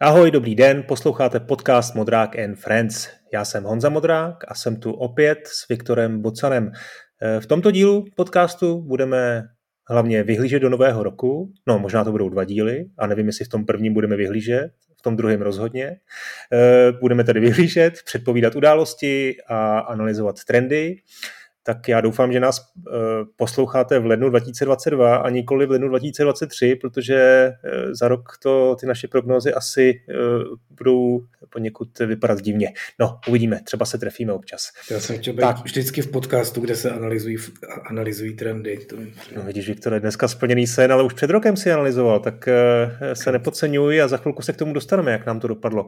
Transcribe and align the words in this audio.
Ahoj, 0.00 0.30
dobrý 0.30 0.54
den, 0.54 0.84
posloucháte 0.88 1.40
podcast 1.40 1.94
Modrák 1.94 2.38
and 2.38 2.56
Friends. 2.56 3.08
Já 3.32 3.44
jsem 3.44 3.64
Honza 3.64 3.88
Modrák 3.88 4.36
a 4.48 4.54
jsem 4.54 4.76
tu 4.76 4.92
opět 4.92 5.38
s 5.44 5.68
Viktorem 5.68 6.22
Bocanem. 6.22 6.72
V 7.40 7.46
tomto 7.46 7.70
dílu 7.70 8.04
podcastu 8.16 8.82
budeme 8.82 9.44
hlavně 9.88 10.22
vyhlížet 10.22 10.62
do 10.62 10.70
nového 10.70 11.02
roku, 11.02 11.52
no 11.66 11.78
možná 11.78 12.04
to 12.04 12.12
budou 12.12 12.28
dva 12.28 12.44
díly 12.44 12.84
a 12.98 13.06
nevím, 13.06 13.26
jestli 13.26 13.44
v 13.44 13.48
tom 13.48 13.66
prvním 13.66 13.94
budeme 13.94 14.16
vyhlížet, 14.16 14.70
v 14.98 15.02
tom 15.02 15.16
druhém 15.16 15.42
rozhodně. 15.42 15.96
Budeme 17.00 17.24
tedy 17.24 17.40
vyhlížet, 17.40 17.94
předpovídat 18.04 18.56
události 18.56 19.36
a 19.48 19.78
analyzovat 19.78 20.44
trendy 20.44 20.96
tak 21.62 21.88
já 21.88 22.00
doufám, 22.00 22.32
že 22.32 22.40
nás 22.40 22.60
eh, 22.60 22.90
posloucháte 23.36 23.98
v 23.98 24.06
lednu 24.06 24.30
2022 24.30 25.16
a 25.16 25.30
nikoli 25.30 25.66
v 25.66 25.70
lednu 25.70 25.88
2023, 25.88 26.74
protože 26.74 27.16
eh, 27.16 27.54
za 27.94 28.08
rok 28.08 28.38
to 28.42 28.76
ty 28.80 28.86
naše 28.86 29.08
prognózy 29.08 29.54
asi 29.54 30.00
eh, 30.10 30.14
budou 30.70 31.20
poněkud 31.50 31.98
vypadat 31.98 32.40
divně. 32.40 32.72
No, 32.98 33.18
uvidíme, 33.28 33.60
třeba 33.64 33.86
se 33.86 33.98
trefíme 33.98 34.32
občas. 34.32 34.70
Já 34.90 35.00
jsem 35.00 35.18
chtěl 35.18 35.34
být 35.34 35.40
tak. 35.40 35.64
vždycky 35.64 36.02
v 36.02 36.10
podcastu, 36.10 36.60
kde 36.60 36.76
se 36.76 36.90
analyzují, 36.90 37.36
analyzují 37.90 38.36
trendy. 38.36 38.78
To 38.88 38.96
no 39.36 39.42
vidíš, 39.42 39.68
Viktor, 39.68 39.94
je 39.94 40.00
dneska 40.00 40.28
splněný 40.28 40.66
sen, 40.66 40.92
ale 40.92 41.02
už 41.02 41.12
před 41.12 41.30
rokem 41.30 41.56
si 41.56 41.72
analyzoval, 41.72 42.20
tak 42.20 42.48
se 43.12 43.32
nepodceňuj 43.32 44.02
a 44.02 44.08
za 44.08 44.16
chvilku 44.16 44.42
se 44.42 44.52
k 44.52 44.56
tomu 44.56 44.72
dostaneme, 44.72 45.12
jak 45.12 45.26
nám 45.26 45.40
to 45.40 45.48
dopadlo. 45.48 45.86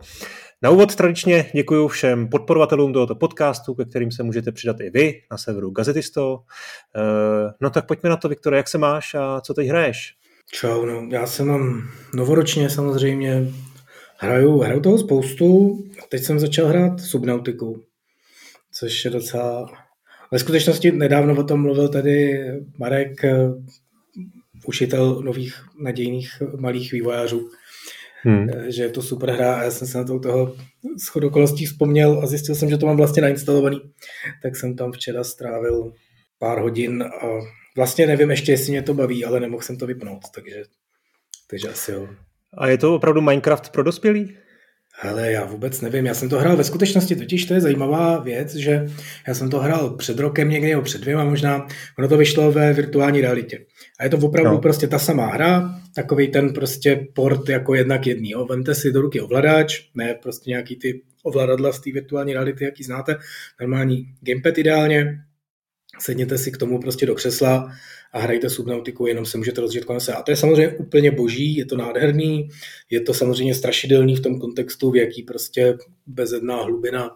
Na 0.63 0.71
úvod 0.71 0.95
tradičně 0.95 1.51
děkuji 1.55 1.89
všem 1.89 2.29
podporovatelům 2.29 2.93
tohoto 2.93 3.15
podcastu, 3.15 3.75
ke 3.75 3.85
kterým 3.85 4.13
se 4.13 4.23
můžete 4.23 4.53
přidat 4.53 4.81
i 4.81 4.91
vy 4.91 5.23
na 5.31 5.39
serveru 5.61 5.71
Gazetisto. 5.71 6.45
Eh, 6.97 7.53
no 7.61 7.71
tak 7.71 7.87
pojďme 7.87 8.11
na 8.11 8.17
to, 8.17 8.29
Viktore, 8.29 8.57
jak 8.57 8.69
se 8.69 8.79
máš 8.79 9.15
a 9.15 9.41
co 9.41 9.55
teď 9.55 9.69
hraješ? 9.69 10.15
Čau, 10.53 10.87
no 10.87 11.09
já 11.11 11.27
se 11.27 11.45
mám 11.45 11.89
novoročně 12.15 12.71
samozřejmě, 12.71 13.47
hraju, 14.19 14.59
hraju 14.59 14.81
toho 14.81 14.99
spoustu, 14.99 15.79
teď 16.09 16.23
jsem 16.23 16.39
začal 16.39 16.67
hrát 16.67 17.01
Subnautiku, 17.01 17.83
což 18.73 19.05
je 19.05 19.11
docela... 19.11 19.67
Ve 20.33 20.39
skutečnosti 20.39 20.93
nedávno 20.93 21.41
o 21.41 21.45
tom 21.45 21.63
mluvil 21.63 21.89
tady 21.89 22.41
Marek, 22.79 23.25
eh, 23.25 23.51
učitel 24.67 25.23
nových 25.23 25.55
nadějných 25.83 26.43
malých 26.59 26.93
vývojářů, 26.93 27.51
hmm. 28.23 28.51
Eh, 28.51 28.73
že 28.73 28.83
je 28.83 28.89
to 28.89 29.03
super 29.03 29.31
hra 29.31 29.55
a 29.55 29.63
já 29.63 29.71
jsem 29.71 29.89
se 29.89 29.99
na 29.99 30.05
to 30.05 30.19
toho 30.19 30.57
schod 30.99 31.25
okolností 31.25 31.67
vzpomněl 31.67 32.21
a 32.23 32.27
zjistil 32.27 32.55
jsem, 32.55 32.71
že 32.71 32.79
to 32.79 32.87
mám 32.87 32.97
vlastně 32.97 33.23
nainstalovaný. 33.23 33.81
Tak 34.43 34.57
jsem 34.57 34.77
tam 34.77 34.93
včera 34.93 35.25
strávil 35.25 35.93
pár 36.39 36.59
hodin 36.59 37.03
a 37.03 37.27
vlastně 37.77 38.07
nevím 38.07 38.31
ještě, 38.31 38.53
jestli 38.53 38.71
mě 38.71 38.83
to 38.83 38.95
baví, 38.95 39.25
ale 39.25 39.41
nemohl 39.41 39.63
jsem 39.63 39.77
to 39.77 39.87
vypnout, 39.87 40.23
takže, 40.35 40.63
takže 41.51 41.69
asi 41.69 41.93
jo. 41.93 42.09
A 42.55 42.69
je 42.69 42.79
to 42.79 42.95
opravdu 42.95 43.21
Minecraft 43.21 43.73
pro 43.73 43.83
dospělý? 43.83 44.37
Ale 45.03 45.33
já 45.33 45.45
vůbec 45.45 45.81
nevím, 45.81 46.07
já 46.07 46.15
jsem 46.15 46.29
to 46.29 46.39
hrál 46.39 46.57
ve 46.57 46.65
skutečnosti, 46.65 47.17
totiž 47.17 47.45
to 47.45 47.55
je 47.55 47.61
zajímavá 47.61 48.19
věc, 48.19 48.55
že 48.55 48.87
já 49.29 49.35
jsem 49.35 49.51
to 49.51 49.59
hrál 49.59 49.91
před 49.91 50.19
rokem 50.19 50.49
někdy, 50.49 50.71
nebo 50.71 50.83
před 50.83 51.01
dvěma 51.01 51.25
možná, 51.25 51.67
ono 51.99 52.09
to 52.09 52.17
vyšlo 52.17 52.53
ve 52.53 52.73
virtuální 52.73 53.21
realitě. 53.21 53.59
A 53.99 54.05
je 54.05 54.11
to 54.11 54.17
opravdu 54.17 54.51
no. 54.51 54.59
prostě 54.59 54.87
ta 54.87 54.99
samá 54.99 55.27
hra, 55.27 55.75
takový 55.95 56.29
ten 56.29 56.53
prostě 56.53 57.07
port 57.15 57.49
jako 57.49 57.75
jednak 57.75 58.07
jedný. 58.07 58.31
Jo. 58.31 58.47
Vemte 58.47 58.75
si 58.75 58.93
do 58.93 59.01
ruky 59.01 59.21
ovladač, 59.21 59.89
ne 59.95 60.15
prostě 60.23 60.51
nějaký 60.51 60.77
ty 60.77 61.03
ovladadla 61.23 61.73
z 61.73 61.81
té 61.81 61.93
virtuální 61.93 62.33
reality, 62.33 62.65
jaký 62.65 62.85
znáte, 62.85 63.17
normální 63.61 64.07
gamepad 64.21 64.59
ideálně, 64.59 65.21
sedněte 66.01 66.39
si 66.39 66.53
k 66.53 66.57
tomu 66.57 66.81
prostě 66.81 67.07
do 67.07 67.15
křesla 67.15 67.73
a 68.13 68.21
hrajte 68.21 68.51
Subnautiku, 68.51 69.07
jenom 69.07 69.27
se 69.27 69.39
můžete 69.39 69.61
rozjet 69.61 69.85
kolem 69.85 70.01
se. 70.01 70.13
A 70.13 70.23
to 70.23 70.31
je 70.31 70.37
samozřejmě 70.37 70.69
úplně 70.69 71.11
boží, 71.11 71.57
je 71.57 71.65
to 71.65 71.77
nádherný, 71.77 72.49
je 72.91 73.01
to 73.01 73.15
samozřejmě 73.15 73.55
strašidelný 73.55 74.17
v 74.17 74.21
tom 74.21 74.41
kontextu, 74.41 74.91
v 74.91 74.97
jaký 74.97 75.23
prostě 75.23 75.79
bezedná 76.07 76.63
hlubina 76.63 77.11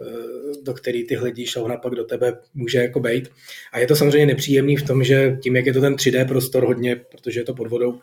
eh, 0.00 0.62
do 0.62 0.74
který 0.74 1.06
ty 1.06 1.14
hledíš 1.14 1.56
a 1.56 1.62
ona 1.62 1.76
pak 1.76 1.94
do 1.94 2.04
tebe 2.04 2.38
může 2.54 2.78
jako 2.78 3.00
bejt. 3.00 3.30
A 3.72 3.78
je 3.78 3.86
to 3.86 3.96
samozřejmě 3.96 4.26
nepříjemný 4.26 4.76
v 4.76 4.86
tom, 4.86 5.04
že 5.04 5.38
tím, 5.42 5.56
jak 5.56 5.66
je 5.66 5.72
to 5.72 5.80
ten 5.80 5.94
3D 5.94 6.28
prostor 6.28 6.66
hodně, 6.66 6.96
protože 6.96 7.40
je 7.40 7.44
to 7.44 7.54
pod 7.54 7.68
vodou, 7.68 8.00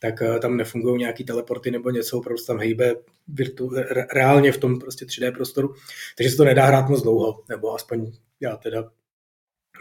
tak 0.00 0.22
eh, 0.22 0.38
tam 0.38 0.56
nefungují 0.56 0.98
nějaký 0.98 1.24
teleporty 1.24 1.70
nebo 1.70 1.90
něco, 1.90 2.20
prostě 2.20 2.46
tam 2.46 2.58
hejbe 2.58 2.94
virtu, 3.28 3.70
reálně 4.14 4.52
v 4.52 4.58
tom 4.58 4.78
prostě 4.78 5.04
3D 5.04 5.32
prostoru, 5.32 5.74
takže 6.16 6.30
se 6.30 6.36
to 6.36 6.44
nedá 6.44 6.66
hrát 6.66 6.88
moc 6.88 7.02
dlouho, 7.02 7.44
nebo 7.48 7.74
aspoň 7.74 8.12
já 8.40 8.56
teda 8.56 8.90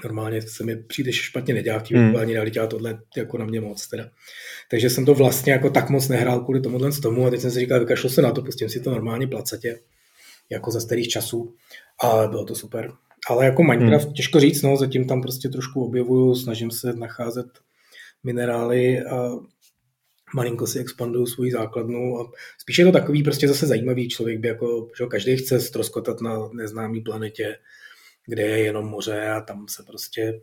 normálně 0.03 0.41
se 0.41 0.63
mi 0.63 0.75
příliš 0.75 1.21
špatně 1.21 1.53
nedělá 1.53 1.79
v 1.79 1.83
té 1.83 1.95
hmm. 1.95 2.03
virtuální 2.05 2.33
realitě 2.33 2.59
a 2.59 2.67
tohle 2.67 2.99
jako 3.17 3.37
na 3.37 3.45
mě 3.45 3.61
moc 3.61 3.87
teda. 3.87 4.09
Takže 4.71 4.89
jsem 4.89 5.05
to 5.05 5.13
vlastně 5.13 5.53
jako 5.53 5.69
tak 5.69 5.89
moc 5.89 6.07
nehrál 6.07 6.39
kvůli 6.39 6.61
tomuhle 6.61 6.91
z 6.91 6.99
tomu 6.99 7.25
a 7.25 7.29
teď 7.29 7.39
jsem 7.39 7.51
si 7.51 7.59
říkal, 7.59 7.79
vykašlu 7.79 8.09
se 8.09 8.21
na 8.21 8.31
to, 8.31 8.41
pustím 8.41 8.69
si 8.69 8.79
to 8.79 8.91
normálně 8.91 9.27
placatě, 9.27 9.79
jako 10.49 10.71
za 10.71 10.79
starých 10.79 11.07
časů 11.07 11.55
a 12.03 12.27
bylo 12.27 12.45
to 12.45 12.55
super. 12.55 12.91
Ale 13.29 13.45
jako 13.45 13.63
Minecraft, 13.63 14.05
hmm. 14.05 14.13
těžko 14.13 14.39
říct, 14.39 14.61
no, 14.61 14.77
zatím 14.77 15.07
tam 15.07 15.21
prostě 15.21 15.49
trošku 15.49 15.85
objevuju, 15.85 16.35
snažím 16.35 16.71
se 16.71 16.93
nacházet 16.93 17.47
minerály 18.23 19.01
a 19.01 19.29
malinko 20.35 20.67
si 20.67 20.79
expanduju 20.79 21.25
svůj 21.25 21.51
základnu 21.51 22.19
a 22.19 22.31
spíš 22.57 22.79
je 22.79 22.85
to 22.85 22.91
takový 22.91 23.23
prostě 23.23 23.47
zase 23.47 23.67
zajímavý 23.67 24.09
člověk 24.09 24.39
by 24.39 24.47
jako, 24.47 24.87
že 24.97 25.05
každý 25.05 25.37
chce 25.37 25.59
stroskotat 25.59 26.21
na 26.21 26.49
neznámý 26.53 27.01
planetě, 27.01 27.57
kde 28.27 28.43
je 28.43 28.59
jenom 28.59 28.85
moře 28.85 29.29
a 29.29 29.41
tam 29.41 29.67
se 29.67 29.83
prostě 29.83 30.41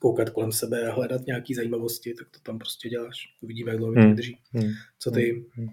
koukat 0.00 0.30
kolem 0.30 0.52
sebe 0.52 0.88
a 0.88 0.94
hledat 0.94 1.26
nějaké 1.26 1.54
zajímavosti, 1.54 2.14
tak 2.14 2.28
to 2.30 2.38
tam 2.42 2.58
prostě 2.58 2.88
děláš. 2.88 3.16
Uvidíme, 3.40 3.70
jak 3.70 3.78
dlouho 3.78 3.92
hmm. 3.92 4.08
vydrží. 4.08 4.38
Hmm. 4.52 4.70
Co 4.98 5.10
ty? 5.10 5.44
Hmm. 5.52 5.68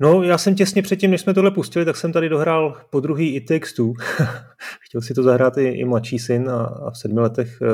No, 0.00 0.22
já 0.22 0.38
jsem 0.38 0.54
těsně 0.54 0.82
předtím, 0.82 1.10
než 1.10 1.20
jsme 1.20 1.34
tohle 1.34 1.50
pustili, 1.50 1.84
tak 1.84 1.96
jsem 1.96 2.12
tady 2.12 2.28
dohrál 2.28 2.80
po 2.90 3.00
druhý 3.00 3.34
i 3.34 3.40
textu. 3.40 3.94
Chtěl 4.80 5.00
si 5.00 5.14
to 5.14 5.22
zahrát 5.22 5.58
i, 5.58 5.68
i 5.68 5.84
mladší 5.84 6.18
syn 6.18 6.50
a, 6.50 6.64
a 6.64 6.90
v 6.90 6.98
sedmi 6.98 7.20
letech 7.20 7.62
e, 7.62 7.66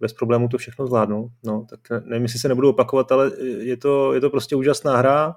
bez 0.00 0.12
problémů 0.12 0.48
to 0.48 0.58
všechno 0.58 0.86
zvládnu. 0.86 1.28
No, 1.44 1.66
tak 1.70 2.04
nevím, 2.04 2.22
jestli 2.22 2.38
se 2.38 2.48
nebudu 2.48 2.68
opakovat, 2.68 3.12
ale 3.12 3.30
je 3.58 3.76
to, 3.76 4.14
je 4.14 4.20
to 4.20 4.30
prostě 4.30 4.56
úžasná 4.56 4.96
hra. 4.96 5.34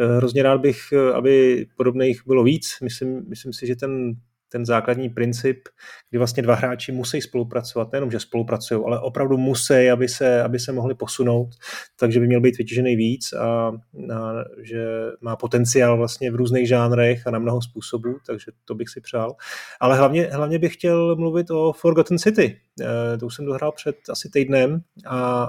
E, 0.00 0.16
hrozně 0.16 0.42
rád 0.42 0.60
bych, 0.60 0.78
eh, 0.92 1.12
aby 1.12 1.66
podobných 1.76 2.22
bylo 2.26 2.44
víc. 2.44 2.76
Myslím, 2.82 3.24
myslím 3.28 3.52
si, 3.52 3.66
že 3.66 3.76
ten 3.76 4.14
ten 4.48 4.66
základní 4.66 5.08
princip, 5.08 5.68
kdy 6.10 6.18
vlastně 6.18 6.42
dva 6.42 6.54
hráči 6.54 6.92
musí 6.92 7.20
spolupracovat, 7.20 7.92
nejenom, 7.92 8.10
že 8.10 8.20
spolupracují, 8.20 8.82
ale 8.86 9.00
opravdu 9.00 9.36
musí, 9.36 9.90
aby 9.92 10.08
se, 10.08 10.42
aby 10.42 10.58
se 10.58 10.72
mohli 10.72 10.94
posunout, 10.94 11.48
takže 11.98 12.20
by 12.20 12.26
měl 12.26 12.40
být 12.40 12.58
vytěžený 12.58 12.96
víc 12.96 13.32
a, 13.32 13.46
a 13.48 13.72
že 14.62 14.86
má 15.20 15.36
potenciál 15.36 15.96
vlastně 15.96 16.30
v 16.30 16.34
různých 16.34 16.68
žánrech 16.68 17.26
a 17.26 17.30
na 17.30 17.38
mnoho 17.38 17.62
způsobů, 17.62 18.16
takže 18.26 18.52
to 18.64 18.74
bych 18.74 18.88
si 18.88 19.00
přál. 19.00 19.36
Ale 19.80 19.96
hlavně, 19.96 20.28
hlavně 20.32 20.58
bych 20.58 20.74
chtěl 20.74 21.16
mluvit 21.16 21.50
o 21.50 21.72
Forgotten 21.72 22.18
City. 22.18 22.60
E, 23.14 23.18
to 23.18 23.26
už 23.26 23.34
jsem 23.34 23.44
dohrál 23.44 23.72
před 23.72 23.96
asi 24.10 24.30
týdnem 24.30 24.80
a 25.06 25.48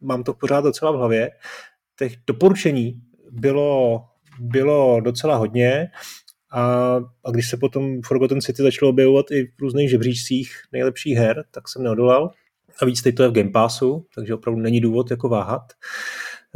mám 0.00 0.24
to 0.24 0.34
pořád 0.34 0.60
docela 0.60 0.92
v 0.92 0.94
hlavě. 0.94 1.30
Těch 1.98 2.16
doporučení 2.26 3.02
bylo, 3.30 4.04
bylo 4.40 5.00
docela 5.00 5.36
hodně. 5.36 5.90
A, 6.52 6.96
a 7.24 7.30
když 7.30 7.50
se 7.50 7.56
potom 7.56 8.02
Forgotten 8.02 8.40
City 8.40 8.62
začalo 8.62 8.90
objevovat 8.90 9.30
i 9.30 9.44
v 9.44 9.60
různých 9.60 9.90
žebříčcích 9.90 10.52
nejlepších 10.72 11.16
her, 11.16 11.44
tak 11.50 11.68
jsem 11.68 11.82
neodolal. 11.82 12.30
A 12.82 12.84
víc 12.84 13.02
teď 13.02 13.14
to 13.14 13.22
je 13.22 13.28
v 13.28 13.32
Game 13.32 13.50
Passu, 13.50 14.06
takže 14.14 14.34
opravdu 14.34 14.60
není 14.60 14.80
důvod 14.80 15.10
jako 15.10 15.28
váhat. 15.28 15.62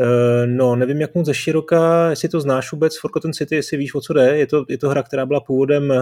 E, 0.01 0.47
no, 0.47 0.77
nevím, 0.77 1.01
jak 1.01 1.15
moc 1.15 1.27
ze 1.27 1.35
široka, 1.35 2.11
jestli 2.11 2.29
to 2.29 2.41
znáš 2.41 2.73
vůbec 2.73 2.99
Forgotten 2.99 3.33
City, 3.33 3.55
jestli 3.55 3.77
víš, 3.77 3.95
o 3.95 4.01
co 4.01 4.13
jde. 4.13 4.39
Je 4.39 4.47
to, 4.47 4.65
je 4.69 4.79
to 4.79 4.89
hra, 4.89 5.03
která 5.03 5.27
byla 5.27 5.41
původem, 5.41 5.93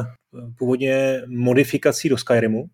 původně 0.59 1.22
modifikací 1.26 2.09
do 2.09 2.16
Skyrimu, 2.16 2.65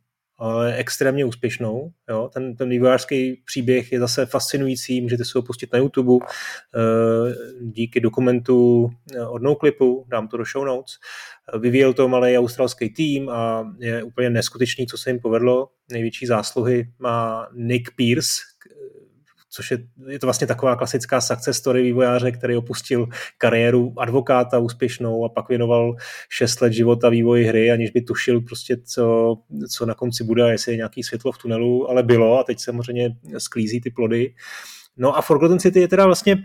extrémně 0.75 1.25
úspěšnou. 1.25 1.91
Jo? 2.09 2.31
Ten, 2.35 2.57
ten 2.57 2.69
vývojářský 2.69 3.43
příběh 3.45 3.93
je 3.93 4.01
zase 4.01 4.27
fascinující, 4.27 5.01
můžete 5.01 5.25
si 5.25 5.31
ho 5.35 5.43
pustit 5.43 5.73
na 5.73 5.79
YouTube 5.79 6.27
eh, 6.27 7.35
díky 7.61 8.01
dokumentu 8.01 8.91
eh, 9.15 9.27
od 9.27 9.43
Noclipu, 9.43 10.07
dám 10.09 10.29
to 10.29 10.37
do 10.37 10.45
show 10.45 10.65
notes. 10.65 10.95
Vyvíjel 11.59 11.95
to 11.95 12.09
malý 12.09 12.39
australský 12.39 12.91
tým 12.91 13.29
a 13.29 13.73
je 13.79 14.03
úplně 14.03 14.31
neskutečný, 14.31 14.87
co 14.87 14.99
se 14.99 15.11
jim 15.11 15.21
povedlo. 15.21 15.69
Největší 15.93 16.27
zásluhy 16.27 16.93
má 16.99 17.49
Nick 17.53 17.91
Pierce, 17.97 18.33
což 19.51 19.71
je, 19.71 19.79
je 20.09 20.19
to 20.19 20.27
vlastně 20.27 20.47
taková 20.47 20.77
klasická 20.77 21.21
success 21.21 21.57
story 21.57 21.83
vývojáře, 21.83 22.33
který 22.33 22.57
opustil 22.57 23.09
kariéru 23.39 23.95
advokáta 23.97 24.59
úspěšnou 24.59 25.25
a 25.25 25.29
pak 25.29 25.49
věnoval 25.49 25.97
6 26.29 26.61
let 26.61 26.73
života 26.73 27.09
vývoji 27.09 27.45
hry, 27.45 27.71
aniž 27.71 27.91
by 27.91 28.03
tušil 28.03 28.41
prostě, 28.41 28.77
co, 28.85 29.37
co 29.71 29.87
na 29.87 29.95
konci 29.95 30.25
bude, 30.25 30.51
jestli 30.51 30.73
je 30.73 30.77
nějaký 30.77 31.03
světlo 31.03 31.33
v 31.33 31.39
tunelu, 31.39 31.91
ale 31.91 32.03
bylo 32.03 32.39
a 32.39 32.45
teď 32.45 32.61
samozřejmě 32.61 33.17
sklízí 33.39 33.81
ty 33.81 33.91
plody. 33.91 34.35
No 34.97 35.17
a 35.17 35.23
Forgotten 35.23 35.59
City 35.59 35.81
je 35.81 35.89
teda 35.89 36.07
vlastně 36.07 36.37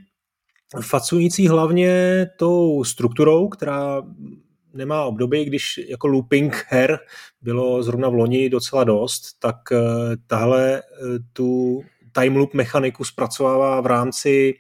fascinující 0.82 1.48
hlavně 1.48 2.26
tou 2.38 2.84
strukturou, 2.84 3.48
která 3.48 4.04
nemá 4.74 5.04
období, 5.04 5.46
když 5.46 5.80
jako 5.90 6.08
looping 6.08 6.66
her 6.68 7.00
bylo 7.42 7.84
zrovna 7.84 8.10
v 8.10 8.14
loni 8.14 8.50
docela 8.50 8.84
dost, 8.84 9.40
tak 9.40 9.56
eh, 9.72 9.78
tahle 10.28 10.78
eh, 10.78 10.82
tu 11.34 11.82
time 12.16 12.36
loop 12.36 12.54
mechaniku 12.54 13.04
zpracovává 13.04 13.82
v 13.82 13.86
rámci 13.86 14.54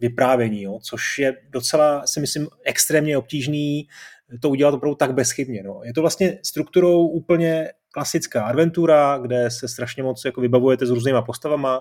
vyprávění, 0.00 0.62
jo, 0.62 0.78
což 0.82 1.18
je 1.18 1.36
docela, 1.50 2.06
si 2.06 2.20
myslím, 2.20 2.48
extrémně 2.64 3.18
obtížný 3.18 3.86
to 4.40 4.50
udělat 4.50 4.74
opravdu 4.74 4.94
tak 4.94 5.14
bezchybně. 5.14 5.62
No. 5.62 5.80
Je 5.84 5.92
to 5.92 6.00
vlastně 6.00 6.38
strukturou 6.42 7.06
úplně 7.06 7.68
klasická 7.90 8.44
adventura, 8.44 9.18
kde 9.18 9.50
se 9.50 9.68
strašně 9.68 10.02
moc 10.02 10.24
jako 10.24 10.40
vybavujete 10.40 10.86
s 10.86 10.90
různýma 10.90 11.22
postavama, 11.22 11.80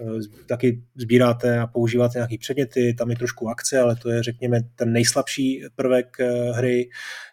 eh, 0.00 0.44
taky 0.46 0.82
sbíráte 0.94 1.58
a 1.58 1.66
používáte 1.66 2.18
nějaké 2.18 2.38
předměty, 2.40 2.94
tam 2.94 3.10
je 3.10 3.16
trošku 3.16 3.48
akce, 3.48 3.80
ale 3.80 3.96
to 3.96 4.10
je, 4.10 4.22
řekněme, 4.22 4.60
ten 4.76 4.92
nejslabší 4.92 5.64
prvek 5.76 6.16
eh, 6.20 6.52
hry. 6.52 6.90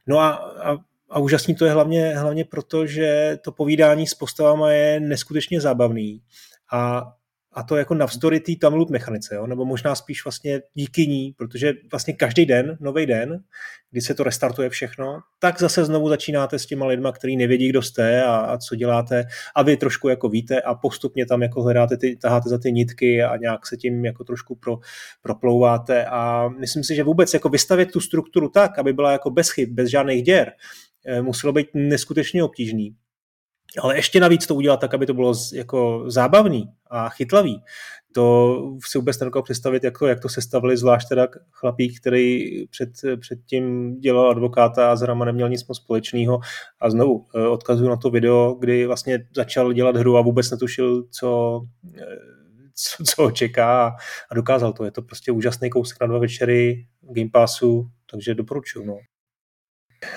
No 0.08 0.20
a, 0.20 0.30
a, 0.30 0.78
a 1.10 1.20
úžasný 1.20 1.56
to 1.56 1.66
je 1.66 1.72
hlavně, 1.72 2.18
hlavně 2.18 2.46
proto, 2.46 2.86
že 2.86 3.38
to 3.44 3.52
povídání 3.52 4.08
s 4.08 4.14
postavama 4.14 4.72
je 4.72 5.00
neskutečně 5.00 5.62
zábavný 5.62 6.22
a 6.72 7.12
a 7.60 7.64
to 7.64 7.78
jako 7.78 7.94
navzdory 7.94 8.40
té 8.40 8.52
time 8.62 8.74
loop 8.74 8.90
mechanice, 8.90 9.36
jo? 9.36 9.48
nebo 9.48 9.66
možná 9.66 9.96
spíš 9.96 10.26
vlastně 10.26 10.62
díky 10.74 11.08
ní, 11.08 11.34
protože 11.38 11.74
vlastně 11.92 12.14
každý 12.14 12.46
den, 12.46 12.78
nový 12.82 13.06
den, 13.06 13.40
kdy 13.92 14.02
se 14.02 14.14
to 14.14 14.24
restartuje 14.24 14.70
všechno, 14.70 15.20
tak 15.40 15.60
zase 15.60 15.86
znovu 15.86 16.10
začínáte 16.10 16.60
s 16.60 16.66
těma 16.66 16.86
lidma, 16.86 17.12
který 17.12 17.38
nevědí, 17.38 17.70
kdo 17.70 17.82
jste 17.82 18.24
a, 18.24 18.36
a 18.36 18.58
co 18.58 18.76
děláte 18.76 19.26
a 19.56 19.64
vy 19.64 19.78
trošku 19.78 20.10
jako 20.10 20.30
víte 20.30 20.62
a 20.62 20.76
postupně 20.76 21.26
tam 21.26 21.42
jako 21.42 21.64
hledáte, 21.64 21.98
ty, 21.98 22.16
taháte 22.16 22.50
za 22.50 22.58
ty 22.58 22.72
nitky 22.72 23.24
a 23.24 23.38
nějak 23.38 23.68
se 23.68 23.78
tím 23.78 24.06
jako 24.06 24.24
trošku 24.24 24.56
pro, 24.56 24.80
proplouváte 25.22 26.06
a 26.06 26.50
myslím 26.50 26.84
si, 26.84 26.96
že 26.96 27.04
vůbec 27.04 27.34
jako 27.34 27.50
vystavět 27.50 27.92
tu 27.92 28.00
strukturu 28.00 28.50
tak, 28.50 28.80
aby 28.80 28.94
byla 28.94 29.12
jako 29.12 29.30
bez 29.30 29.50
chyb, 29.50 29.70
bez 29.72 29.90
žádných 29.90 30.24
děr, 30.24 30.52
eh, 31.06 31.22
muselo 31.22 31.54
být 31.54 31.68
neskutečně 31.74 32.44
obtížný. 32.44 32.96
Ale 33.78 33.96
ještě 33.96 34.20
navíc 34.20 34.48
to 34.48 34.56
udělat 34.56 34.80
tak, 34.80 34.94
aby 34.94 35.06
to 35.06 35.14
bylo 35.14 35.34
jako 35.54 36.04
zábavný 36.08 36.70
a 36.90 37.10
chytlavý. 37.10 37.64
To 38.14 38.58
si 38.86 38.98
vůbec 38.98 39.20
nedokážu 39.20 39.44
představit, 39.44 39.84
jak 39.84 40.00
to, 40.00 40.08
jak 40.08 40.20
to 40.20 40.30
sestavili, 40.30 40.78
zvlášť 40.78 41.10
teda 41.10 41.28
chlapík, 41.52 42.00
který 42.00 42.68
před, 42.68 42.90
předtím 43.20 43.96
dělal 44.00 44.30
advokáta 44.30 44.92
a 44.92 44.96
s 44.96 45.02
hrama 45.02 45.26
neměl 45.26 45.50
nic 45.50 45.68
moc 45.68 45.78
společného. 45.78 46.40
A 46.80 46.90
znovu 46.90 47.26
eh, 47.36 47.48
odkazuju 47.48 47.90
na 47.90 47.96
to 47.96 48.10
video, 48.10 48.58
kdy 48.60 48.86
vlastně 48.86 49.28
začal 49.36 49.74
dělat 49.74 49.96
hru 49.96 50.18
a 50.18 50.22
vůbec 50.22 50.52
netušil, 50.52 51.04
co, 51.12 51.62
eh, 51.98 52.16
co, 52.76 53.04
co 53.04 53.24
ho 53.24 53.32
čeká 53.32 53.96
a 54.32 54.36
dokázal 54.36 54.74
to. 54.74 54.86
Je 54.86 54.92
to 54.92 55.02
prostě 55.02 55.32
úžasný 55.32 55.70
kousek 55.70 55.98
na 56.02 56.08
dva 56.08 56.20
večery 56.20 56.88
Game 57.02 57.30
Passu, 57.34 57.90
takže 58.12 58.36
doporučuju. 58.36 58.86
No. 58.86 58.98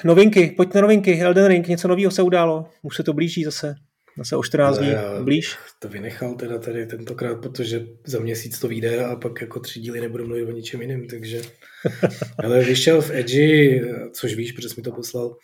Novinky, 0.04 0.54
pojď 0.56 0.74
na 0.74 0.80
novinky. 0.80 1.20
Elden 1.22 1.46
Ring, 1.46 1.68
něco 1.68 1.88
nového 1.88 2.10
se 2.10 2.22
událo. 2.22 2.66
Už 2.82 2.96
se 2.96 3.02
to 3.02 3.12
blíží 3.12 3.44
zase. 3.44 3.74
Zase 4.18 4.36
o 4.36 4.42
14 4.42 4.78
dní 4.78 4.90
blíž. 5.22 5.56
To 5.78 5.88
vynechal 5.88 6.34
teda 6.34 6.58
tady 6.58 6.86
tentokrát, 6.86 7.40
protože 7.40 7.86
za 8.06 8.18
měsíc 8.20 8.58
to 8.58 8.68
vyjde 8.68 9.04
a 9.04 9.16
pak 9.16 9.40
jako 9.40 9.60
tři 9.60 9.80
díly 9.80 10.00
nebudu 10.00 10.26
mluvit 10.26 10.44
o 10.44 10.50
ničem 10.50 10.80
jiném, 10.82 11.06
takže... 11.06 11.42
Ale 12.44 12.64
vyšel 12.64 13.02
v 13.02 13.10
Edgy, 13.10 13.82
což 14.12 14.34
víš, 14.34 14.52
protože 14.52 14.68
jsi 14.68 14.74
mi 14.76 14.82
to 14.82 14.92
poslal, 14.92 15.36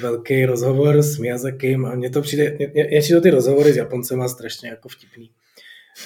velký 0.00 0.44
rozhovor 0.44 1.02
s 1.02 1.18
Miyazakim 1.18 1.86
a 1.86 1.94
mně 1.94 2.10
to 2.10 2.22
přijde, 2.22 2.56
mě, 2.74 3.00
mě 3.00 3.20
ty 3.20 3.30
rozhovory 3.30 3.72
s 3.72 3.76
Japoncem 3.76 4.18
má 4.18 4.28
strašně 4.28 4.68
jako 4.68 4.88
vtipný. 4.88 5.30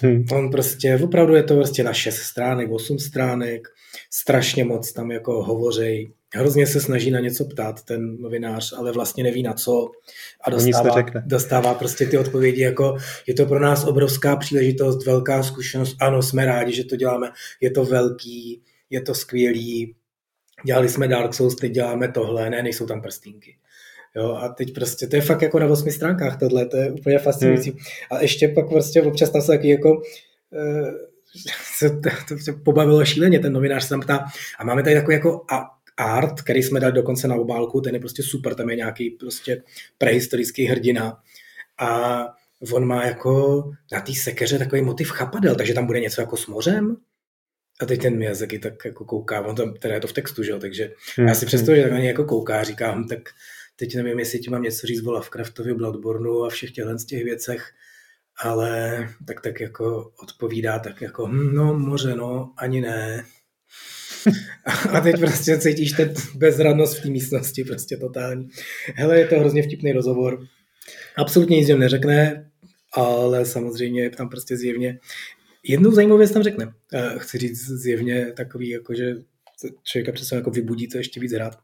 Hmm. 0.01 0.25
On 0.33 0.51
prostě, 0.51 1.01
opravdu 1.05 1.35
je 1.35 1.43
to 1.43 1.55
prostě 1.55 1.85
na 1.85 1.93
6 1.93 2.17
stránek, 2.17 2.71
8 2.71 2.99
stránek, 2.99 3.69
strašně 4.11 4.65
moc 4.65 4.93
tam 4.93 5.11
jako 5.11 5.43
hovořej, 5.43 6.13
hrozně 6.35 6.67
se 6.67 6.81
snaží 6.81 7.11
na 7.11 7.21
něco 7.21 7.45
ptát 7.45 7.83
ten 7.83 8.17
novinář, 8.21 8.73
ale 8.79 8.93
vlastně 8.93 9.25
neví 9.25 9.43
na 9.43 9.53
co. 9.53 9.91
A 10.45 10.51
dostává, 10.51 11.05
dostává 11.25 11.75
prostě 11.75 12.07
ty 12.07 12.19
odpovědi 12.19 12.63
jako 12.63 12.97
je 13.27 13.35
to 13.35 13.47
pro 13.47 13.61
nás 13.61 13.85
obrovská 13.85 14.37
příležitost, 14.37 15.07
velká 15.07 15.43
zkušenost, 15.43 15.97
ano, 16.01 16.23
jsme 16.23 16.47
rádi, 16.47 16.75
že 16.75 16.85
to 16.85 16.97
děláme, 16.97 17.31
je 17.61 17.71
to 17.71 17.85
velký, 17.85 18.63
je 18.91 19.01
to 19.01 19.15
skvělý, 19.15 19.95
dělali 20.65 20.89
jsme 20.89 21.09
Dark 21.09 21.35
Souls, 21.35 21.57
teď 21.57 21.73
děláme 21.73 22.13
tohle, 22.13 22.51
ne, 22.51 22.63
nejsou 22.63 22.87
tam 22.87 23.03
prstínky. 23.03 23.57
Jo, 24.17 24.33
a 24.35 24.49
teď 24.49 24.75
prostě, 24.75 25.07
to 25.07 25.17
je 25.17 25.23
fakt 25.23 25.43
jako 25.43 25.59
na 25.59 25.67
osmi 25.67 25.93
stránkách 25.93 26.39
tohle, 26.39 26.67
to 26.67 26.77
je 26.77 26.93
úplně 26.93 27.19
fascinující. 27.19 27.71
Hmm. 27.71 27.79
A 28.11 28.23
ještě 28.23 28.49
pak 28.49 28.69
prostě 28.69 29.03
občas 29.03 29.31
tam 29.31 29.43
se 29.43 29.47
taky 29.47 29.69
jako 29.69 29.93
uh, 30.51 30.89
se 31.79 31.91
to, 31.91 32.11
to, 32.29 32.35
to 32.45 32.59
pobavilo 32.65 33.05
šíleně, 33.05 33.39
ten 33.39 33.53
novinář 33.53 33.83
se 33.83 33.89
tam 33.89 34.01
ptá, 34.01 34.25
a 34.59 34.65
máme 34.65 34.83
tady 34.83 34.95
takový 34.95 35.15
jako 35.15 35.45
a 35.51 35.71
art, 35.97 36.43
který 36.43 36.63
jsme 36.63 36.81
dali 36.81 36.93
dokonce 36.93 37.29
na 37.29 37.35
obálku, 37.35 37.81
ten 37.81 37.95
je 37.95 38.01
prostě 38.01 38.23
super, 38.23 38.55
tam 38.55 38.71
je 38.71 38.77
nějaký 38.77 39.11
prostě 39.11 39.63
prehistorický 39.99 40.65
hrdina 40.65 41.19
a 41.79 42.23
on 42.73 42.87
má 42.87 43.07
jako 43.07 43.63
na 43.93 44.01
té 44.01 44.13
sekeře 44.15 44.59
takový 44.59 44.83
motiv 44.83 45.11
chapadel, 45.11 45.55
takže 45.55 45.75
tam 45.75 45.87
bude 45.87 46.01
něco 46.01 46.21
jako 46.21 46.37
s 46.37 46.47
mořem, 46.47 46.97
a 47.81 47.87
teď 47.87 48.03
ten 48.03 48.19
Miyazaki 48.19 48.59
tak 48.59 48.85
jako 48.85 49.05
kouká, 49.05 49.41
on 49.41 49.55
tam, 49.55 49.75
teda 49.75 49.95
je 49.95 50.01
to 50.01 50.07
v 50.07 50.13
textu, 50.13 50.43
že 50.43 50.51
jo, 50.51 50.59
takže 50.59 50.93
hmm. 51.17 51.29
já 51.29 51.35
si 51.35 51.47
představuji, 51.47 51.77
že 51.77 51.83
tak 51.83 51.93
na 51.93 51.99
něj 51.99 52.07
jako 52.07 52.25
kouká, 52.25 52.63
říkám, 52.63 53.09
tak 53.09 53.29
teď 53.83 53.97
nevím, 53.97 54.19
jestli 54.19 54.39
ti 54.39 54.51
mám 54.51 54.63
něco 54.63 54.87
říct 54.87 55.07
o 55.07 55.13
Lovecraftovi, 55.13 55.75
Bloodborneu 55.75 56.45
a 56.45 56.49
všech 56.49 56.71
těchto 56.71 56.99
z 56.99 57.05
těch 57.05 57.25
věcech, 57.25 57.73
ale 58.37 59.09
tak 59.27 59.41
tak 59.41 59.61
jako 59.61 60.13
odpovídá 60.23 60.79
tak 60.79 61.01
jako, 61.01 61.27
hm, 61.27 61.55
no 61.55 61.79
moře, 61.79 62.15
no, 62.15 62.53
ani 62.57 62.81
ne. 62.81 63.25
A 64.91 65.01
teď 65.01 65.21
prostě 65.21 65.59
cítíš 65.59 65.93
ten 65.93 66.15
bezradnost 66.35 66.99
v 66.99 67.03
té 67.03 67.09
místnosti, 67.09 67.65
prostě 67.65 67.97
totální. 67.97 68.49
Hele, 68.95 69.19
je 69.19 69.27
to 69.27 69.41
hrozně 69.41 69.63
vtipný 69.63 69.93
rozhovor. 69.93 70.47
Absolutně 71.17 71.57
nic 71.57 71.69
neřekne, 71.69 72.51
ale 72.93 73.47
samozřejmě 73.47 74.11
tam 74.11 74.29
prostě 74.29 74.57
zjevně 74.57 74.99
jednu 75.63 75.91
zajímavou 75.91 76.19
věc 76.19 76.31
tam 76.31 76.43
řekne. 76.43 76.73
Chci 77.19 77.39
říct 77.39 77.67
zjevně 77.69 78.33
takový, 78.33 78.69
jako 78.69 78.95
že 78.95 79.15
člověka 79.83 80.13
přesně 80.13 80.37
jako 80.37 80.51
vybudí 80.51 80.89
to 80.89 80.99
ještě 80.99 81.21
víc 81.21 81.33
hrát. 81.33 81.59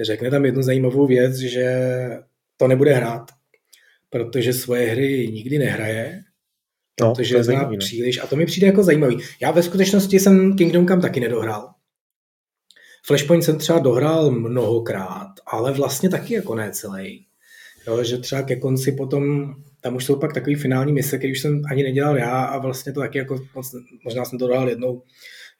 Řekne 0.00 0.30
tam 0.30 0.44
jednu 0.44 0.62
zajímavou 0.62 1.06
věc, 1.06 1.36
že 1.36 1.90
to 2.56 2.68
nebude 2.68 2.94
hrát, 2.94 3.30
protože 4.10 4.52
svoje 4.52 4.86
hry 4.86 5.28
nikdy 5.32 5.58
nehraje, 5.58 6.22
no, 7.00 7.14
protože 7.14 7.44
zná 7.44 7.70
no. 7.70 7.76
příliš. 7.78 8.18
A 8.18 8.26
to 8.26 8.36
mi 8.36 8.46
přijde 8.46 8.66
jako 8.66 8.82
zajímavý. 8.82 9.18
Já 9.40 9.50
ve 9.50 9.62
skutečnosti 9.62 10.20
jsem 10.20 10.56
Kingdom 10.56 10.86
Come 10.86 11.02
taky 11.02 11.20
nedohrál. 11.20 11.72
Flashpoint 13.06 13.44
jsem 13.44 13.58
třeba 13.58 13.78
dohrál 13.78 14.30
mnohokrát, 14.30 15.32
ale 15.46 15.72
vlastně 15.72 16.08
taky 16.08 16.34
jako 16.34 16.54
ne 16.54 16.70
celý. 16.72 17.26
Jo, 17.86 18.04
že 18.04 18.18
třeba 18.18 18.42
ke 18.42 18.56
konci 18.56 18.92
potom, 18.92 19.54
tam 19.80 19.96
už 19.96 20.04
jsou 20.04 20.16
pak 20.16 20.32
takový 20.32 20.54
finální 20.54 20.92
mise, 20.92 21.18
který 21.18 21.32
už 21.32 21.40
jsem 21.40 21.62
ani 21.70 21.82
nedělal 21.82 22.18
já 22.18 22.44
a 22.44 22.58
vlastně 22.58 22.92
to 22.92 23.00
taky 23.00 23.18
jako, 23.18 23.40
moc, 23.54 23.74
možná 24.04 24.24
jsem 24.24 24.38
to 24.38 24.46
dohrál 24.46 24.68
jednou, 24.68 25.02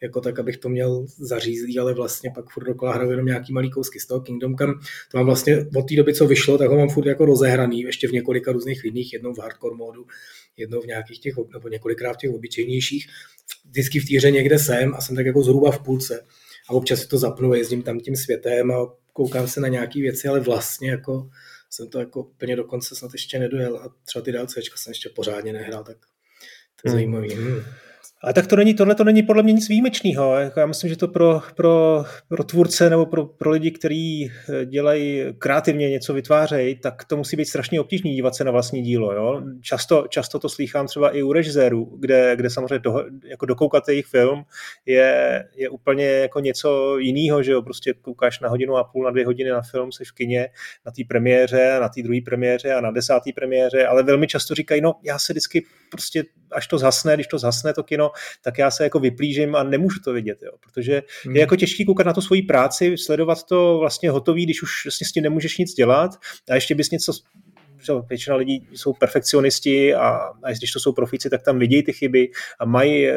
jako 0.02 0.20
tak, 0.20 0.38
abych 0.38 0.56
to 0.56 0.68
měl 0.68 1.06
zařízlý, 1.18 1.78
ale 1.78 1.94
vlastně 1.94 2.30
pak 2.34 2.50
furt 2.50 2.64
dokola 2.64 2.94
hraju 2.94 3.10
jenom 3.10 3.26
nějaký 3.26 3.52
malý 3.52 3.70
kousky 3.70 4.00
z 4.00 4.06
toho 4.06 4.20
Kingdom 4.20 4.56
Come. 4.56 4.74
To 5.10 5.18
mám 5.18 5.26
vlastně 5.26 5.66
od 5.76 5.88
té 5.88 5.96
doby, 5.96 6.14
co 6.14 6.26
vyšlo, 6.26 6.58
tak 6.58 6.70
ho 6.70 6.76
mám 6.76 6.88
furt 6.88 7.06
jako 7.06 7.24
rozehraný, 7.24 7.80
ještě 7.80 8.08
v 8.08 8.12
několika 8.12 8.52
různých 8.52 8.84
lidných, 8.84 9.12
jednou 9.12 9.34
v 9.34 9.38
hardcore 9.38 9.76
módu, 9.76 10.06
jednou 10.56 10.80
v 10.80 10.86
nějakých 10.86 11.20
těch, 11.20 11.34
nebo 11.52 11.68
několikrát 11.68 12.12
v 12.12 12.16
těch 12.16 12.30
obyčejnějších. 12.30 13.06
Vždycky 13.70 14.00
v 14.00 14.08
té 14.08 14.16
hře 14.16 14.30
někde 14.30 14.58
jsem 14.58 14.94
a 14.94 15.00
jsem 15.00 15.16
tak 15.16 15.26
jako 15.26 15.42
zhruba 15.42 15.70
v 15.70 15.82
půlce 15.82 16.26
a 16.68 16.72
občas 16.72 17.00
si 17.00 17.08
to 17.08 17.18
zapnu, 17.18 17.54
jezdím 17.54 17.82
tam 17.82 18.00
tím 18.00 18.16
světem 18.16 18.70
a 18.70 18.94
koukám 19.12 19.48
se 19.48 19.60
na 19.60 19.68
nějaké 19.68 20.00
věci, 20.00 20.28
ale 20.28 20.40
vlastně 20.40 20.90
jako 20.90 21.30
jsem 21.70 21.88
to 21.88 21.98
jako 21.98 22.20
úplně 22.20 22.56
dokonce 22.56 22.96
snad 22.96 23.12
ještě 23.12 23.38
nedojel 23.38 23.76
a 23.76 23.94
třeba 24.04 24.22
ty 24.22 24.32
DLCčka 24.32 24.76
jsem 24.76 24.90
ještě 24.90 25.08
pořádně 25.08 25.52
nehrál, 25.52 25.84
tak 25.84 25.96
to 26.82 26.88
je 26.88 26.90
hmm. 26.90 26.92
zajímavý. 26.92 27.34
Hmm. 27.34 27.60
Ale 28.23 28.32
tak 28.32 28.46
to 28.46 28.56
není, 28.56 28.75
tohle 28.75 28.94
to 28.94 29.04
není 29.04 29.23
podle 29.23 29.42
mě 29.42 29.52
nic 29.52 29.68
výjimečného. 29.68 30.35
Já 30.56 30.66
myslím, 30.66 30.90
že 30.90 30.96
to 30.96 31.08
pro, 31.08 31.40
pro, 31.56 32.04
pro 32.28 32.44
tvůrce 32.44 32.90
nebo 32.90 33.06
pro, 33.06 33.26
pro 33.26 33.50
lidi, 33.50 33.70
kteří 33.70 34.32
eh, 34.49 34.64
dělají 34.66 35.25
kreativně 35.38 35.90
něco, 35.90 36.14
vytvářejí, 36.14 36.75
tak 36.75 37.04
to 37.04 37.16
musí 37.16 37.37
být 37.37 37.44
strašně 37.44 37.80
obtížné 37.80 38.11
dívat 38.11 38.35
se 38.35 38.44
na 38.44 38.50
vlastní 38.50 38.82
dílo. 38.82 39.12
Jo? 39.12 39.42
Často, 39.62 40.06
často 40.08 40.38
to 40.38 40.49
slýchám 40.49 40.87
třeba 40.87 41.11
i 41.11 41.23
u 41.23 41.32
režisérů, 41.32 41.96
kde, 41.99 42.37
kde 42.37 42.50
samozřejmě 42.50 42.78
do, 42.78 43.04
jako 43.25 43.46
dokoukat 43.46 43.88
jejich 43.88 44.06
film 44.06 44.44
je, 44.87 45.44
je 45.56 45.68
úplně 45.68 46.06
jako 46.06 46.40
něco 46.40 46.99
jiného, 46.99 47.42
že 47.42 47.52
jo? 47.52 47.62
prostě 47.62 47.94
koukáš 48.02 48.40
na 48.40 48.49
hodinu 48.49 48.76
a 48.76 48.85
půl, 48.85 49.04
na 49.04 49.11
dvě 49.11 49.26
hodiny 49.26 49.50
na 49.50 49.62
film, 49.62 49.92
jsi 49.92 50.04
v 50.04 50.12
kině, 50.12 50.49
na 50.87 50.92
té 50.92 51.02
premiéře, 51.08 51.78
na 51.80 51.88
té 51.88 52.02
druhé 52.02 52.20
premiéře 52.25 52.75
a 52.75 52.80
na 52.80 52.90
desáté 52.90 53.30
premiéře, 53.35 53.87
ale 53.87 54.02
velmi 54.02 54.26
často 54.26 54.54
říkají, 54.54 54.80
no 54.80 54.94
já 55.02 55.18
se 55.18 55.32
vždycky 55.32 55.64
prostě, 55.90 56.25
až 56.52 56.66
to 56.66 56.78
zhasne, 56.78 57.14
když 57.14 57.26
to 57.26 57.38
zhasne 57.38 57.73
to 57.75 57.82
kino, 57.82 58.05
tak 58.42 58.58
já 58.58 58.70
se 58.70 58.84
jako 58.84 58.98
vyplížím 58.98 59.56
a 59.56 59.62
nemůžu 59.62 60.00
to 60.00 60.12
vidět, 60.12 60.38
jo, 60.42 60.52
protože 60.60 61.02
hmm. 61.25 61.36
je 61.36 61.40
jako 61.40 61.56
těžký 61.56 61.84
koukat 61.84 62.06
na 62.06 62.12
tu 62.12 62.20
svoji 62.20 62.42
práci, 62.42 62.94
sledovat 62.98 63.44
to 63.44 63.78
vlastně 63.78 64.10
hotový, 64.10 64.44
když 64.44 64.62
už 64.62 64.70
vlastně 64.84 65.06
s 65.06 65.12
tím 65.12 65.22
nemůžeš 65.22 65.58
nic 65.58 65.75
dělat 65.75 66.10
a 66.50 66.54
ještě 66.54 66.75
bys 66.75 66.90
něco 66.90 67.12
většina 68.08 68.36
lidí 68.36 68.66
jsou 68.72 68.92
perfekcionisti 68.92 69.94
a, 69.94 70.08
a 70.42 70.52
když 70.58 70.72
to 70.72 70.80
jsou 70.80 70.92
profíci, 70.92 71.30
tak 71.30 71.42
tam 71.42 71.58
vidějí 71.58 71.82
ty 71.82 71.92
chyby 71.92 72.28
a 72.58 72.64
mají, 72.64 73.08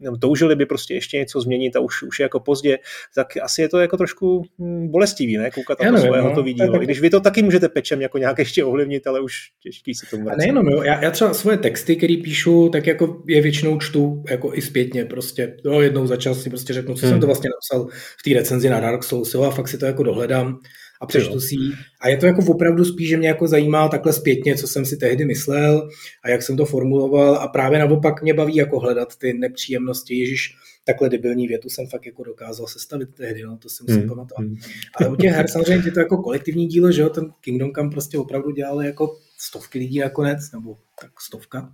nebo 0.00 0.16
toužili 0.16 0.56
by 0.56 0.66
prostě 0.66 0.94
ještě 0.94 1.16
něco 1.16 1.40
změnit 1.40 1.76
a 1.76 1.80
už, 1.80 2.02
už 2.02 2.20
je 2.20 2.22
jako 2.22 2.40
pozdě, 2.40 2.78
tak 3.14 3.26
asi 3.42 3.62
je 3.62 3.68
to 3.68 3.78
jako 3.78 3.96
trošku 3.96 4.44
hm, 4.58 4.88
bolestivý, 4.88 5.36
ne? 5.36 5.50
Koukat 5.50 5.80
na 5.80 5.92
to 5.92 5.98
svoje 5.98 6.22
no, 6.22 6.28
hotový 6.28 6.54
dílo. 6.54 6.72
Tak, 6.72 6.82
když 6.82 7.00
vy 7.00 7.10
to 7.10 7.20
taky 7.20 7.42
můžete 7.42 7.68
pečem 7.68 8.02
jako 8.02 8.18
nějak 8.18 8.38
ještě 8.38 8.64
ovlivnit, 8.64 9.06
ale 9.06 9.20
už 9.20 9.34
těžký 9.62 9.94
se 9.94 10.06
tomu 10.06 10.24
vracet. 10.24 10.38
Nejenom, 10.38 10.68
jo. 10.68 10.82
Já, 10.82 11.02
já, 11.02 11.10
třeba 11.10 11.34
svoje 11.34 11.56
texty, 11.56 11.96
které 11.96 12.16
píšu, 12.24 12.68
tak 12.68 12.86
jako 12.86 13.22
je 13.28 13.42
většinou 13.42 13.78
čtu 13.78 14.22
jako 14.30 14.54
i 14.54 14.62
zpětně 14.62 15.04
prostě. 15.04 15.56
Jo, 15.64 15.80
jednou 15.80 16.06
za 16.06 16.16
čas 16.16 16.42
si 16.42 16.50
prostě 16.50 16.72
řeknu, 16.72 16.94
co 16.94 17.06
hmm. 17.06 17.12
jsem 17.12 17.20
to 17.20 17.26
vlastně 17.26 17.50
napsal 17.50 17.88
v 18.18 18.22
té 18.22 18.34
recenzi 18.34 18.70
na 18.70 18.80
Dark 18.80 19.04
Souls, 19.04 19.34
jo, 19.34 19.42
a 19.42 19.50
fakt 19.50 19.68
si 19.68 19.78
to 19.78 19.86
jako 19.86 20.02
dohledám 20.02 20.58
a 21.00 21.06
přečtu 21.06 21.40
si 21.40 21.56
A 22.00 22.08
je 22.08 22.16
to 22.16 22.26
jako 22.26 22.42
opravdu 22.46 22.84
spíš, 22.84 23.08
že 23.08 23.16
mě 23.16 23.28
jako 23.28 23.48
zajímá 23.48 23.88
takhle 23.88 24.12
zpětně, 24.12 24.56
co 24.56 24.66
jsem 24.66 24.86
si 24.86 24.96
tehdy 24.96 25.24
myslel 25.24 25.88
a 26.24 26.28
jak 26.30 26.42
jsem 26.42 26.56
to 26.56 26.64
formuloval 26.64 27.36
a 27.36 27.48
právě 27.48 27.78
naopak 27.78 28.22
mě 28.22 28.34
baví 28.34 28.56
jako 28.56 28.80
hledat 28.80 29.16
ty 29.16 29.32
nepříjemnosti. 29.32 30.14
Ježíš, 30.14 30.54
takhle 30.84 31.08
debilní 31.08 31.48
větu 31.48 31.68
jsem 31.68 31.86
fakt 31.86 32.06
jako 32.06 32.24
dokázal 32.24 32.66
sestavit 32.66 33.14
tehdy, 33.14 33.42
no, 33.42 33.58
to 33.58 33.68
si 33.68 33.82
musím 33.82 34.00
hmm. 34.00 34.08
pamatovat. 34.08 34.44
Hmm. 34.44 34.56
Ale 34.94 35.08
u 35.08 35.16
těch 35.16 35.32
her 35.32 35.48
samozřejmě 35.48 35.88
je 35.88 35.92
to 35.92 36.00
jako 36.00 36.22
kolektivní 36.22 36.66
dílo, 36.66 36.92
že 36.92 37.02
jo, 37.02 37.08
ten 37.08 37.32
Kingdom 37.40 37.72
Come 37.72 37.90
prostě 37.90 38.18
opravdu 38.18 38.50
dělali 38.50 38.86
jako 38.86 39.18
stovky 39.38 39.78
lidí 39.78 39.98
nakonec, 39.98 40.52
nebo 40.52 40.76
tak 41.00 41.10
stovka. 41.20 41.72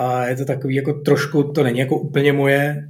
A 0.00 0.26
je 0.26 0.36
to 0.36 0.44
takový 0.44 0.74
jako 0.74 0.92
trošku, 0.92 1.42
to 1.42 1.62
není 1.62 1.78
jako 1.78 1.98
úplně 1.98 2.32
moje, 2.32 2.88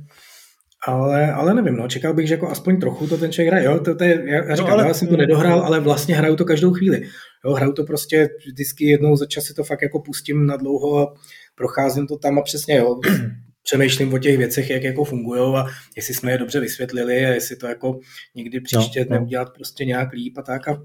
ale, 0.87 1.33
ale 1.33 1.55
nevím, 1.55 1.76
no, 1.76 1.88
čekal 1.88 2.14
bych, 2.14 2.29
že 2.29 2.35
jako 2.35 2.49
aspoň 2.49 2.81
trochu 2.81 3.07
to 3.07 3.17
ten 3.17 3.33
člověk 3.33 3.53
hraje. 3.53 3.64
Jo, 3.64 3.79
to, 3.79 3.95
to 3.95 4.05
je, 4.05 4.23
já, 4.26 4.35
já 4.35 4.49
no, 4.49 4.57
říkám, 4.57 4.71
no, 4.71 4.75
ale... 4.75 4.88
já 4.88 4.95
jsem 4.95 5.09
to 5.09 5.17
nedohrál, 5.17 5.61
ale 5.61 5.81
vlastně 5.81 6.17
hraju 6.17 6.37
to 6.37 6.45
každou 6.45 6.73
chvíli. 6.73 7.03
Jo, 7.45 7.53
hraju 7.53 7.73
to 7.73 7.85
prostě 7.85 8.29
vždycky 8.47 8.85
jednou 8.85 9.17
za 9.17 9.26
čas 9.26 9.45
si 9.45 9.55
to 9.55 9.64
fakt 9.64 9.83
jako 9.83 10.00
pustím 10.00 10.47
na 10.47 10.57
dlouho 10.57 10.99
a 10.99 11.14
procházím 11.55 12.07
to 12.07 12.19
tam 12.19 12.38
a 12.38 12.43
přesně, 12.43 12.76
jo, 12.76 13.00
přemýšlím 13.62 14.14
o 14.14 14.19
těch 14.19 14.38
věcech, 14.38 14.71
jak 14.71 14.83
jako 14.83 15.05
fungují 15.05 15.57
a 15.57 15.67
jestli 15.97 16.14
jsme 16.14 16.33
je 16.33 16.38
dobře 16.38 16.61
vysvětlili 16.61 17.26
a 17.26 17.29
jestli 17.29 17.57
to 17.57 17.67
jako 17.67 17.99
někdy 18.35 18.61
příště 18.61 19.00
no, 19.00 19.07
no. 19.11 19.17
neudělat 19.17 19.55
prostě 19.55 19.85
nějak 19.85 20.12
líp 20.12 20.38
a 20.38 20.43
tak 20.43 20.69
a 20.69 20.83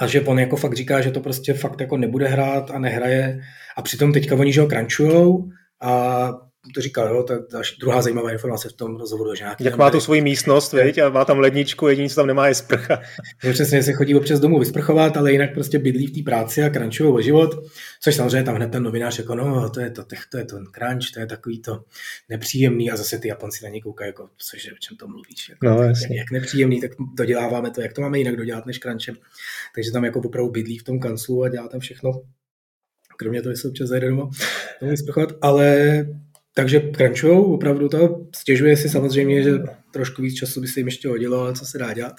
a 0.00 0.06
že 0.06 0.20
on 0.20 0.38
jako 0.38 0.56
fakt 0.56 0.76
říká, 0.76 1.00
že 1.00 1.10
to 1.10 1.20
prostě 1.20 1.54
fakt 1.54 1.80
jako 1.80 1.96
nebude 1.96 2.28
hrát 2.28 2.70
a 2.70 2.78
nehraje 2.78 3.40
a 3.76 3.82
přitom 3.82 4.12
teďka 4.12 4.34
oni, 4.34 4.52
že 4.52 4.60
ho 4.60 4.66
crunchujou 4.66 5.48
a 5.82 6.32
to 6.74 6.80
říkal, 6.80 7.08
jo, 7.08 7.26
je 7.30 7.62
druhá 7.80 8.02
zajímavá 8.02 8.32
informace 8.32 8.68
v 8.68 8.72
tom 8.72 8.96
rozhovoru. 8.96 9.34
Že 9.34 9.44
nějaký 9.44 9.64
Jak 9.64 9.76
má 9.76 9.90
tu 9.90 10.00
svoji 10.00 10.20
místnost, 10.20 10.72
veď, 10.72 10.98
a 10.98 11.08
má 11.08 11.24
tam 11.24 11.38
ledničku, 11.38 11.88
jediný, 11.88 12.08
co 12.08 12.14
tam 12.14 12.26
nemá, 12.26 12.48
je 12.48 12.54
sprcha. 12.54 13.02
Že 13.42 13.52
přesně 13.52 13.82
se 13.82 13.92
chodí 13.92 14.14
občas 14.14 14.40
domů 14.40 14.58
vysprchovat, 14.58 15.16
ale 15.16 15.32
jinak 15.32 15.54
prostě 15.54 15.78
bydlí 15.78 16.06
v 16.06 16.12
té 16.12 16.22
práci 16.30 16.62
a 16.62 16.70
crunchují 16.70 17.12
o 17.12 17.20
život, 17.20 17.64
což 18.00 18.14
samozřejmě 18.14 18.42
tam 18.42 18.54
hned 18.54 18.70
ten 18.70 18.82
novinář 18.82 19.18
jako, 19.18 19.34
no, 19.34 19.70
to 19.70 19.80
je 19.80 19.90
to, 19.90 20.04
to 20.04 20.38
je 20.38 20.44
ten 20.44 20.64
crunch, 20.74 21.10
to 21.14 21.20
je 21.20 21.26
takový 21.26 21.62
to 21.62 21.84
nepříjemný 22.28 22.90
a 22.90 22.96
zase 22.96 23.18
ty 23.18 23.28
Japonci 23.28 23.64
na 23.64 23.70
ně 23.70 23.80
koukají, 23.80 24.08
jako, 24.08 24.28
cože, 24.38 24.72
o 24.72 24.76
čem 24.78 24.96
to 24.96 25.08
mluvíš, 25.08 25.48
jako, 25.48 25.66
no, 25.66 25.82
jak, 25.82 25.96
jak, 26.10 26.30
nepříjemný, 26.30 26.80
tak 26.80 26.90
doděláváme 27.16 27.70
to, 27.70 27.80
jak 27.80 27.92
to 27.92 28.00
máme 28.00 28.18
jinak 28.18 28.36
dodělat 28.36 28.66
než 28.66 28.78
crunchem. 28.78 29.16
Takže 29.74 29.92
tam 29.92 30.04
jako 30.04 30.18
opravdu 30.18 30.50
bydlí 30.50 30.78
v 30.78 30.84
tom 30.84 31.00
kanclu 31.00 31.42
a 31.42 31.48
dělá 31.48 31.68
tam 31.68 31.80
všechno 31.80 32.22
kromě 33.16 33.42
toho, 33.42 33.52
že 33.52 33.56
se 33.56 33.68
občas 33.68 33.88
zajde 33.88 34.08
doma, 34.08 34.30
ale 35.42 36.06
takže 36.54 36.80
crunchujou 36.80 37.54
opravdu 37.54 37.88
to, 37.88 38.26
stěžuje 38.36 38.76
si 38.76 38.88
samozřejmě, 38.88 39.42
že 39.42 39.50
trošku 39.92 40.22
víc 40.22 40.34
času 40.34 40.60
by 40.60 40.68
se 40.68 40.80
jim 40.80 40.86
ještě 40.86 41.08
hodilo, 41.08 41.40
ale 41.40 41.54
co 41.54 41.66
se 41.66 41.78
dá 41.78 41.92
dělat. 41.92 42.12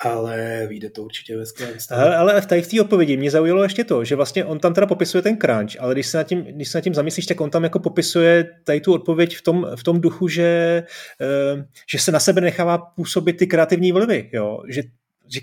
Ale 0.00 0.66
vyjde 0.68 0.90
to 0.90 1.02
určitě 1.02 1.36
ve 1.36 1.46
skvělém 1.46 1.76
ale, 1.90 2.16
ale 2.16 2.40
v 2.40 2.46
té, 2.46 2.62
v 2.62 2.80
odpovědi 2.80 3.16
mě 3.16 3.30
zaujalo 3.30 3.62
ještě 3.62 3.84
to, 3.84 4.04
že 4.04 4.16
vlastně 4.16 4.44
on 4.44 4.58
tam 4.58 4.74
teda 4.74 4.86
popisuje 4.86 5.22
ten 5.22 5.36
crunch, 5.36 5.80
ale 5.80 5.94
když 5.94 6.06
se 6.06 6.16
nad 6.16 6.24
tím, 6.24 6.42
když 6.42 6.68
se 6.68 6.78
nad 6.78 6.82
tím 6.82 6.94
zamyslíš, 6.94 7.26
tak 7.26 7.40
on 7.40 7.50
tam 7.50 7.64
jako 7.64 7.78
popisuje 7.78 8.50
tady 8.64 8.80
tu 8.80 8.92
odpověď 8.94 9.36
v 9.36 9.42
tom, 9.42 9.66
v 9.76 9.82
tom 9.82 10.00
duchu, 10.00 10.28
že, 10.28 10.82
eh, 11.20 11.64
že 11.92 11.98
se 11.98 12.12
na 12.12 12.20
sebe 12.20 12.40
nechává 12.40 12.78
působit 12.78 13.36
ty 13.36 13.46
kreativní 13.46 13.92
vlivy, 13.92 14.30
jo? 14.32 14.58
že 14.68 14.82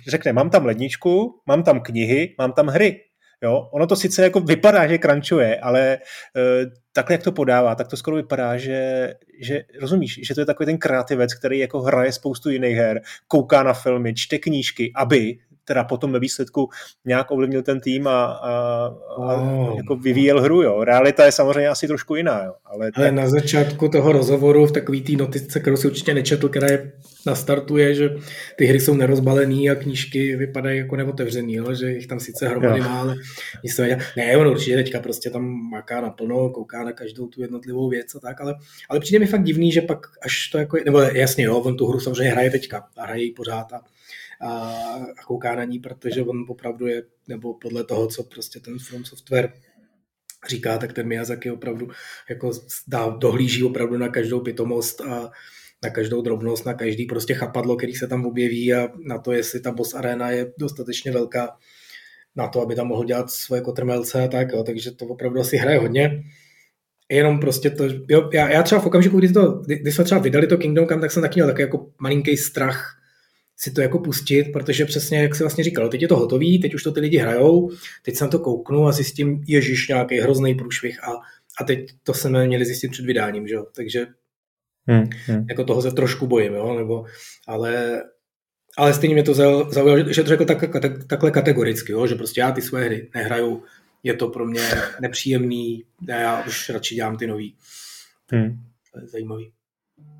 řekne, 0.08 0.34
mám 0.34 0.50
tam 0.50 0.66
ledničku, 0.66 1.42
mám 1.48 1.64
tam 1.64 1.82
knihy, 1.82 2.36
mám 2.38 2.54
tam 2.54 2.68
hry, 2.68 3.02
Jo? 3.44 3.70
Ono 3.72 3.88
to 3.88 3.96
sice 3.96 4.24
jako 4.24 4.40
vypadá, 4.40 4.88
že 4.88 4.98
crunchuje, 4.98 5.60
ale 5.60 5.98
uh, 5.98 6.72
takhle, 6.94 7.14
jak 7.14 7.24
to 7.24 7.32
podává, 7.32 7.76
tak 7.76 7.88
to 7.88 7.98
skoro 7.98 8.16
vypadá, 8.16 8.58
že, 8.58 9.14
že 9.40 9.64
rozumíš, 9.82 10.20
že 10.24 10.36
to 10.36 10.42
je 10.42 10.46
takový 10.46 10.66
ten 10.66 10.78
kreativec, 10.78 11.34
který 11.34 11.60
jako 11.60 11.82
hraje 11.82 12.12
spoustu 12.12 12.50
jiných 12.50 12.78
her, 12.78 13.02
kouká 13.28 13.64
na 13.64 13.74
filmy, 13.74 14.14
čte 14.14 14.38
knížky, 14.38 14.92
aby 14.96 15.38
teda 15.66 15.84
potom 15.84 16.12
ve 16.12 16.20
výsledku 16.20 16.70
nějak 17.06 17.32
ovlivnil 17.32 17.62
ten 17.62 17.80
tým 17.80 18.08
a, 18.08 18.26
a, 18.26 18.52
a 19.18 19.36
oh. 19.36 19.78
jako 19.78 19.96
vyvíjel 19.96 20.42
hru. 20.42 20.62
Jo. 20.62 20.84
Realita 20.84 21.26
je 21.26 21.32
samozřejmě 21.32 21.70
asi 21.70 21.88
trošku 21.88 22.16
jiná. 22.16 22.44
Jo. 22.44 22.54
Ale, 22.66 22.92
Ale 22.96 23.06
tak... 23.06 23.14
na 23.14 23.30
začátku 23.30 23.90
toho 23.90 24.12
rozhovoru 24.12 24.66
v 24.66 24.72
takový 24.72 25.02
té 25.02 25.12
notice, 25.12 25.60
kterou 25.60 25.78
si 25.78 25.88
určitě 25.88 26.14
nečetl, 26.14 26.50
která 26.50 26.68
je 26.68 26.92
nastartuje, 27.26 27.96
že 27.96 28.10
ty 28.56 28.66
hry 28.66 28.80
jsou 28.80 28.94
nerozbalený 28.94 29.70
a 29.70 29.76
knížky 29.76 30.36
vypadají 30.36 30.78
jako 30.78 30.96
neotevřený, 30.96 31.54
jo, 31.54 31.74
že 31.74 31.92
jich 31.92 32.08
tam 32.08 32.20
sice 32.20 32.48
hromady 32.48 32.80
má, 32.80 33.00
ale 33.00 33.16
nic 33.64 33.76
to. 33.76 33.84
Ne, 34.18 34.38
on 34.38 34.48
určitě 34.48 34.76
teďka 34.76 35.00
prostě 35.00 35.30
tam 35.30 35.70
maká 35.72 36.02
naplno, 36.02 36.50
kouká 36.50 36.84
na 36.84 36.92
každou 36.92 37.28
tu 37.28 37.42
jednotlivou 37.42 37.90
věc 37.90 38.16
a 38.16 38.20
tak, 38.20 38.42
ale, 38.42 38.56
ale 38.90 39.00
přijde 39.00 39.20
mi 39.20 39.26
fakt 39.26 39.44
divný, 39.44 39.72
že 39.72 39.82
pak 39.82 40.08
až 40.22 40.50
to 40.50 40.58
jako, 40.58 40.78
nebo 40.86 41.00
jasně, 41.00 41.44
jo, 41.44 41.58
on 41.58 41.78
tu 41.78 41.88
hru 41.88 42.00
samozřejmě 42.00 42.32
hraje 42.32 42.52
teďka 42.52 42.88
a 42.98 43.04
hraje 43.04 43.24
ji 43.24 43.32
pořád 43.32 43.74
a 43.74 43.82
a, 44.42 44.76
kouká 45.26 45.56
na 45.56 45.64
ní, 45.64 45.80
protože 45.80 46.24
on 46.24 46.46
opravdu 46.50 46.88
je, 46.88 47.04
nebo 47.28 47.54
podle 47.54 47.84
toho, 47.84 48.08
co 48.08 48.24
prostě 48.24 48.60
ten 48.60 48.80
From 48.80 49.06
Software 49.06 49.54
říká, 50.48 50.78
tak 50.78 50.94
ten 50.94 51.08
Miyazaki 51.08 51.52
opravdu 51.52 51.88
jako 52.30 52.52
dá, 52.88 53.10
dohlíží 53.10 53.64
opravdu 53.64 53.98
na 53.98 54.10
každou 54.10 54.40
pitomost 54.40 55.02
a 55.02 55.32
na 55.84 55.90
každou 55.90 56.22
drobnost, 56.22 56.66
na 56.66 56.74
každý 56.74 57.06
prostě 57.06 57.34
chapadlo, 57.34 57.76
který 57.76 57.94
se 57.94 58.08
tam 58.08 58.26
objeví 58.26 58.74
a 58.74 58.90
na 59.08 59.18
to, 59.18 59.32
jestli 59.32 59.60
ta 59.60 59.72
boss 59.72 59.94
arena 59.94 60.32
je 60.32 60.54
dostatečně 60.60 61.12
velká 61.12 61.58
na 62.36 62.48
to, 62.48 62.62
aby 62.62 62.76
tam 62.76 62.88
mohl 62.88 63.06
dělat 63.06 63.32
svoje 63.32 63.62
kotrmelce 63.62 64.24
a 64.24 64.28
tak, 64.28 64.52
jo. 64.52 64.64
takže 64.64 64.92
to 64.92 65.06
opravdu 65.06 65.40
asi 65.40 65.58
hraje 65.58 65.80
hodně. 65.80 66.24
Jenom 67.12 67.40
prostě 67.40 67.70
to, 67.70 67.84
jo, 68.10 68.30
já, 68.34 68.50
já 68.50 68.64
třeba 68.64 68.82
v 68.82 68.86
okamžiku, 68.86 69.18
kdy, 69.18 69.30
to, 69.30 69.62
kdy 69.66 69.92
jsme 69.92 70.04
třeba 70.04 70.22
vydali 70.22 70.48
to 70.48 70.58
Kingdom 70.58 70.88
Come, 70.88 71.02
tak 71.02 71.12
jsem 71.12 71.22
taky 71.22 71.40
měl 71.40 71.48
takový 71.48 71.62
jako 71.62 71.88
malinký 72.00 72.38
strach, 72.38 73.02
si 73.58 73.72
to 73.72 73.82
jako 73.82 74.00
pustit, 74.00 74.44
protože 74.54 74.86
přesně, 74.86 75.22
jak 75.22 75.36
se 75.36 75.44
vlastně 75.44 75.64
říkalo, 75.64 75.90
teď 75.90 76.02
je 76.02 76.08
to 76.08 76.16
hotový, 76.16 76.60
teď 76.60 76.74
už 76.74 76.84
to 76.84 76.92
ty 76.92 77.00
lidi 77.00 77.18
hrajou, 77.18 77.72
teď 78.04 78.16
se 78.16 78.24
na 78.24 78.32
to 78.32 78.40
kouknu 78.40 78.88
a 78.88 78.92
zjistím, 78.92 79.44
ježíš, 79.48 79.88
nějaký 79.88 80.20
hrozný 80.20 80.56
průšvih 80.56 81.04
a, 81.04 81.12
a 81.62 81.64
teď 81.64 81.92
to 82.04 82.14
jsme 82.14 82.48
měli 82.48 82.66
zjistit 82.66 82.92
před 82.92 83.06
vydáním, 83.06 83.48
že 83.48 83.56
jo? 83.56 83.66
takže 83.76 84.08
hmm, 84.88 85.10
hmm. 85.26 85.46
jako 85.50 85.64
toho 85.64 85.82
se 85.82 85.92
trošku 85.92 86.28
bojím, 86.28 86.54
jo? 86.54 86.76
Nebo, 86.76 87.06
ale, 87.48 88.04
ale 88.78 88.94
stejně 88.94 89.16
mě 89.16 89.24
to 89.24 89.34
zaujalo, 89.34 89.98
že, 89.98 90.14
že 90.14 90.24
to 90.24 90.30
řekl 90.30 90.46
tak, 90.46 90.60
tak, 90.82 91.08
takhle 91.08 91.32
kategoricky, 91.32 91.92
jo? 91.92 92.08
že 92.08 92.16
prostě 92.16 92.42
já 92.42 92.52
ty 92.52 92.62
své 92.62 92.84
hry 92.84 93.10
nehraju, 93.16 93.64
je 94.04 94.14
to 94.14 94.28
pro 94.28 94.46
mě 94.46 94.62
nepříjemný, 95.02 95.84
já 96.08 96.46
už 96.48 96.70
radši 96.70 96.96
dělám 96.96 97.18
ty 97.18 97.28
nový. 97.28 97.56
Hmm. 98.32 98.60
To 98.94 99.00
je 99.00 99.08
zajímavý. 99.08 99.52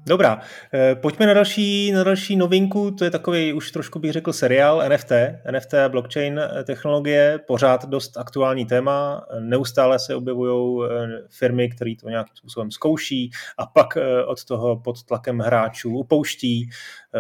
Dobrá, 0.08 0.42
eh, 0.74 0.96
pojďme 0.96 1.26
na 1.26 1.34
další, 1.34 1.92
na 1.92 2.04
další 2.04 2.36
novinku, 2.36 2.92
to 2.92 3.04
je 3.04 3.12
takový 3.12 3.54
už 3.54 3.72
trošku 3.72 4.00
bych 4.00 4.12
řekl 4.12 4.34
seriál 4.34 4.90
NFT, 4.90 5.12
NFT 5.52 5.74
a 5.74 5.90
blockchain 5.90 6.40
eh, 6.40 6.64
technologie, 6.64 7.40
pořád 7.48 7.86
dost 7.86 8.18
aktuální 8.18 8.66
téma, 8.66 9.26
neustále 9.40 10.00
se 10.00 10.16
objevují 10.16 10.86
eh, 10.86 11.08
firmy, 11.30 11.70
které 11.70 11.94
to 12.02 12.10
nějakým 12.10 12.36
způsobem 12.36 12.72
zkouší 12.72 13.32
a 13.58 13.66
pak 13.66 13.98
od 14.26 14.46
toho 14.46 14.80
pod 14.80 15.04
tlakem 15.04 15.40
hráčů 15.40 15.98
upouští. 15.98 16.70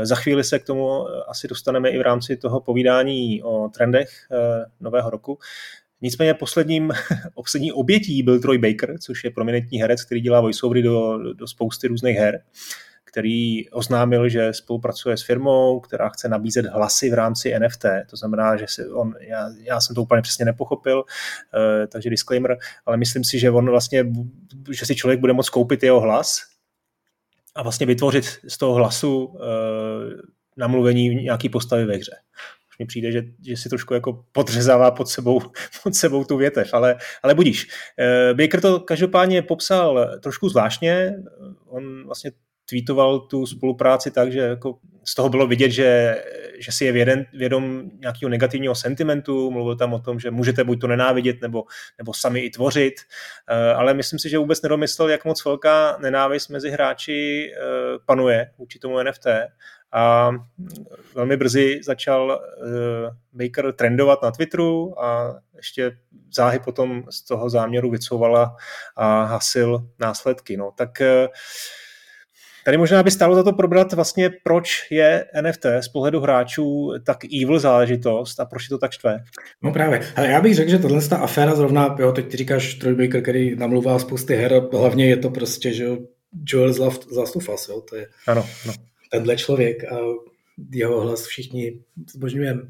Za 0.03 0.15
chvíli 0.15 0.43
se 0.43 0.59
k 0.59 0.65
tomu 0.65 1.07
asi 1.27 1.47
dostaneme 1.47 1.89
i 1.89 1.97
v 1.97 2.01
rámci 2.01 2.37
toho 2.37 2.61
povídání 2.61 3.43
o 3.43 3.69
trendech 3.69 4.09
nového 4.79 5.09
roku. 5.09 5.39
Nicméně 6.01 6.33
posledním, 6.33 6.91
poslední 7.33 7.71
obětí 7.71 8.23
byl 8.23 8.39
Troy 8.39 8.57
Baker, 8.57 8.97
což 8.99 9.23
je 9.23 9.31
prominentní 9.31 9.81
herec, 9.81 10.05
který 10.05 10.21
dělá 10.21 10.41
voiceovery 10.41 10.81
do, 10.81 11.17
do 11.33 11.47
spousty 11.47 11.87
různých 11.87 12.17
her, 12.17 12.41
který 13.15 13.69
oznámil, 13.69 14.29
že 14.29 14.53
spolupracuje 14.53 15.17
s 15.17 15.23
firmou, 15.23 15.79
která 15.79 16.09
chce 16.09 16.29
nabízet 16.29 16.65
hlasy 16.65 17.09
v 17.09 17.13
rámci 17.13 17.59
NFT. 17.59 17.85
To 18.09 18.17
znamená, 18.17 18.57
že 18.57 18.65
si 18.67 18.89
on, 18.89 19.13
já, 19.19 19.49
já 19.63 19.81
jsem 19.81 19.95
to 19.95 20.01
úplně 20.01 20.21
přesně 20.21 20.45
nepochopil, 20.45 20.97
uh, 20.97 21.03
takže 21.87 22.09
disclaimer, 22.09 22.57
ale 22.85 22.97
myslím 22.97 23.23
si, 23.23 23.39
že 23.39 23.51
on 23.51 23.69
vlastně, 23.69 24.05
že 24.71 24.85
si 24.85 24.95
člověk 24.95 25.19
bude 25.19 25.33
moct 25.33 25.49
koupit 25.49 25.83
jeho 25.83 25.99
hlas 25.99 26.41
a 27.55 27.63
vlastně 27.63 27.85
vytvořit 27.85 28.25
z 28.47 28.57
toho 28.57 28.73
hlasu 28.73 29.25
uh, 29.25 29.39
namluvení 30.57 31.09
nějaký 31.15 31.49
postavy 31.49 31.85
ve 31.85 31.95
hře 31.95 32.15
mi 32.79 32.85
přijde, 32.85 33.11
že, 33.11 33.23
že 33.47 33.57
si 33.57 33.69
trošku 33.69 33.93
jako 33.93 34.25
podřezává 34.31 34.91
pod 34.91 35.09
sebou, 35.09 35.41
pod 35.83 35.95
sebou 35.95 36.23
tu 36.23 36.37
větev, 36.37 36.73
ale, 36.73 36.95
ale 37.23 37.35
budíš. 37.35 37.67
Eh, 37.99 38.33
Baker 38.33 38.61
to 38.61 38.79
každopádně 38.79 39.41
popsal 39.41 40.19
trošku 40.21 40.49
zvláštně, 40.49 41.13
on 41.67 42.05
vlastně 42.05 42.31
tweetoval 42.69 43.19
tu 43.19 43.45
spolupráci 43.45 44.11
tak, 44.11 44.31
že 44.31 44.39
jako 44.39 44.77
z 45.03 45.15
toho 45.15 45.29
bylo 45.29 45.47
vidět, 45.47 45.71
že, 45.71 46.21
že 46.59 46.71
si 46.71 46.85
je 46.85 46.91
vědom, 46.91 47.23
vědom 47.33 47.89
nějakého 47.99 48.29
negativního 48.29 48.75
sentimentu, 48.75 49.51
mluvil 49.51 49.75
tam 49.75 49.93
o 49.93 49.99
tom, 49.99 50.19
že 50.19 50.31
můžete 50.31 50.63
buď 50.63 50.81
to 50.81 50.87
nenávidět, 50.87 51.41
nebo, 51.41 51.63
nebo 51.97 52.13
sami 52.13 52.39
i 52.39 52.49
tvořit, 52.49 52.93
eh, 53.49 53.73
ale 53.73 53.93
myslím 53.93 54.19
si, 54.19 54.29
že 54.29 54.37
vůbec 54.37 54.61
nedomyslel, 54.61 55.09
jak 55.09 55.25
moc 55.25 55.45
velká 55.45 55.97
nenávist 56.01 56.49
mezi 56.49 56.69
hráči 56.69 57.51
eh, 57.53 57.59
panuje 58.05 58.51
vůči 58.57 58.79
tomu 58.79 59.03
NFT 59.03 59.27
a 59.95 60.31
velmi 61.15 61.37
brzy 61.37 61.79
začal 61.83 62.41
Baker 63.33 63.71
trendovat 63.71 64.23
na 64.23 64.31
Twitteru 64.31 65.03
a 65.03 65.35
ještě 65.55 65.97
záhy 66.33 66.59
potom 66.59 67.03
z 67.09 67.25
toho 67.25 67.49
záměru 67.49 67.91
vycouvala 67.91 68.55
a 68.95 69.23
hasil 69.23 69.87
následky. 69.99 70.57
No, 70.57 70.71
tak 70.77 71.01
Tady 72.65 72.77
možná 72.77 73.03
by 73.03 73.11
stálo 73.11 73.35
za 73.35 73.43
to 73.43 73.53
probrat 73.53 73.93
vlastně, 73.93 74.29
proč 74.43 74.87
je 74.91 75.25
NFT 75.41 75.65
z 75.79 75.87
pohledu 75.87 76.19
hráčů 76.19 76.91
tak 77.05 77.17
evil 77.43 77.59
záležitost 77.59 78.39
a 78.39 78.45
proč 78.45 78.63
je 78.63 78.69
to 78.69 78.77
tak 78.77 78.91
štve. 78.91 79.23
No 79.61 79.71
právě. 79.71 80.01
Ale 80.15 80.27
já 80.27 80.41
bych 80.41 80.55
řekl, 80.55 80.71
že 80.71 80.79
tohle 80.79 81.01
ta 81.01 81.17
aféra 81.17 81.55
zrovna, 81.55 81.95
jo, 81.99 82.11
teď 82.11 82.27
ty 82.27 82.37
říkáš 82.37 82.73
Troy 82.73 82.95
Baker, 82.95 83.21
který 83.21 83.55
namluvá 83.55 83.99
spousty 83.99 84.35
her, 84.35 84.61
hlavně 84.73 85.09
je 85.09 85.17
to 85.17 85.29
prostě, 85.29 85.73
že 85.73 85.87
Joel 86.43 86.73
z 86.73 86.79
Last 87.17 87.35
of 87.35 87.49
Us, 87.49 87.69
jo, 87.69 87.81
to 87.81 87.95
je 87.95 88.07
ano, 88.27 88.45
ano. 88.63 88.73
Tenhle 89.11 89.37
člověk. 89.37 89.83
A 89.83 89.97
jeho 90.71 91.01
hlas 91.01 91.25
všichni 91.25 91.79
zbožňujeme. 92.11 92.61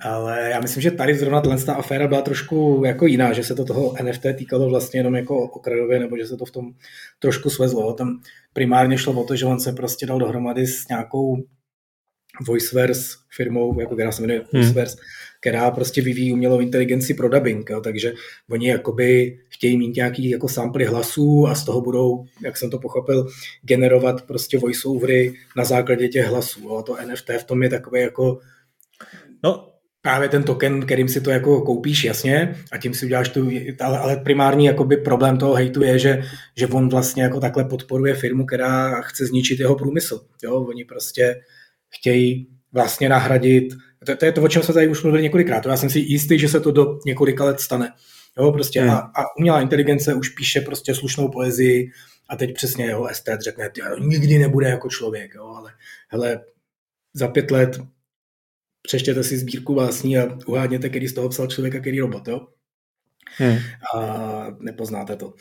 Ale 0.00 0.50
já 0.50 0.60
myslím, 0.60 0.82
že 0.82 0.90
tady 0.90 1.14
zrovna 1.14 1.40
ta 1.40 1.74
aféra 1.74 2.08
byla 2.08 2.22
trošku 2.22 2.82
jako 2.86 3.06
jiná, 3.06 3.32
že 3.32 3.44
se 3.44 3.54
to 3.54 3.64
toho 3.64 3.94
NFT 4.02 4.26
týkalo 4.36 4.68
vlastně 4.68 5.00
jenom 5.00 5.14
jako 5.14 5.50
okrajově, 5.50 6.00
nebo 6.00 6.16
že 6.16 6.26
se 6.26 6.36
to 6.36 6.44
v 6.44 6.50
tom 6.50 6.72
trošku 7.18 7.50
svezlo. 7.50 7.92
Tam 7.92 8.20
primárně 8.52 8.98
šlo 8.98 9.22
o 9.22 9.24
to, 9.24 9.36
že 9.36 9.46
on 9.46 9.60
se 9.60 9.72
prostě 9.72 10.06
dal 10.06 10.18
dohromady 10.18 10.66
s 10.66 10.88
nějakou 10.88 11.36
VoiceVerse 12.46 13.16
firmou, 13.36 13.80
jako 13.80 13.94
která 13.94 14.12
se 14.12 14.22
jmenuje 14.22 14.38
hmm. 14.38 14.46
VoiceVerse, 14.52 14.96
která 15.40 15.70
prostě 15.70 16.02
vyvíjí 16.02 16.32
umělou 16.32 16.60
inteligenci 16.60 17.14
pro 17.14 17.28
dubbing, 17.28 17.70
jo, 17.70 17.80
takže 17.80 18.12
oni 18.50 18.68
jakoby 18.68 19.38
chtějí 19.60 19.76
mít 19.76 19.96
nějaký 19.96 20.30
jako 20.30 20.48
samply 20.48 20.84
hlasů 20.84 21.46
a 21.48 21.54
z 21.54 21.64
toho 21.64 21.80
budou, 21.80 22.24
jak 22.44 22.56
jsem 22.56 22.70
to 22.70 22.78
pochopil, 22.78 23.26
generovat 23.62 24.22
prostě 24.22 24.58
voiceovery 24.58 25.34
na 25.56 25.64
základě 25.64 26.08
těch 26.08 26.26
hlasů. 26.26 26.60
Jo. 26.60 26.82
To 26.82 26.96
NFT 27.06 27.30
v 27.38 27.44
tom 27.44 27.62
je 27.62 27.68
takové 27.68 28.00
jako 28.00 28.38
no, 29.44 29.68
právě 30.02 30.28
ten 30.28 30.42
token, 30.42 30.82
kterým 30.82 31.08
si 31.08 31.20
to 31.20 31.30
jako 31.30 31.60
koupíš, 31.60 32.04
jasně, 32.04 32.54
a 32.72 32.78
tím 32.78 32.94
si 32.94 33.06
uděláš 33.06 33.28
tu, 33.28 33.50
ale, 33.80 33.98
ale 33.98 34.16
primární 34.16 34.64
jakoby 34.64 34.96
problém 34.96 35.38
toho 35.38 35.54
hejtu 35.54 35.82
je, 35.82 35.98
že, 35.98 36.22
že 36.56 36.66
on 36.66 36.88
vlastně 36.88 37.22
jako 37.22 37.40
takhle 37.40 37.64
podporuje 37.64 38.14
firmu, 38.14 38.46
která 38.46 39.00
chce 39.02 39.26
zničit 39.26 39.60
jeho 39.60 39.76
průmysl. 39.76 40.20
Jo, 40.42 40.54
oni 40.54 40.84
prostě 40.84 41.40
chtějí 41.88 42.48
vlastně 42.72 43.08
nahradit, 43.08 43.74
to, 44.06 44.16
to 44.16 44.24
je 44.24 44.32
to, 44.32 44.42
o 44.42 44.48
čem 44.48 44.62
jsme 44.62 44.74
tady 44.74 44.88
už 44.88 45.02
mluvili 45.02 45.22
několikrát, 45.22 45.66
já 45.66 45.76
jsem 45.76 45.90
si 45.90 45.98
jistý, 45.98 46.38
že 46.38 46.48
se 46.48 46.60
to 46.60 46.70
do 46.70 46.98
několika 47.06 47.44
let 47.44 47.60
stane. 47.60 47.92
Jo, 48.38 48.52
prostě 48.52 48.80
hmm. 48.80 48.90
a, 48.90 48.98
a 48.98 49.36
umělá 49.38 49.60
inteligence 49.60 50.14
už 50.14 50.28
píše 50.28 50.60
prostě 50.60 50.94
slušnou 50.94 51.28
poezii 51.28 51.90
a 52.28 52.36
teď 52.36 52.54
přesně 52.54 52.84
jeho 52.84 53.06
estet 53.06 53.40
řekne, 53.40 53.70
ty, 53.70 53.80
nikdy 54.00 54.38
nebude 54.38 54.68
jako 54.68 54.88
člověk, 54.88 55.34
jo, 55.34 55.46
ale 55.46 55.72
hele, 56.08 56.44
za 57.14 57.28
pět 57.28 57.50
let 57.50 57.80
přeštěte 58.82 59.24
si 59.24 59.38
sbírku 59.38 59.74
vlastní 59.74 60.18
a 60.18 60.38
uhádněte, 60.46 60.88
který 60.88 61.08
z 61.08 61.14
toho 61.14 61.28
psal 61.28 61.46
člověk 61.46 61.74
a 61.74 61.80
který 61.80 62.00
robot, 62.00 62.28
jo. 62.28 62.46
Hmm. 63.36 63.58
A 63.94 64.46
nepoznáte 64.60 65.16
to. 65.16 65.34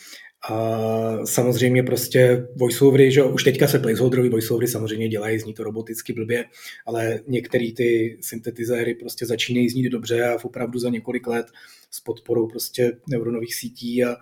A 0.49 1.25
samozřejmě 1.25 1.83
prostě 1.83 2.47
voiceovery, 2.55 3.11
že 3.11 3.23
už 3.23 3.43
teďka 3.43 3.67
se 3.67 3.79
placeholderový 3.79 4.29
voiceovery 4.29 4.67
samozřejmě 4.67 5.07
dělají, 5.07 5.39
zní 5.39 5.53
to 5.53 5.63
roboticky 5.63 6.13
blbě, 6.13 6.45
ale 6.85 7.19
některé 7.27 7.71
ty 7.75 8.17
syntetizéry 8.21 8.95
prostě 8.95 9.25
začínají 9.25 9.69
znít 9.69 9.89
dobře 9.89 10.23
a 10.23 10.37
v 10.37 10.45
opravdu 10.45 10.79
za 10.79 10.89
několik 10.89 11.27
let 11.27 11.47
s 11.91 12.01
podporou 12.01 12.47
prostě 12.47 12.91
neuronových 13.09 13.55
sítí 13.55 14.03
a, 14.03 14.15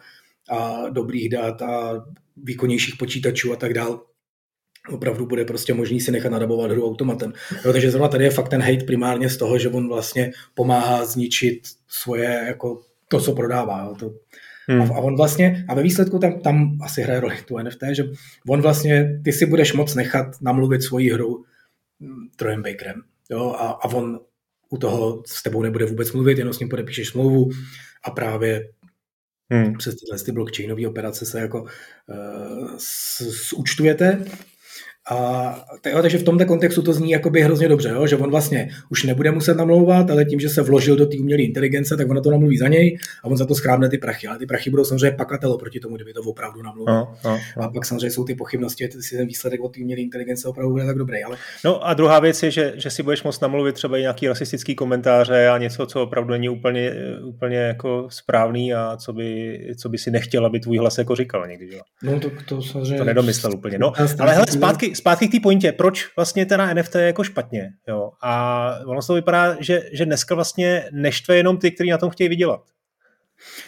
a 0.50 0.90
dobrých 0.90 1.30
dat 1.30 1.62
a 1.62 2.06
výkonnějších 2.38 2.96
počítačů 2.96 3.54
a 3.54 3.56
tak 3.56 3.74
dál 3.74 4.04
opravdu 4.90 5.26
bude 5.26 5.46
prostě 5.46 5.74
možný 5.74 6.02
si 6.02 6.12
nechat 6.12 6.30
nadabovat 6.30 6.72
hru 6.72 6.86
automatem. 6.86 7.34
Jo, 7.66 7.74
takže 7.74 7.92
zrovna 7.92 8.08
tady 8.08 8.24
je 8.24 8.30
fakt 8.30 8.50
ten 8.50 8.62
hate 8.62 8.86
primárně 8.86 9.30
z 9.30 9.38
toho, 9.38 9.58
že 9.60 9.70
on 9.70 9.88
vlastně 9.88 10.32
pomáhá 10.54 11.06
zničit 11.06 11.60
svoje, 11.88 12.44
jako 12.48 12.82
to, 13.08 13.22
co 13.22 13.34
prodává. 13.34 13.86
Jo, 13.86 13.96
to, 14.00 14.14
Hmm. 14.70 14.82
A, 14.82 14.98
on 15.00 15.16
vlastně, 15.16 15.66
a 15.68 15.74
ve 15.74 15.84
výsledku 15.84 16.20
tam, 16.20 16.40
tam 16.40 16.78
asi 16.82 17.01
hraje 17.01 17.20
roli 17.20 17.38
tu 17.46 17.58
NFT, 17.58 17.84
že 17.92 18.03
on 18.48 18.62
vlastně, 18.62 19.22
ty 19.24 19.34
si 19.34 19.46
budeš 19.46 19.74
moc 19.74 19.96
nechat 19.96 20.27
namluvit 20.42 20.84
svoji 20.84 21.10
hru 21.10 21.46
hm, 22.00 22.30
Trojem 22.36 22.64
Bakerem. 22.64 23.01
Jo, 23.32 23.56
a, 23.60 23.68
a 23.68 23.86
on 23.86 24.20
u 24.70 24.77
toho 24.77 25.24
s 25.25 25.44
tebou 25.44 25.62
nebude 25.62 25.86
vůbec 25.86 26.12
mluvit, 26.12 26.38
jenom 26.38 26.53
s 26.53 26.60
ním 26.60 26.70
podepíšeš 26.70 27.08
smlouvu 27.08 27.50
a 28.03 28.12
právě 28.12 28.70
hmm. 29.50 29.77
přes 29.77 29.96
tyhle 29.96 30.24
ty 30.25 30.32
blockchainové 30.32 30.88
operace 30.88 31.25
se 31.25 31.40
jako 31.40 31.62
uh, 31.62 32.77
zúčtujete 33.50 34.25
a 35.09 35.65
jo, 35.91 36.01
takže 36.01 36.17
v 36.17 36.24
tomto 36.24 36.46
kontextu 36.46 36.81
to 36.81 36.93
zní 36.93 37.11
jakoby 37.11 37.41
hrozně 37.41 37.67
dobře, 37.67 37.89
jo? 37.89 38.07
že 38.07 38.17
on 38.17 38.29
vlastně 38.29 38.70
už 38.89 39.03
nebude 39.03 39.31
muset 39.31 39.57
namlouvat, 39.57 40.11
ale 40.11 40.25
tím, 40.25 40.39
že 40.39 40.50
se 40.50 40.61
vložil 40.61 40.96
do 40.96 41.05
té 41.05 41.17
umělé 41.20 41.41
inteligence, 41.41 41.98
tak 41.98 42.09
ona 42.09 42.22
to 42.22 42.31
namluví 42.31 42.57
za 42.57 42.67
něj 42.67 42.98
a 43.24 43.27
on 43.27 43.37
za 43.37 43.46
to 43.46 43.55
schrábne 43.55 43.89
ty 43.89 43.98
prachy. 43.98 44.27
Ale 44.27 44.37
ty 44.37 44.46
prachy 44.46 44.70
budou 44.70 44.83
samozřejmě 44.83 45.17
pakatelo 45.17 45.57
proti 45.57 45.79
tomu, 45.79 45.96
kdyby 45.96 46.13
to 46.13 46.22
opravdu 46.22 46.61
namluvil. 46.61 46.93
No, 46.93 47.13
no, 47.25 47.39
no. 47.57 47.63
A 47.63 47.70
pak 47.70 47.85
samozřejmě 47.85 48.11
jsou 48.11 48.24
ty 48.24 48.35
pochybnosti, 48.35 48.83
jestli 48.83 49.17
ten 49.17 49.27
výsledek 49.27 49.61
od 49.61 49.74
té 49.74 49.81
umělé 49.81 50.01
inteligence 50.01 50.48
opravdu 50.48 50.72
bude 50.72 50.85
tak 50.85 50.98
dobrý. 50.98 51.24
Ale... 51.24 51.37
No 51.65 51.87
a 51.87 51.93
druhá 51.93 52.20
věc 52.20 52.43
je, 52.43 52.51
že, 52.51 52.74
že 52.75 52.89
si 52.89 53.03
budeš 53.03 53.24
moct 53.24 53.41
namluvit 53.41 53.75
třeba 53.75 53.98
i 53.98 54.01
nějaký 54.01 54.27
rasistický 54.27 54.75
komentáře 54.75 55.48
a 55.48 55.57
něco, 55.57 55.85
co 55.85 56.03
opravdu 56.03 56.31
není 56.31 56.50
úplně, 56.50 56.93
úplně 57.24 57.57
jako 57.57 58.07
správný 58.09 58.74
a 58.74 58.98
co 58.98 59.13
by, 59.13 59.59
co 59.77 59.89
by 59.89 59.98
si 59.98 60.11
nechtěl, 60.11 60.46
aby 60.46 60.59
tvůj 60.59 60.77
hlas 60.77 60.98
jako 60.98 61.15
říkal 61.15 61.48
někdy. 61.48 61.75
Jo? 61.75 61.81
No 62.03 62.20
to, 62.20 62.31
to 62.46 62.61
samozřejmě... 62.61 62.98
To 62.98 63.03
nedomyslel 63.03 63.53
úplně. 63.53 63.77
No, 63.79 63.93
ale 64.20 64.33
hele, 64.33 64.46
zpátky, 64.50 64.96
zpátky 64.98 65.27
k 65.27 65.31
té 65.31 65.40
pointě, 65.40 65.72
proč 65.72 66.16
vlastně 66.16 66.46
teda 66.46 66.74
NFT 66.74 66.96
je 66.96 67.01
jako 67.01 67.24
špatně. 67.24 67.70
Jo? 67.88 68.12
A 68.22 68.72
ono 68.86 69.01
to 69.01 69.14
vypadá, 69.14 69.57
že, 69.60 69.83
že 69.94 70.05
dneska 70.05 70.36
vlastně 70.36 70.83
neštve 70.92 71.38
jenom 71.38 71.57
ty, 71.57 71.72
kteří 71.72 71.90
na 71.90 71.98
tom 71.98 72.10
chtějí 72.10 72.29
vydělat. 72.29 72.62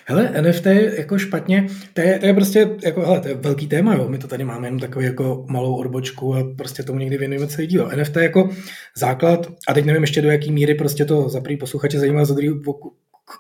Hele, 0.06 0.42
NFT 0.42 0.66
je 0.66 1.00
jako 1.00 1.18
špatně, 1.18 1.68
to 1.94 2.02
je, 2.02 2.20
to 2.20 2.26
je 2.26 2.34
prostě, 2.34 2.70
jako, 2.84 3.02
hele, 3.02 3.20
to 3.20 3.28
je 3.28 3.36
velký 3.36 3.68
téma, 3.68 3.96
jo. 3.96 4.10
my 4.10 4.18
to 4.18 4.28
tady 4.28 4.44
máme 4.44 4.68
jenom 4.68 4.80
takovou 4.80 5.06
jako 5.06 5.46
malou 5.50 5.76
odbočku 5.76 6.36
a 6.36 6.44
prostě 6.58 6.84
tomu 6.84 7.00
někdy 7.00 7.18
věnujeme 7.18 7.48
celý 7.48 7.68
díl. 7.68 7.92
NFT 7.96 8.16
je 8.16 8.24
jako 8.24 8.50
základ, 8.98 9.48
a 9.68 9.74
teď 9.74 9.86
nevím 9.86 10.04
ještě 10.04 10.22
do 10.22 10.32
jaký 10.32 10.52
míry 10.52 10.76
prostě 10.76 11.06
to 11.06 11.30
za 11.30 11.42
prvý 11.42 11.58
posluchače 11.58 12.00
zajímá, 12.00 12.26
za 12.26 12.34
druhý, 12.34 12.62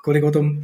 kolik 0.03 0.23
o 0.23 0.31
tom 0.31 0.61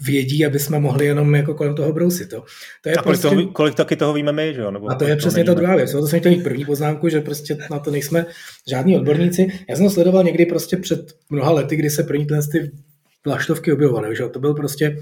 vědí, 0.00 0.46
aby 0.46 0.58
jsme 0.58 0.80
mohli 0.80 1.06
jenom 1.06 1.34
jako 1.34 1.54
kolem 1.54 1.74
toho 1.74 1.92
brousit. 1.92 2.30
To, 2.30 2.44
to 2.82 2.88
je 2.88 2.94
a 2.94 3.02
kolik, 3.02 3.20
prostě... 3.20 3.36
toho, 3.36 3.48
kolik 3.48 3.74
taky 3.74 3.96
toho 3.96 4.12
víme 4.12 4.32
my, 4.32 4.54
že 4.54 4.60
jo? 4.60 4.70
Nebo 4.70 4.90
a 4.90 4.94
to 4.94 5.04
je 5.04 5.16
přesně 5.16 5.44
ta 5.44 5.54
druhá 5.54 5.76
věc. 5.76 5.92
To 5.92 6.06
jsem 6.06 6.20
chtěl 6.20 6.32
mít 6.32 6.42
první 6.42 6.64
poznámku, 6.64 7.08
že 7.08 7.20
prostě 7.20 7.58
na 7.70 7.78
to 7.78 7.90
nejsme 7.90 8.26
žádní 8.68 8.96
odborníci. 8.96 9.48
Já 9.68 9.76
jsem 9.76 9.84
to 9.84 9.90
sledoval 9.90 10.24
někdy 10.24 10.46
prostě 10.46 10.76
před 10.76 11.12
mnoha 11.30 11.50
lety, 11.50 11.76
kdy 11.76 11.90
se 11.90 12.02
první 12.02 12.26
ty 12.52 12.70
vlaštovky 13.26 13.72
objevovaly. 13.72 14.16
Že? 14.16 14.28
To 14.28 14.40
byl 14.40 14.54
prostě 14.54 14.98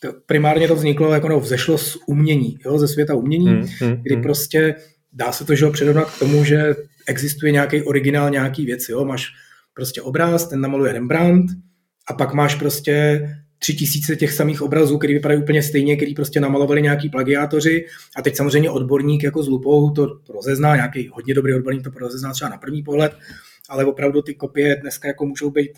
to, 0.00 0.08
primárně 0.26 0.68
to 0.68 0.76
vzniklo, 0.76 1.14
jako 1.14 1.28
no, 1.28 1.40
vzešlo 1.40 1.78
z 1.78 1.98
umění, 2.06 2.58
jo? 2.64 2.78
ze 2.78 2.88
světa 2.88 3.14
umění, 3.14 3.48
hmm, 3.48 3.68
hmm, 3.80 4.02
kdy 4.02 4.14
hmm. 4.14 4.22
prostě 4.22 4.74
dá 5.12 5.32
se 5.32 5.44
to 5.44 5.54
že 5.54 5.66
k 5.70 6.18
tomu, 6.18 6.44
že 6.44 6.74
existuje 7.06 7.52
nějaký 7.52 7.82
originál 7.82 8.30
nějaký 8.30 8.66
věci. 8.66 8.92
Jo? 8.92 9.04
Máš 9.04 9.26
prostě 9.74 10.02
obraz, 10.02 10.48
ten 10.48 10.60
namaluje 10.60 10.92
Rembrandt, 10.92 11.50
a 12.08 12.12
pak 12.12 12.34
máš 12.34 12.54
prostě 12.54 13.22
tři 13.64 13.74
tisíce 13.74 14.16
těch 14.16 14.32
samých 14.32 14.62
obrazů, 14.62 14.98
který 14.98 15.14
vypadají 15.14 15.42
úplně 15.42 15.62
stejně, 15.62 15.96
který 15.96 16.14
prostě 16.14 16.40
namalovali 16.40 16.82
nějaký 16.82 17.08
plagiátoři 17.08 17.86
a 18.16 18.22
teď 18.22 18.36
samozřejmě 18.36 18.70
odborník 18.70 19.22
jako 19.22 19.42
s 19.42 19.48
lupou 19.48 19.90
to 19.90 20.20
rozezná, 20.28 20.76
nějaký 20.76 21.08
hodně 21.12 21.34
dobrý 21.34 21.54
odborník 21.54 21.82
to 21.84 21.90
rozezná 21.98 22.32
třeba 22.32 22.48
na 22.48 22.56
první 22.56 22.82
pohled, 22.82 23.12
ale 23.68 23.84
opravdu 23.84 24.22
ty 24.22 24.34
kopie 24.34 24.76
dneska 24.76 25.08
jako 25.08 25.26
můžou 25.26 25.50
být 25.50 25.70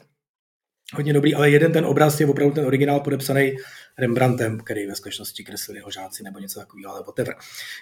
hodně 0.94 1.12
dobrý, 1.12 1.35
ale 1.35 1.51
jeden 1.51 1.72
ten 1.72 1.87
obraz 1.87 2.20
je 2.20 2.27
opravdu 2.27 2.55
ten 2.55 2.66
originál 2.66 3.01
podepsaný 3.01 3.57
Rembrandtem, 3.99 4.59
který 4.59 4.87
ve 4.87 4.94
skutečnosti 4.94 5.44
kreslili 5.44 5.79
jeho 5.79 5.90
žáci 5.90 6.22
nebo 6.22 6.38
něco 6.38 6.61
takového, 6.61 6.92
ale 6.92 7.03
whatever. 7.07 7.35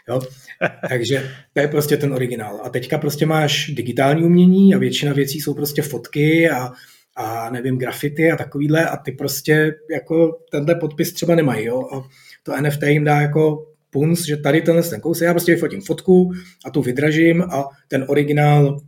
Jo? 0.09 0.21
Takže 0.89 1.31
to 1.53 1.61
je 1.61 1.69
prostě 1.69 1.97
ten 1.97 2.13
originál. 2.13 2.61
A 2.65 2.69
teďka 2.69 2.99
prostě 2.99 3.27
máš 3.27 3.71
digitální 3.71 4.25
umění 4.25 4.75
a 4.75 4.79
většina 4.79 5.13
věcí 5.13 5.41
jsou 5.41 5.55
prostě 5.55 5.83
fotky 5.83 6.51
a 6.51 6.73
a 7.17 7.51
nevím, 7.51 7.79
grafity 7.79 8.33
a 8.33 8.37
takovýhle 8.37 8.89
a 8.89 8.97
ty 8.97 9.13
prostě 9.13 9.75
jako 9.91 10.39
tenhle 10.51 10.75
podpis 10.75 11.13
třeba 11.13 11.35
nemají, 11.35 11.67
jo, 11.67 11.83
a 11.93 12.09
to 12.43 12.63
NFT 12.63 12.83
jim 12.83 13.05
dá 13.05 13.21
jako 13.21 13.67
punc, 13.91 14.27
že 14.27 14.37
tady 14.37 14.63
tenhle 14.63 14.83
ten 14.83 15.01
kousek, 15.01 15.27
já 15.27 15.35
prostě 15.35 15.55
vyfotím 15.55 15.81
fotku 15.81 16.33
a 16.65 16.71
tu 16.71 16.83
vydražím 16.83 17.43
a 17.43 17.69
ten 17.89 18.05
originál 18.09 18.81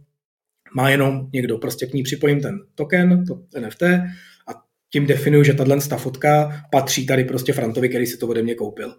má 0.74 0.90
jenom 0.90 1.28
někdo, 1.32 1.58
prostě 1.58 1.86
k 1.86 1.92
ní 1.92 2.02
připojím 2.02 2.40
ten 2.40 2.58
token, 2.74 3.24
to 3.24 3.60
NFT 3.60 3.82
a 3.82 4.62
tím 4.92 5.06
definuju, 5.06 5.44
že 5.44 5.54
tahle 5.54 5.80
ta 5.88 5.96
fotka 5.96 6.62
patří 6.72 7.06
tady 7.06 7.24
prostě 7.24 7.52
Frantovi, 7.52 7.88
který 7.88 8.06
si 8.06 8.16
to 8.16 8.28
ode 8.28 8.42
mě 8.42 8.54
koupil. 8.54 8.94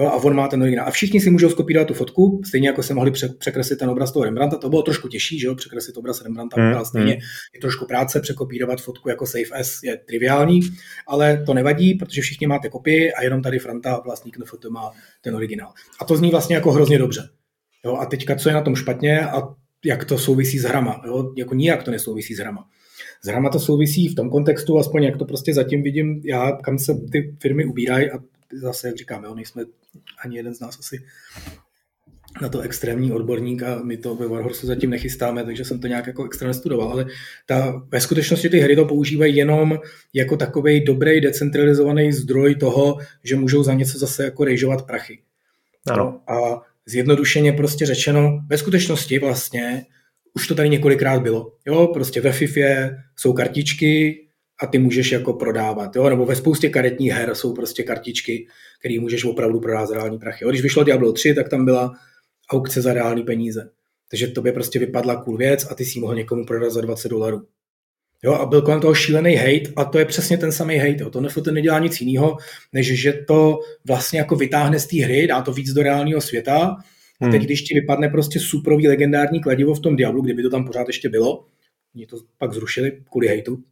Jo, 0.00 0.06
a 0.06 0.16
on 0.16 0.34
má 0.34 0.48
ten 0.48 0.62
originál. 0.62 0.88
A 0.88 0.90
všichni 0.90 1.20
si 1.20 1.30
můžou 1.30 1.50
skopírovat 1.50 1.88
tu 1.88 1.94
fotku, 1.94 2.40
stejně 2.46 2.68
jako 2.68 2.82
se 2.82 2.94
mohli 2.94 3.10
překreslit 3.38 3.78
ten 3.78 3.90
obraz 3.90 4.12
toho 4.12 4.24
Rembrandta. 4.24 4.56
To 4.56 4.68
bylo 4.68 4.82
trošku 4.82 5.08
těžší, 5.08 5.38
že 5.38 5.46
jo, 5.46 5.54
překreslit 5.54 5.96
obraz 5.96 6.22
Rembrandta, 6.22 6.60
hmm. 6.60 6.84
stejně 6.84 7.12
hmm. 7.12 7.20
je 7.54 7.60
trošku 7.60 7.86
práce, 7.86 8.20
překopírovat 8.20 8.80
fotku 8.80 9.08
jako 9.08 9.26
Safe 9.26 9.64
S 9.64 9.82
je 9.82 9.96
triviální, 9.96 10.60
ale 11.06 11.42
to 11.46 11.54
nevadí, 11.54 11.94
protože 11.94 12.22
všichni 12.22 12.46
máte 12.46 12.68
kopii 12.68 13.12
a 13.12 13.22
jenom 13.22 13.42
tady 13.42 13.58
Franta, 13.58 14.00
vlastník 14.04 14.38
NFT, 14.38 14.64
má 14.70 14.90
ten 15.20 15.34
originál. 15.36 15.72
A 16.00 16.04
to 16.04 16.16
zní 16.16 16.30
vlastně 16.30 16.56
jako 16.56 16.72
hrozně 16.72 16.98
dobře. 16.98 17.28
Jo, 17.84 17.96
a 17.96 18.06
teďka, 18.06 18.36
co 18.36 18.48
je 18.48 18.54
na 18.54 18.62
tom 18.62 18.76
špatně 18.76 19.20
a 19.20 19.42
jak 19.84 20.04
to 20.04 20.18
souvisí 20.18 20.58
s 20.58 20.64
hrama. 20.64 21.02
Jo? 21.06 21.32
Jako 21.36 21.54
nijak 21.54 21.82
to 21.82 21.90
nesouvisí 21.90 22.34
s 22.34 22.38
hrama. 22.38 22.64
S 23.24 23.28
hrama 23.28 23.50
to 23.50 23.60
souvisí 23.60 24.08
v 24.08 24.14
tom 24.14 24.30
kontextu, 24.30 24.78
aspoň 24.78 25.02
jak 25.02 25.16
to 25.16 25.24
prostě 25.24 25.54
zatím 25.54 25.82
vidím, 25.82 26.22
já, 26.24 26.52
kam 26.52 26.78
se 26.78 26.94
ty 27.12 27.36
firmy 27.40 27.64
ubírají 27.64 28.10
a 28.10 28.18
zase, 28.52 28.88
jak 28.88 28.96
říkám, 28.96 29.24
jo, 29.24 29.34
nejsme 29.34 29.64
ani 30.24 30.36
jeden 30.36 30.54
z 30.54 30.60
nás 30.60 30.78
asi 30.78 31.04
na 32.42 32.48
to 32.48 32.60
extrémní 32.60 33.12
odborník 33.12 33.62
a 33.62 33.82
my 33.82 33.96
to 33.96 34.14
ve 34.14 34.28
Warhorse 34.28 34.66
zatím 34.66 34.90
nechystáme, 34.90 35.44
takže 35.44 35.64
jsem 35.64 35.80
to 35.80 35.86
nějak 35.86 36.06
jako 36.06 36.24
extra 36.24 36.48
nestudoval, 36.48 36.88
ale 36.88 37.06
ta, 37.46 37.82
ve 37.88 38.00
skutečnosti 38.00 38.48
ty 38.48 38.58
hry 38.58 38.76
to 38.76 38.84
používají 38.84 39.36
jenom 39.36 39.78
jako 40.14 40.36
takový 40.36 40.84
dobrý 40.84 41.20
decentralizovaný 41.20 42.12
zdroj 42.12 42.54
toho, 42.54 42.98
že 43.24 43.36
můžou 43.36 43.62
za 43.62 43.74
něco 43.74 43.98
zase 43.98 44.24
jako 44.24 44.44
rejžovat 44.44 44.86
prachy. 44.86 45.22
Ano. 45.86 46.20
A 46.28 46.62
zjednodušeně 46.86 47.52
prostě 47.52 47.86
řečeno, 47.86 48.40
ve 48.48 48.58
skutečnosti 48.58 49.18
vlastně 49.18 49.86
už 50.34 50.46
to 50.46 50.54
tady 50.54 50.68
několikrát 50.68 51.22
bylo. 51.22 51.52
Jo, 51.66 51.86
prostě 51.86 52.20
ve 52.20 52.32
FIFA 52.32 52.96
jsou 53.16 53.32
kartičky 53.32 54.20
a 54.62 54.66
ty 54.66 54.78
můžeš 54.78 55.12
jako 55.12 55.32
prodávat. 55.32 55.96
Jo? 55.96 56.08
Nebo 56.08 56.26
ve 56.26 56.36
spoustě 56.36 56.68
karetních 56.68 57.12
her 57.12 57.34
jsou 57.34 57.54
prostě 57.54 57.82
kartičky, 57.82 58.46
které 58.78 59.00
můžeš 59.00 59.24
opravdu 59.24 59.60
prodávat 59.60 59.86
za 59.86 59.94
reální 59.94 60.18
prachy. 60.18 60.44
Jo? 60.44 60.50
Když 60.50 60.62
vyšlo 60.62 60.84
Diablo 60.84 61.12
3, 61.12 61.34
tak 61.34 61.48
tam 61.48 61.64
byla 61.64 61.92
aukce 62.50 62.82
za 62.82 62.92
reální 62.92 63.22
peníze. 63.22 63.70
Takže 64.10 64.26
to 64.26 64.42
by 64.42 64.52
prostě 64.52 64.78
vypadla 64.78 65.22
cool 65.22 65.36
věc 65.36 65.66
a 65.70 65.74
ty 65.74 65.84
si 65.84 66.00
mohl 66.00 66.14
někomu 66.14 66.44
prodat 66.44 66.70
za 66.70 66.80
20 66.80 67.08
dolarů. 67.08 67.46
Jo, 68.22 68.32
a 68.32 68.46
byl 68.46 68.62
kolem 68.62 68.80
toho 68.80 68.94
šílený 68.94 69.34
hate 69.34 69.72
a 69.76 69.84
to 69.84 69.98
je 69.98 70.04
přesně 70.04 70.38
ten 70.38 70.52
samý 70.52 70.76
hate. 70.76 71.02
Jo. 71.02 71.10
To 71.10 71.20
NFT 71.20 71.46
nedělá 71.46 71.78
nic 71.78 72.00
jiného, 72.00 72.36
než 72.72 73.00
že 73.00 73.12
to 73.12 73.58
vlastně 73.86 74.18
jako 74.18 74.36
vytáhne 74.36 74.80
z 74.80 74.86
té 74.86 74.96
hry, 74.96 75.26
dá 75.26 75.42
to 75.42 75.52
víc 75.52 75.72
do 75.72 75.82
reálného 75.82 76.20
světa 76.20 76.76
a 77.20 77.24
teď, 77.24 77.34
hmm. 77.34 77.44
když 77.44 77.62
ti 77.62 77.74
vypadne 77.74 78.08
prostě 78.08 78.40
suprový 78.40 78.88
legendární 78.88 79.40
kladivo 79.40 79.74
v 79.74 79.80
tom 79.80 79.96
Diablu, 79.96 80.22
kdyby 80.22 80.42
to 80.42 80.50
tam 80.50 80.66
pořád 80.66 80.86
ještě 80.86 81.08
bylo, 81.08 81.44
oni 81.94 82.06
to 82.06 82.16
pak 82.38 82.52
zrušili 82.52 83.02
kvůli 83.10 83.28
hejtu, 83.28 83.62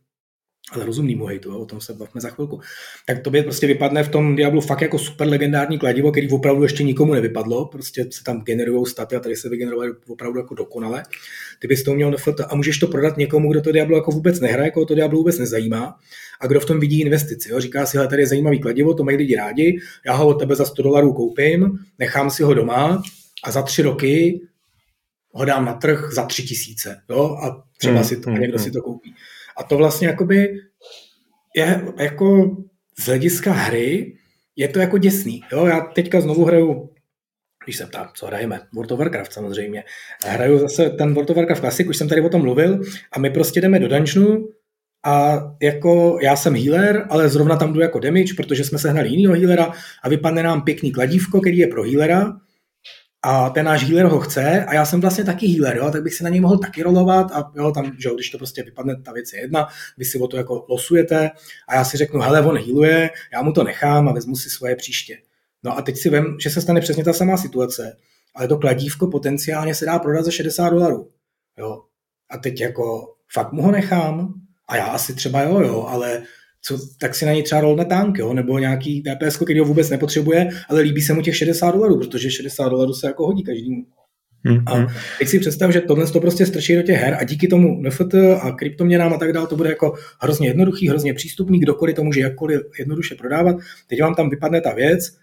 ale 0.72 0.86
rozumnýmu 0.86 1.26
hejtu, 1.26 1.58
o 1.58 1.66
tom 1.66 1.80
se 1.80 1.92
bavíme 1.92 2.20
za 2.20 2.30
chvilku, 2.30 2.60
tak 3.06 3.22
to 3.22 3.30
by 3.30 3.42
prostě 3.42 3.66
vypadne 3.66 4.02
v 4.02 4.08
tom 4.08 4.36
Diablu 4.36 4.60
fakt 4.60 4.80
jako 4.80 4.98
super 4.98 5.28
legendární 5.28 5.78
kladivo, 5.78 6.10
který 6.10 6.30
opravdu 6.30 6.62
ještě 6.62 6.82
nikomu 6.84 7.14
nevypadlo, 7.14 7.66
prostě 7.66 8.06
se 8.10 8.24
tam 8.24 8.42
generují 8.42 8.86
staty 8.86 9.16
a 9.16 9.20
tady 9.20 9.36
se 9.36 9.48
vygenerovaly 9.48 9.92
opravdu 10.08 10.38
jako 10.38 10.54
dokonale. 10.54 11.02
Ty 11.58 11.68
bys 11.68 11.82
to 11.82 11.94
měl 11.94 12.10
NFT 12.10 12.40
a 12.48 12.54
můžeš 12.54 12.78
to 12.78 12.86
prodat 12.86 13.16
někomu, 13.16 13.50
kdo 13.50 13.62
to 13.62 13.72
Diablo 13.72 13.96
jako 13.96 14.10
vůbec 14.10 14.40
nehraje, 14.40 14.70
koho 14.70 14.86
to 14.86 14.94
Diablo 14.94 15.18
vůbec 15.18 15.38
nezajímá 15.38 15.98
a 16.40 16.46
kdo 16.46 16.60
v 16.60 16.66
tom 16.66 16.80
vidí 16.80 17.00
investici. 17.00 17.50
Jo? 17.50 17.60
Říká 17.60 17.86
si, 17.86 17.96
hele, 17.96 18.08
tady 18.08 18.22
je 18.22 18.26
zajímavý 18.26 18.60
kladivo, 18.60 18.94
to 18.94 19.04
mají 19.04 19.16
lidi 19.16 19.36
rádi, 19.36 19.80
já 20.06 20.12
ho 20.12 20.28
od 20.28 20.34
tebe 20.34 20.54
za 20.54 20.64
100 20.64 20.82
dolarů 20.82 21.12
koupím, 21.12 21.78
nechám 21.98 22.30
si 22.30 22.42
ho 22.42 22.54
doma 22.54 23.02
a 23.44 23.50
za 23.50 23.62
tři 23.62 23.82
roky 23.82 24.40
ho 25.32 25.44
dám 25.44 25.64
na 25.64 25.74
trh 25.74 26.12
za 26.12 26.26
tři 26.26 26.42
tisíce. 26.42 27.00
Jo? 27.10 27.38
A 27.42 27.64
třeba 27.78 27.94
hmm, 27.94 28.04
si 28.04 28.16
to, 28.16 28.30
hmm, 28.30 28.40
někdo 28.40 28.56
hmm. 28.56 28.64
si 28.64 28.70
to 28.70 28.82
koupí. 28.82 29.14
A 29.58 29.62
to 29.62 29.76
vlastně 29.76 30.08
jakoby 30.08 30.48
je 31.56 31.82
jako 31.98 32.56
z 32.98 33.06
hlediska 33.06 33.52
hry 33.52 34.16
je 34.56 34.68
to 34.68 34.78
jako 34.78 34.98
děsný. 34.98 35.40
Jo? 35.52 35.66
Já 35.66 35.80
teďka 35.80 36.20
znovu 36.20 36.44
hraju 36.44 36.90
když 37.68 37.76
se 37.76 37.86
ptá, 37.86 38.10
co 38.14 38.26
hrajeme, 38.26 38.60
World 38.74 38.92
of 38.92 38.98
Warcraft 38.98 39.32
samozřejmě. 39.32 39.84
Hraju 40.26 40.58
zase 40.58 40.90
ten 40.90 41.14
World 41.14 41.30
of 41.30 41.36
Warcraft 41.36 41.60
Classic, 41.60 41.88
už 41.88 41.96
jsem 41.96 42.08
tady 42.08 42.20
o 42.20 42.28
tom 42.28 42.42
mluvil, 42.42 42.80
a 43.12 43.18
my 43.18 43.30
prostě 43.30 43.60
jdeme 43.60 43.78
do 43.78 43.88
dungeonu 43.88 44.48
a 45.04 45.40
jako 45.62 46.18
já 46.22 46.36
jsem 46.36 46.54
healer, 46.54 47.06
ale 47.10 47.28
zrovna 47.28 47.56
tam 47.56 47.72
jdu 47.72 47.80
jako 47.80 47.98
damage, 47.98 48.34
protože 48.36 48.64
jsme 48.64 48.78
sehnali 48.78 49.08
jinýho 49.08 49.34
healera 49.34 49.72
a 50.02 50.08
vypadne 50.08 50.42
nám 50.42 50.62
pěkný 50.62 50.92
kladívko, 50.92 51.40
který 51.40 51.58
je 51.58 51.66
pro 51.66 51.82
healera 51.82 52.36
a 53.28 53.50
ten 53.50 53.64
náš 53.64 53.84
healer 53.84 54.06
ho 54.06 54.20
chce 54.20 54.64
a 54.64 54.74
já 54.74 54.84
jsem 54.84 55.00
vlastně 55.00 55.24
taky 55.24 55.46
healer, 55.46 55.76
jo, 55.76 55.90
tak 55.90 56.02
bych 56.02 56.14
si 56.14 56.24
na 56.24 56.30
něj 56.30 56.40
mohl 56.40 56.58
taky 56.58 56.82
rolovat 56.82 57.32
a 57.32 57.52
jo, 57.56 57.70
tam, 57.70 57.92
že 57.98 58.08
když 58.14 58.30
to 58.30 58.38
prostě 58.38 58.62
vypadne, 58.62 59.02
ta 59.02 59.12
věc 59.12 59.32
je 59.32 59.40
jedna, 59.40 59.68
vy 59.98 60.04
si 60.04 60.18
o 60.18 60.26
to 60.26 60.36
jako 60.36 60.66
losujete 60.68 61.30
a 61.68 61.74
já 61.74 61.84
si 61.84 61.96
řeknu, 61.96 62.20
hele, 62.20 62.46
on 62.46 62.58
healuje, 62.58 63.10
já 63.32 63.42
mu 63.42 63.52
to 63.52 63.64
nechám 63.64 64.08
a 64.08 64.12
vezmu 64.12 64.36
si 64.36 64.50
svoje 64.50 64.76
příště. 64.76 65.18
No 65.62 65.78
a 65.78 65.82
teď 65.82 65.96
si 65.96 66.10
vem, 66.10 66.36
že 66.40 66.50
se 66.50 66.60
stane 66.60 66.80
přesně 66.80 67.04
ta 67.04 67.12
samá 67.12 67.36
situace, 67.36 67.96
ale 68.34 68.48
to 68.48 68.58
kladívko 68.58 69.06
potenciálně 69.06 69.74
se 69.74 69.84
dá 69.84 69.98
prodat 69.98 70.24
za 70.24 70.30
60 70.30 70.70
dolarů. 70.70 71.10
Jo. 71.58 71.82
A 72.30 72.38
teď 72.38 72.60
jako 72.60 73.14
fakt 73.32 73.52
mu 73.52 73.62
ho 73.62 73.70
nechám 73.70 74.34
a 74.68 74.76
já 74.76 74.86
asi 74.86 75.14
třeba 75.14 75.42
jo, 75.42 75.60
jo, 75.60 75.86
ale 75.88 76.22
co, 76.62 76.78
tak 77.00 77.14
si 77.14 77.26
na 77.26 77.32
něj 77.32 77.42
třeba 77.42 77.60
rolne 77.60 77.84
tank, 77.84 78.18
jo, 78.18 78.34
nebo 78.34 78.58
nějaký 78.58 79.02
TPS, 79.02 79.36
který 79.36 79.58
ho 79.58 79.64
vůbec 79.64 79.90
nepotřebuje, 79.90 80.48
ale 80.68 80.80
líbí 80.80 81.00
se 81.00 81.14
mu 81.14 81.22
těch 81.22 81.36
60 81.36 81.70
dolarů, 81.70 81.98
protože 81.98 82.30
60 82.30 82.68
dolarů 82.68 82.94
se 82.94 83.06
jako 83.06 83.26
hodí 83.26 83.42
každému. 83.42 83.86
Hmm, 84.44 84.62
a 84.66 84.74
hmm. 84.74 84.86
teď 85.18 85.28
si 85.28 85.38
představ, 85.38 85.72
že 85.72 85.80
tohle 85.80 86.06
to 86.06 86.20
prostě 86.20 86.46
strčí 86.46 86.76
do 86.76 86.82
těch 86.82 87.00
her 87.00 87.16
a 87.20 87.24
díky 87.24 87.48
tomu 87.48 87.82
NFT 87.82 88.14
a 88.14 88.52
kryptoměnám 88.52 89.12
a 89.12 89.18
tak 89.18 89.32
dále, 89.32 89.46
to 89.46 89.56
bude 89.56 89.70
jako 89.70 89.94
hrozně 90.20 90.48
jednoduchý, 90.48 90.88
hrozně 90.88 91.14
přístupný, 91.14 91.60
kdokoliv 91.60 91.96
to 91.96 92.04
může 92.04 92.20
jakkoliv 92.20 92.60
jednoduše 92.78 93.14
prodávat. 93.14 93.56
Teď 93.86 94.02
vám 94.02 94.14
tam 94.14 94.30
vypadne 94.30 94.60
ta 94.60 94.74
věc 94.74 95.16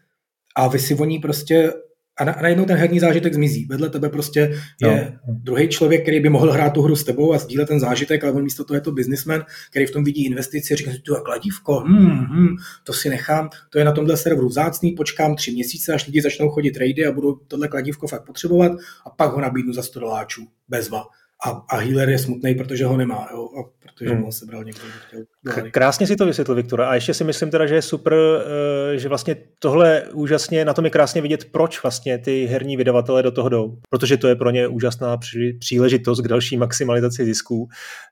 a 0.55 0.67
vy 0.67 0.79
si 0.79 0.95
o 0.95 1.05
ní 1.05 1.19
prostě 1.19 1.71
a, 2.17 2.23
na, 2.23 2.31
a 2.31 2.41
najednou 2.41 2.65
ten 2.65 2.77
herní 2.77 2.99
zážitek 2.99 3.33
zmizí. 3.33 3.65
Vedle 3.65 3.89
tebe 3.89 4.09
prostě 4.09 4.39
je 4.81 5.17
no. 5.27 5.33
druhý 5.33 5.67
člověk, 5.67 6.01
který 6.01 6.19
by 6.19 6.29
mohl 6.29 6.51
hrát 6.51 6.69
tu 6.69 6.81
hru 6.81 6.95
s 6.95 7.03
tebou 7.03 7.33
a 7.33 7.37
sdílet 7.37 7.67
ten 7.67 7.79
zážitek, 7.79 8.23
ale 8.23 8.33
on 8.33 8.43
místo 8.43 8.63
toho 8.63 8.75
je 8.75 8.81
to 8.81 8.91
businessman, 8.91 9.45
který 9.69 9.85
v 9.85 9.91
tom 9.91 10.03
vidí 10.03 10.25
investici 10.25 10.73
a 10.73 10.77
říká 10.77 10.91
si, 10.91 10.99
tu 10.99 11.15
kladívko, 11.15 11.79
hmm, 11.79 12.19
hmm, 12.19 12.55
to 12.83 12.93
si 12.93 13.09
nechám, 13.09 13.49
to 13.69 13.79
je 13.79 13.85
na 13.85 13.91
tomhle 13.91 14.17
serveru 14.17 14.47
vzácný, 14.47 14.91
počkám 14.91 15.35
tři 15.35 15.51
měsíce, 15.51 15.93
až 15.93 16.07
lidi 16.07 16.21
začnou 16.21 16.49
chodit 16.49 16.71
trady 16.71 17.05
a 17.05 17.11
budou 17.11 17.35
tohle 17.35 17.67
kladívko 17.67 18.07
fakt 18.07 18.25
potřebovat 18.25 18.71
a 19.05 19.09
pak 19.09 19.31
ho 19.31 19.41
nabídnu 19.41 19.73
za 19.73 19.83
100 19.83 19.99
doláčů, 19.99 20.47
bezva 20.67 21.03
a, 21.45 21.49
a 21.69 21.77
healer 21.77 22.09
je 22.09 22.19
smutný, 22.19 22.55
protože 22.55 22.85
ho 22.85 22.97
nemá, 22.97 23.27
jo, 23.31 23.49
a 23.59 23.75
protože 23.95 24.09
hmm. 24.09 24.23
ho 24.23 24.31
sebral 24.31 24.63
někdo, 24.63 24.81
chtěl. 25.07 25.71
Krásně 25.71 26.07
si 26.07 26.15
to 26.15 26.25
vysvětlil, 26.25 26.55
Viktor. 26.55 26.81
A 26.81 26.95
ještě 26.95 27.13
si 27.13 27.23
myslím 27.23 27.51
teda, 27.51 27.65
že 27.65 27.75
je 27.75 27.81
super, 27.81 28.13
eh, 28.13 28.97
že 28.97 29.09
vlastně 29.09 29.35
tohle 29.59 30.03
úžasně, 30.13 30.65
na 30.65 30.73
tom 30.73 30.85
je 30.85 30.91
krásně 30.91 31.21
vidět, 31.21 31.45
proč 31.51 31.83
vlastně 31.83 32.17
ty 32.17 32.45
herní 32.45 32.77
vydavatelé 32.77 33.23
do 33.23 33.31
toho 33.31 33.49
jdou. 33.49 33.77
Protože 33.89 34.17
to 34.17 34.27
je 34.27 34.35
pro 34.35 34.49
ně 34.49 34.67
úžasná 34.67 35.17
příležitost 35.59 36.21
k 36.21 36.27
další 36.27 36.57
maximalizaci 36.57 37.25
zisků. 37.25 37.67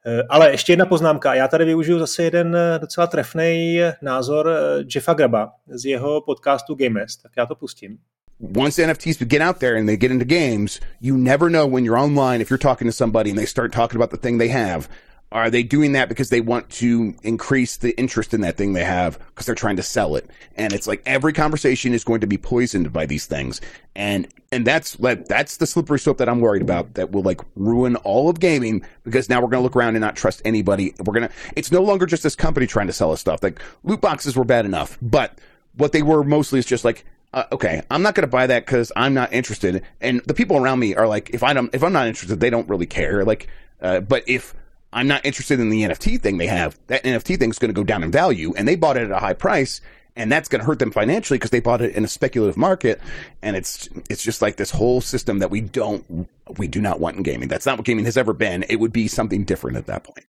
Eh, 0.06 0.24
ale 0.30 0.52
ještě 0.52 0.72
jedna 0.72 0.86
poznámka. 0.86 1.34
Já 1.34 1.48
tady 1.48 1.66
využiju 1.66 2.00
zase 2.00 2.24
jeden 2.24 2.56
eh, 2.56 2.80
docela 2.80 3.08
trefný 3.08 3.80
názor 4.02 4.50
Jeffa 4.96 5.14
Graba 5.14 5.52
z 5.68 5.86
jeho 5.86 6.22
podcastu 6.22 6.76
Games, 6.76 7.18
tak 7.18 7.32
já 7.38 7.46
to 7.46 7.56
pustím. 7.56 7.98
Once 8.44 8.78
NFTs 8.78 9.26
get 9.26 9.42
out 9.42 9.62
there 9.62 9.76
and 9.76 9.88
they 9.88 9.96
get 9.96 10.12
into 10.12 10.26
games, 10.26 10.82
you 11.00 11.16
never 11.16 11.50
know 11.50 11.66
when 11.66 11.86
you're 11.86 11.98
online 11.98 12.42
if 12.42 12.50
you're 12.50 12.60
talking 12.60 12.88
to 12.88 12.92
somebody 12.92 13.30
and 13.30 13.40
they 13.40 13.46
start 13.46 13.72
talking 13.72 13.96
about 13.96 14.12
the 14.12 14.18
thing 14.18 14.38
they 14.38 14.50
have. 14.50 14.90
Are 15.32 15.50
they 15.50 15.64
doing 15.64 15.94
that 15.94 16.10
because 16.10 16.30
they 16.30 16.42
want 16.42 16.70
to 16.72 17.16
increase 17.24 17.78
the 17.78 17.98
interest 17.98 18.36
in 18.36 18.42
that 18.42 18.56
thing 18.56 18.74
they 18.74 18.84
have 18.84 19.18
because 19.30 19.46
they're 19.46 19.56
trying 19.56 19.78
to 19.78 19.82
sell 19.84 20.16
it? 20.18 20.30
And 20.56 20.74
it's 20.74 20.88
like 20.88 21.02
every 21.06 21.32
conversation 21.32 21.94
is 21.94 22.04
going 22.04 22.20
to 22.20 22.28
be 22.28 22.38
poisoned 22.38 22.92
by 22.92 23.06
these 23.06 23.26
things. 23.26 23.62
And 23.96 24.28
and 24.52 24.68
that's 24.68 25.00
like 25.00 25.26
that's 25.26 25.58
the 25.58 25.66
slippery 25.66 25.98
slope 25.98 26.18
that 26.18 26.30
I'm 26.30 26.42
worried 26.42 26.62
about 26.62 26.96
that 26.96 27.12
will 27.12 27.24
like 27.24 27.42
ruin 27.56 27.96
all 27.98 28.30
of 28.30 28.42
gaming 28.42 28.86
because 29.04 29.30
now 29.30 29.42
we're 29.42 29.48
going 29.48 29.62
to 29.62 29.64
look 29.64 29.76
around 29.76 29.96
and 29.96 30.02
not 30.02 30.16
trust 30.16 30.42
anybody. 30.46 30.94
We're 31.04 31.20
to 31.22 31.30
it's 31.56 31.72
no 31.72 31.82
longer 31.82 32.06
just 32.06 32.24
this 32.24 32.36
company 32.36 32.68
trying 32.68 32.88
to 32.88 32.94
sell 32.94 33.12
us 33.12 33.22
stuff. 33.22 33.42
Like 33.42 33.60
loot 33.84 34.02
boxes 34.02 34.36
were 34.36 34.44
bad 34.44 34.66
enough, 34.66 35.00
but 35.02 35.40
what 35.76 35.94
they 35.94 36.04
were 36.04 36.24
mostly 36.24 36.60
is 36.60 36.66
just 36.66 36.86
like 36.86 37.06
uh, 37.34 37.46
okay, 37.52 37.82
I'm 37.90 38.02
not 38.02 38.16
going 38.16 38.28
to 38.28 38.32
buy 38.32 38.48
that 38.48 38.66
because 38.66 38.92
I'm 38.96 39.14
not 39.14 39.34
interested. 39.34 39.84
And 40.00 40.22
the 40.26 40.34
people 40.34 40.58
around 40.58 40.80
me 40.80 40.96
are 40.96 41.08
like, 41.08 41.32
if 41.32 41.44
I 41.44 41.54
don't, 41.54 41.74
if 41.74 41.84
I'm 41.84 41.94
not 41.94 42.08
interested, 42.08 42.40
they 42.40 42.50
don't 42.50 42.70
really 42.70 42.86
care. 42.86 43.26
Like, 43.26 43.48
uh, 43.82 44.02
but 44.02 44.24
if 44.28 44.54
I'm 44.94 45.08
not 45.08 45.26
interested 45.26 45.60
in 45.60 45.70
the 45.70 45.82
NFT 45.82 46.22
thing 46.22 46.38
they 46.38 46.48
have, 46.48 46.78
that 46.88 47.04
NFT 47.04 47.40
thing 47.40 47.50
is 47.50 47.60
going 47.60 47.74
to 47.74 47.80
go 47.80 47.84
down 47.84 48.04
in 48.04 48.12
value, 48.12 48.54
and 48.56 48.68
they 48.68 48.76
bought 48.76 48.98
it 48.98 49.04
at 49.04 49.12
a 49.12 49.18
high 49.18 49.34
price, 49.34 49.82
and 50.16 50.32
that's 50.32 50.48
going 50.48 50.60
to 50.60 50.66
hurt 50.66 50.78
them 50.78 50.92
financially 50.92 51.40
because 51.40 51.50
they 51.50 51.60
bought 51.60 51.82
it 51.82 51.96
in 51.96 52.04
a 52.04 52.08
speculative 52.08 52.56
market, 52.56 53.02
and 53.42 53.56
it's 53.56 53.90
it's 54.10 54.24
just 54.24 54.42
like 54.42 54.58
this 54.58 54.70
whole 54.70 55.02
system 55.02 55.40
that 55.40 55.50
we 55.50 55.62
don't 55.62 56.30
we 56.58 56.68
do 56.68 56.82
not 56.82 57.00
want 57.00 57.18
in 57.18 57.24
gaming. 57.24 57.48
That's 57.48 57.66
not 57.66 57.78
what 57.78 57.86
gaming 57.86 58.06
has 58.06 58.18
ever 58.18 58.34
been. 58.34 58.64
It 58.70 58.76
would 58.76 58.94
be 58.94 59.08
something 59.08 59.44
different 59.44 59.78
at 59.78 59.88
that 59.88 60.04
point. 60.04 60.28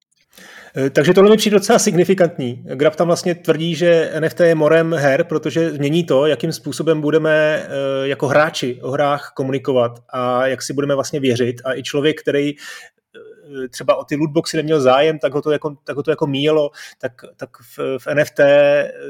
Eh, 0.76 0.90
takže 0.90 1.14
tohle 1.14 1.30
mi 1.30 1.36
přijde 1.36 1.56
docela 1.56 1.78
signifikantní. 1.78 2.64
Grab 2.74 2.96
tam 2.96 3.06
vlastně 3.06 3.34
tvrdí, 3.34 3.74
že 3.74 4.12
NFT 4.20 4.40
je 4.40 4.54
morem 4.54 4.94
her, 4.94 5.24
protože 5.24 5.70
změní 5.70 6.04
to, 6.04 6.26
jakým 6.26 6.52
způsobem 6.52 7.00
budeme 7.00 7.62
eh, 7.64 7.68
jako 8.08 8.28
hráči 8.28 8.78
o 8.82 8.90
hrách 8.90 9.32
komunikovat 9.36 9.92
a 10.08 10.46
jak 10.46 10.62
si 10.62 10.72
budeme 10.72 10.94
vlastně 10.94 11.20
věřit. 11.20 11.56
A 11.64 11.74
i 11.74 11.82
člověk, 11.82 12.20
který 12.20 12.54
třeba 13.70 13.96
o 13.96 14.04
ty 14.04 14.16
lootboxy 14.16 14.56
neměl 14.56 14.80
zájem, 14.80 15.18
tak 15.18 15.34
ho 15.34 15.42
to 15.42 15.50
jako, 15.50 15.76
tak 15.84 15.96
ho 15.96 16.02
to 16.02 16.10
jako 16.10 16.26
míjelo, 16.26 16.70
tak, 16.98 17.12
tak 17.36 17.50
v, 17.76 17.98
v 17.98 18.06
NFT 18.14 18.40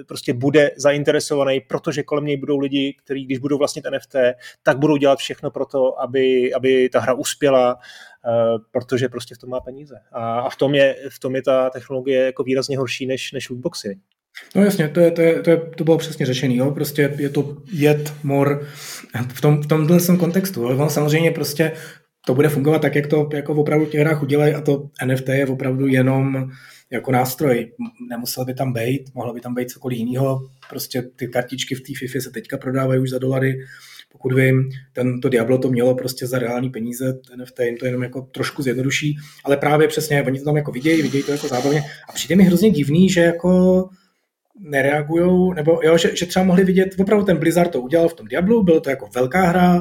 prostě 0.06 0.32
bude 0.32 0.70
zainteresovaný, 0.76 1.60
protože 1.60 2.02
kolem 2.02 2.24
něj 2.24 2.36
budou 2.36 2.58
lidi, 2.58 2.96
kteří 3.04 3.24
když 3.24 3.38
budou 3.38 3.58
vlastnit 3.58 3.84
NFT, 3.90 4.14
tak 4.62 4.78
budou 4.78 4.96
dělat 4.96 5.18
všechno 5.18 5.50
pro 5.50 5.66
to, 5.66 6.00
aby, 6.00 6.54
aby 6.54 6.88
ta 6.88 7.00
hra 7.00 7.14
uspěla, 7.14 7.78
protože 8.70 9.08
prostě 9.08 9.34
v 9.34 9.38
tom 9.38 9.50
má 9.50 9.60
peníze. 9.60 9.94
A, 10.12 10.40
a 10.40 10.50
v, 10.50 10.56
tom 10.56 10.74
je, 10.74 10.96
v 11.10 11.18
tom 11.18 11.34
je 11.34 11.42
ta 11.42 11.70
technologie 11.70 12.24
jako 12.24 12.42
výrazně 12.42 12.78
horší 12.78 13.06
než, 13.06 13.32
než 13.32 13.50
lootboxy. 13.50 14.00
No 14.54 14.64
jasně, 14.64 14.88
to, 14.88 15.00
je, 15.00 15.10
to, 15.10 15.20
je, 15.22 15.42
to, 15.42 15.50
je, 15.50 15.56
to 15.76 15.84
bylo 15.84 15.98
přesně 15.98 16.26
řečený, 16.26 16.56
jo? 16.56 16.70
prostě 16.70 17.14
je 17.18 17.28
to 17.28 17.56
jed, 17.72 18.12
mor 18.22 18.66
v, 19.34 19.40
tom, 19.40 19.62
v 19.62 19.66
tomhle 19.66 20.16
kontextu, 20.18 20.66
ale 20.66 20.74
on 20.74 20.90
samozřejmě 20.90 21.30
prostě 21.30 21.72
to 22.26 22.34
bude 22.34 22.48
fungovat 22.48 22.82
tak, 22.82 22.94
jak 22.94 23.06
to 23.06 23.28
jako 23.34 23.54
opravdu 23.54 23.86
v 23.86 23.90
těch 23.90 24.00
hrách 24.00 24.22
udělají 24.22 24.54
a 24.54 24.60
to 24.60 24.88
NFT 25.06 25.28
je 25.28 25.46
opravdu 25.46 25.86
jenom 25.86 26.50
jako 26.90 27.12
nástroj. 27.12 27.72
Nemusel 28.10 28.44
by 28.44 28.54
tam 28.54 28.72
být, 28.72 29.14
mohlo 29.14 29.34
by 29.34 29.40
tam 29.40 29.54
být 29.54 29.70
cokoliv 29.70 29.98
jiného. 29.98 30.40
Prostě 30.70 31.02
ty 31.02 31.28
kartičky 31.28 31.74
v 31.74 31.80
té 31.80 31.92
FIFA 31.98 32.20
se 32.20 32.30
teďka 32.30 32.58
prodávají 32.58 33.00
už 33.00 33.10
za 33.10 33.18
dolary, 33.18 33.58
pokud 34.12 34.32
vím, 34.32 34.70
ten, 34.92 35.20
to 35.20 35.28
Diablo 35.28 35.58
to 35.58 35.70
mělo 35.70 35.94
prostě 35.94 36.26
za 36.26 36.38
reální 36.38 36.70
peníze, 36.70 37.18
NFT 37.36 37.60
jim 37.60 37.76
to 37.76 37.86
jenom 37.86 38.02
jako 38.02 38.22
trošku 38.22 38.62
zjednoduší, 38.62 39.16
ale 39.44 39.56
právě 39.56 39.88
přesně, 39.88 40.22
oni 40.22 40.38
to 40.38 40.44
tam 40.44 40.56
jako 40.56 40.72
vidějí, 40.72 41.02
vidějí 41.02 41.24
to 41.24 41.32
jako 41.32 41.48
zábavně 41.48 41.82
a 42.08 42.12
přijde 42.12 42.36
mi 42.36 42.44
hrozně 42.44 42.70
divný, 42.70 43.08
že 43.08 43.20
jako 43.20 43.88
nereagují, 44.60 45.54
nebo 45.54 45.80
jo, 45.84 45.98
že, 45.98 46.16
že 46.16 46.26
třeba 46.26 46.44
mohli 46.44 46.64
vidět, 46.64 46.94
opravdu 46.98 47.24
ten 47.24 47.36
Blizzard 47.36 47.70
to 47.70 47.80
udělal 47.80 48.08
v 48.08 48.14
tom 48.14 48.26
Diablu, 48.26 48.62
bylo 48.62 48.80
to 48.80 48.90
jako 48.90 49.08
velká 49.14 49.42
hra, 49.42 49.80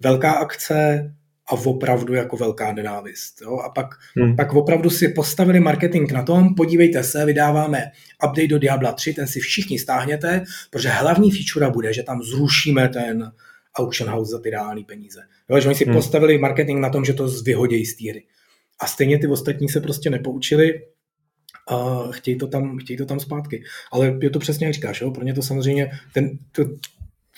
velká 0.00 0.32
akce 0.32 1.10
a 1.50 1.52
opravdu 1.52 2.14
jako 2.14 2.36
velká 2.36 2.72
nenávist. 2.72 3.42
Jo? 3.42 3.56
A 3.56 3.68
pak, 3.68 3.86
hmm. 4.16 4.36
pak 4.36 4.54
opravdu 4.54 4.90
si 4.90 5.08
postavili 5.08 5.60
marketing 5.60 6.12
na 6.12 6.22
tom, 6.22 6.54
podívejte 6.54 7.04
se, 7.04 7.24
vydáváme 7.24 7.90
update 8.24 8.48
do 8.48 8.58
Diabla 8.58 8.92
3, 8.92 9.12
ten 9.14 9.26
si 9.26 9.40
všichni 9.40 9.78
stáhněte, 9.78 10.44
protože 10.70 10.88
hlavní 10.88 11.30
feature 11.30 11.72
bude, 11.72 11.92
že 11.92 12.02
tam 12.02 12.22
zrušíme 12.22 12.88
ten 12.88 13.32
auction 13.74 14.10
house 14.10 14.30
za 14.30 14.38
ty 14.38 14.50
reální 14.50 14.84
peníze. 14.84 15.20
Jo? 15.48 15.60
Že 15.60 15.68
oni 15.68 15.76
si 15.76 15.84
hmm. 15.84 15.94
postavili 15.94 16.38
marketing 16.38 16.80
na 16.80 16.90
tom, 16.90 17.04
že 17.04 17.12
to 17.12 17.28
vyhodějí 17.28 17.86
z 17.86 17.96
týry. 17.96 18.24
A 18.80 18.86
stejně 18.86 19.18
ty 19.18 19.26
ostatní 19.26 19.68
se 19.68 19.80
prostě 19.80 20.10
nepoučili, 20.10 20.80
a 21.68 22.08
chtějí 22.10 22.38
to 22.38 22.46
tam, 22.46 22.78
chtějí 22.78 22.96
to 22.96 23.06
tam 23.06 23.20
zpátky. 23.20 23.64
Ale 23.92 24.18
je 24.22 24.30
to 24.30 24.38
přesně 24.38 24.66
jak 24.66 24.74
říkáš, 24.74 25.00
jo? 25.00 25.10
pro 25.10 25.24
ně 25.24 25.34
to 25.34 25.42
samozřejmě, 25.42 25.90
ten, 26.12 26.38
to, 26.52 26.64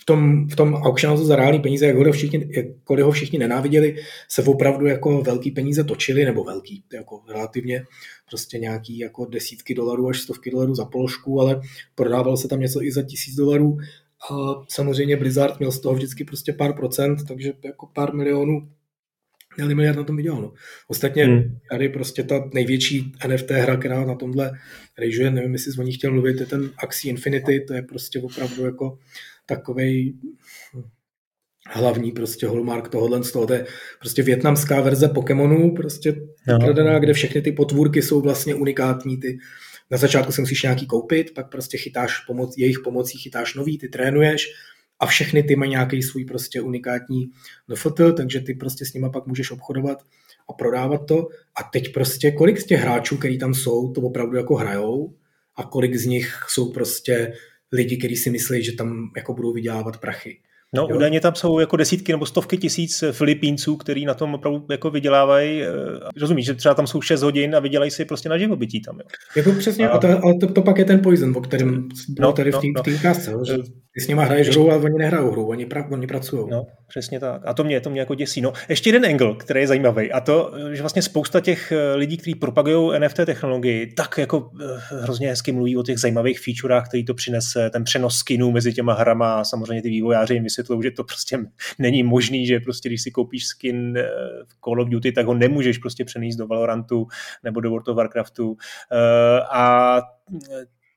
v 0.03 0.05
tom, 0.05 0.49
v 0.49 0.57
tom 0.57 0.75
auctionu 0.75 1.25
za 1.25 1.37
reální 1.37 1.61
peníze, 1.61 1.87
jak 1.87 1.97
ho, 1.97 2.12
všichni, 2.12 2.49
jakkoliv 2.57 3.05
ho 3.05 3.12
všichni 3.12 3.38
nenáviděli, 3.38 3.97
se 4.29 4.43
opravdu 4.43 4.87
jako 4.87 5.23
velký 5.23 5.51
peníze 5.51 5.85
točily, 5.85 6.25
nebo 6.25 6.45
velký, 6.45 6.85
jako 6.93 7.23
relativně 7.29 7.85
prostě 8.29 8.59
nějaký 8.59 8.99
jako 8.99 9.25
desítky 9.25 9.75
dolarů 9.75 10.09
až 10.09 10.21
stovky 10.21 10.51
dolarů 10.51 10.75
za 10.75 10.85
položku, 10.85 11.41
ale 11.41 11.61
prodával 11.95 12.37
se 12.37 12.49
tam 12.49 12.61
něco 12.61 12.83
i 12.83 12.93
za 12.93 13.03
tisíc 13.03 13.35
dolarů. 13.35 13.77
A 14.31 14.35
samozřejmě 14.69 15.17
Blizzard 15.17 15.59
měl 15.59 15.73
z 15.73 15.81
toho 15.81 15.95
vždycky 15.95 16.25
prostě 16.25 16.53
pár 16.53 16.73
procent, 16.73 17.19
takže 17.29 17.53
jako 17.65 17.87
pár 17.95 18.15
milionů 18.15 18.69
měli 19.57 19.75
miliard 19.75 19.97
na 19.97 20.05
tom 20.05 20.17
vyděláno. 20.17 20.53
Ostatně 20.88 21.25
hmm. 21.25 21.59
tady 21.71 21.88
prostě 21.88 22.23
ta 22.23 22.51
největší 22.55 23.12
NFT 23.29 23.51
hra, 23.51 23.77
která 23.77 24.05
na 24.05 24.15
tomhle 24.15 24.53
rejžuje, 24.99 25.31
nevím, 25.31 25.53
jestli 25.53 25.73
o 25.79 25.83
ní 25.83 25.93
chtěl 25.93 26.12
mluvit, 26.12 26.41
je 26.41 26.47
ten 26.47 26.71
Axie 26.79 27.11
Infinity, 27.11 27.61
to 27.61 27.75
je 27.75 27.83
prostě 27.83 28.21
opravdu 28.21 28.65
jako 28.65 28.99
takovej 29.46 30.14
hlavní 31.66 32.12
prostě 32.12 32.46
hallmark 32.46 32.88
tohohle 32.88 33.24
z 33.24 33.33
toho. 33.33 33.46
To 33.46 33.52
je 33.52 33.66
prostě 33.98 34.22
větnamská 34.22 34.81
verze 34.81 35.09
Pokémonů, 35.09 35.74
prostě 35.74 36.14
no. 36.48 37.00
kde 37.00 37.12
všechny 37.12 37.42
ty 37.42 37.52
potvůrky 37.52 38.02
jsou 38.02 38.20
vlastně 38.20 38.55
unikátní. 38.55 39.16
Ty, 39.16 39.38
na 39.90 39.98
začátku 39.98 40.33
si 40.33 40.40
musíš 40.40 40.62
nějaký 40.62 40.87
koupit, 40.87 41.35
pak 41.35 41.50
prostě 41.50 41.78
chytáš 41.78 42.18
pomoc, 42.26 42.55
jejich 42.59 42.78
pomocí 42.85 43.18
chytáš 43.18 43.55
nový, 43.55 43.78
ty 43.78 43.88
trénuješ 43.88 44.46
a 45.00 45.07
všechny 45.07 45.42
ty 45.42 45.57
mají 45.57 45.70
nějaký 45.70 46.02
svůj 46.02 46.24
prostě 46.24 46.61
unikátní 46.61 47.31
NFT, 47.68 48.00
takže 48.16 48.40
ty 48.40 48.55
prostě 48.55 48.87
s 48.87 48.92
nima 48.92 49.11
pak 49.11 49.26
můžeš 49.26 49.50
obchodovat 49.50 49.98
a 50.48 50.52
prodávat 50.52 51.07
to. 51.07 51.28
A 51.61 51.62
teď 51.72 51.92
prostě 51.92 52.31
kolik 52.31 52.61
z 52.61 52.66
těch 52.66 52.81
hráčů, 52.81 53.16
který 53.16 53.38
tam 53.38 53.55
jsou, 53.55 53.92
to 53.92 54.00
opravdu 54.00 54.37
jako 54.37 54.55
hrajou 54.55 55.14
a 55.57 55.62
kolik 55.62 55.96
z 55.96 56.07
nich 56.07 56.40
jsou 56.48 56.72
prostě 56.72 57.33
lidi, 57.73 57.97
kteří 57.97 58.17
si 58.17 58.31
myslí, 58.31 58.65
že 58.65 58.73
tam 58.73 59.11
jako 59.17 59.35
budou 59.35 59.53
vydělávat 59.53 60.01
prachy. 60.01 60.39
No, 60.75 60.87
jo. 60.91 60.97
údajně 60.97 61.21
tam 61.21 61.35
jsou 61.35 61.59
jako 61.59 61.77
desítky 61.77 62.13
nebo 62.13 62.27
stovky 62.27 62.57
tisíc 62.57 63.05
Filipínců, 63.13 63.77
kteří 63.77 64.05
na 64.05 64.15
tom 64.15 64.35
opravdu 64.35 64.67
jako 64.71 64.91
vydělávají. 64.91 65.63
Eh, 65.63 65.69
rozumíš, 66.21 66.47
že 66.47 66.55
třeba 66.55 66.75
tam 66.75 66.87
jsou 66.87 67.01
6 67.01 67.23
hodin 67.23 67.57
a 67.57 67.61
vydělají 67.61 67.91
si 67.91 68.05
prostě 68.05 68.29
na 68.29 68.39
živobytí 68.39 68.81
tam. 68.83 68.97
Jo. 68.97 69.07
Jako 69.37 69.53
přesně, 69.53 69.89
a... 69.89 69.99
to, 69.99 70.09
ale 70.09 70.35
to, 70.41 70.53
to, 70.53 70.63
pak 70.63 70.79
je 70.79 70.85
ten 70.85 71.01
poison, 71.01 71.33
o 71.37 71.41
kterém 71.41 71.89
bylo 72.09 72.29
no, 72.29 72.33
tady 72.33 72.51
v 72.51 72.59
té 72.59 72.67
no, 72.67 72.83
no. 72.87 72.95
ukázce, 72.95 73.33
že 73.47 73.57
ty 73.94 74.00
s 74.00 74.09
nima 74.09 74.24
hraješ 74.24 74.48
hru, 74.48 74.70
ale 74.70 74.83
oni 74.83 74.98
nehrajou 74.98 75.31
hru, 75.31 75.46
oni, 75.46 75.66
pra, 75.66 75.88
oni 75.90 76.07
pracují. 76.07 76.50
No, 76.50 76.66
přesně 76.88 77.20
tak. 77.20 77.42
A 77.44 77.55
to 77.55 77.64
mě, 77.64 77.81
to 77.81 77.90
mě 77.90 78.00
jako 78.00 78.14
děsí. 78.14 78.40
No, 78.40 78.52
ještě 78.68 78.88
jeden 78.88 79.07
angle, 79.07 79.35
který 79.38 79.61
je 79.61 79.66
zajímavý, 79.66 80.12
a 80.12 80.20
to, 80.20 80.52
že 80.72 80.83
vlastně 80.83 81.02
spousta 81.02 81.40
těch 81.40 81.72
eh, 81.72 81.94
lidí, 81.94 82.16
kteří 82.16 82.35
propagují 82.35 83.00
NFT 83.00 83.16
technologii, 83.26 83.87
tak 83.87 84.18
jako 84.18 84.50
eh, 84.61 84.64
hrozně 85.02 85.28
hezky 85.28 85.52
mluví 85.52 85.76
o 85.76 85.83
těch 85.83 85.98
zajímavých 85.98 86.40
featurech, 86.40 86.85
který 86.88 87.05
to 87.05 87.14
přinese, 87.14 87.70
ten 87.70 87.85
přenos 87.85 88.16
skinů 88.16 88.50
mezi 88.50 88.72
těma 88.72 88.94
hrama 88.94 89.35
a 89.35 89.44
samozřejmě 89.44 89.83
ty 89.83 89.88
vývojáři 89.88 90.35
jim 90.35 90.44
vysvětlují, 90.44 90.83
že 90.83 90.90
to 90.90 91.05
prostě 91.05 91.38
není 91.78 92.02
možný, 92.02 92.46
že 92.46 92.61
prostě 92.61 92.88
když 92.88 93.02
si 93.02 93.11
koupíš 93.11 93.46
skin 93.46 93.96
eh, 93.96 94.09
v 94.48 94.61
Call 94.64 94.81
of 94.81 94.88
Duty, 94.88 95.12
tak 95.12 95.26
ho 95.26 95.35
nemůžeš 95.35 95.78
prostě 95.78 96.05
přenést 96.05 96.37
do 96.37 96.46
Valorantu 96.46 97.07
nebo 97.44 97.61
do 97.61 97.70
World 97.70 97.88
of 97.88 97.96
Warcraftu. 97.96 98.57
A 99.52 100.00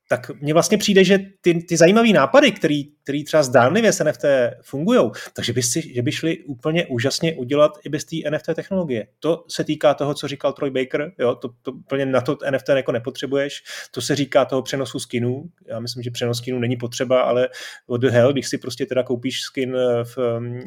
tak 0.08 0.30
mně 0.40 0.52
vlastně 0.52 0.78
přijde, 0.78 1.04
že 1.04 1.18
ty, 1.40 1.54
ty 1.54 1.76
zajímavé 1.76 2.08
nápady, 2.08 2.52
který, 2.52 2.84
který 3.02 3.24
třeba 3.24 3.42
zdánlivě 3.42 3.92
s 3.92 4.04
NFT 4.04 4.24
fungují, 4.62 5.10
takže 5.32 5.52
by, 5.52 5.62
si, 5.62 5.94
že 5.94 6.02
by 6.02 6.12
šli 6.12 6.38
úplně 6.38 6.86
úžasně 6.86 7.34
udělat 7.34 7.72
i 7.84 7.88
bez 7.88 8.04
té 8.04 8.16
NFT 8.30 8.46
technologie. 8.54 9.06
To 9.20 9.44
se 9.48 9.64
týká 9.64 9.94
toho, 9.94 10.14
co 10.14 10.28
říkal 10.28 10.52
Troy 10.52 10.70
Baker, 10.70 11.12
jo, 11.18 11.34
to, 11.34 11.48
to 11.62 11.72
úplně 11.72 12.06
na 12.06 12.20
to 12.20 12.38
NFT 12.50 12.68
jako 12.68 12.92
nepotřebuješ, 12.92 13.62
to 13.90 14.00
se 14.00 14.16
říká 14.16 14.44
toho 14.44 14.62
přenosu 14.62 14.98
skinů, 14.98 15.44
já 15.66 15.80
myslím, 15.80 16.02
že 16.02 16.10
přenos 16.10 16.38
skinů 16.38 16.58
není 16.58 16.76
potřeba, 16.76 17.20
ale 17.20 17.48
what 17.88 18.00
the 18.00 18.08
hell, 18.08 18.32
když 18.32 18.48
si 18.48 18.58
prostě 18.58 18.86
teda 18.86 19.02
koupíš 19.02 19.40
skin 19.40 19.76
v, 20.04 20.18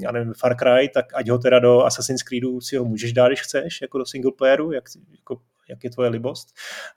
já 0.04 0.12
nevím, 0.12 0.34
Far 0.34 0.56
Cry, 0.56 0.90
tak 0.94 1.06
ať 1.14 1.30
ho 1.30 1.38
teda 1.38 1.60
do 1.60 1.86
Assassin's 1.86 2.24
Creedu 2.24 2.62
si 2.62 2.78
ho 2.78 2.86
můžeš 2.86 3.14
dát, 3.14 3.28
když 3.28 3.42
chceš, 3.42 3.82
jako 3.82 3.98
do 3.98 4.06
single 4.06 4.32
playeru, 4.38 4.72
jak, 4.72 4.84
jako 5.12 5.38
jak 5.70 5.84
je 5.84 5.90
tvoje 5.90 6.10
libost 6.10 6.48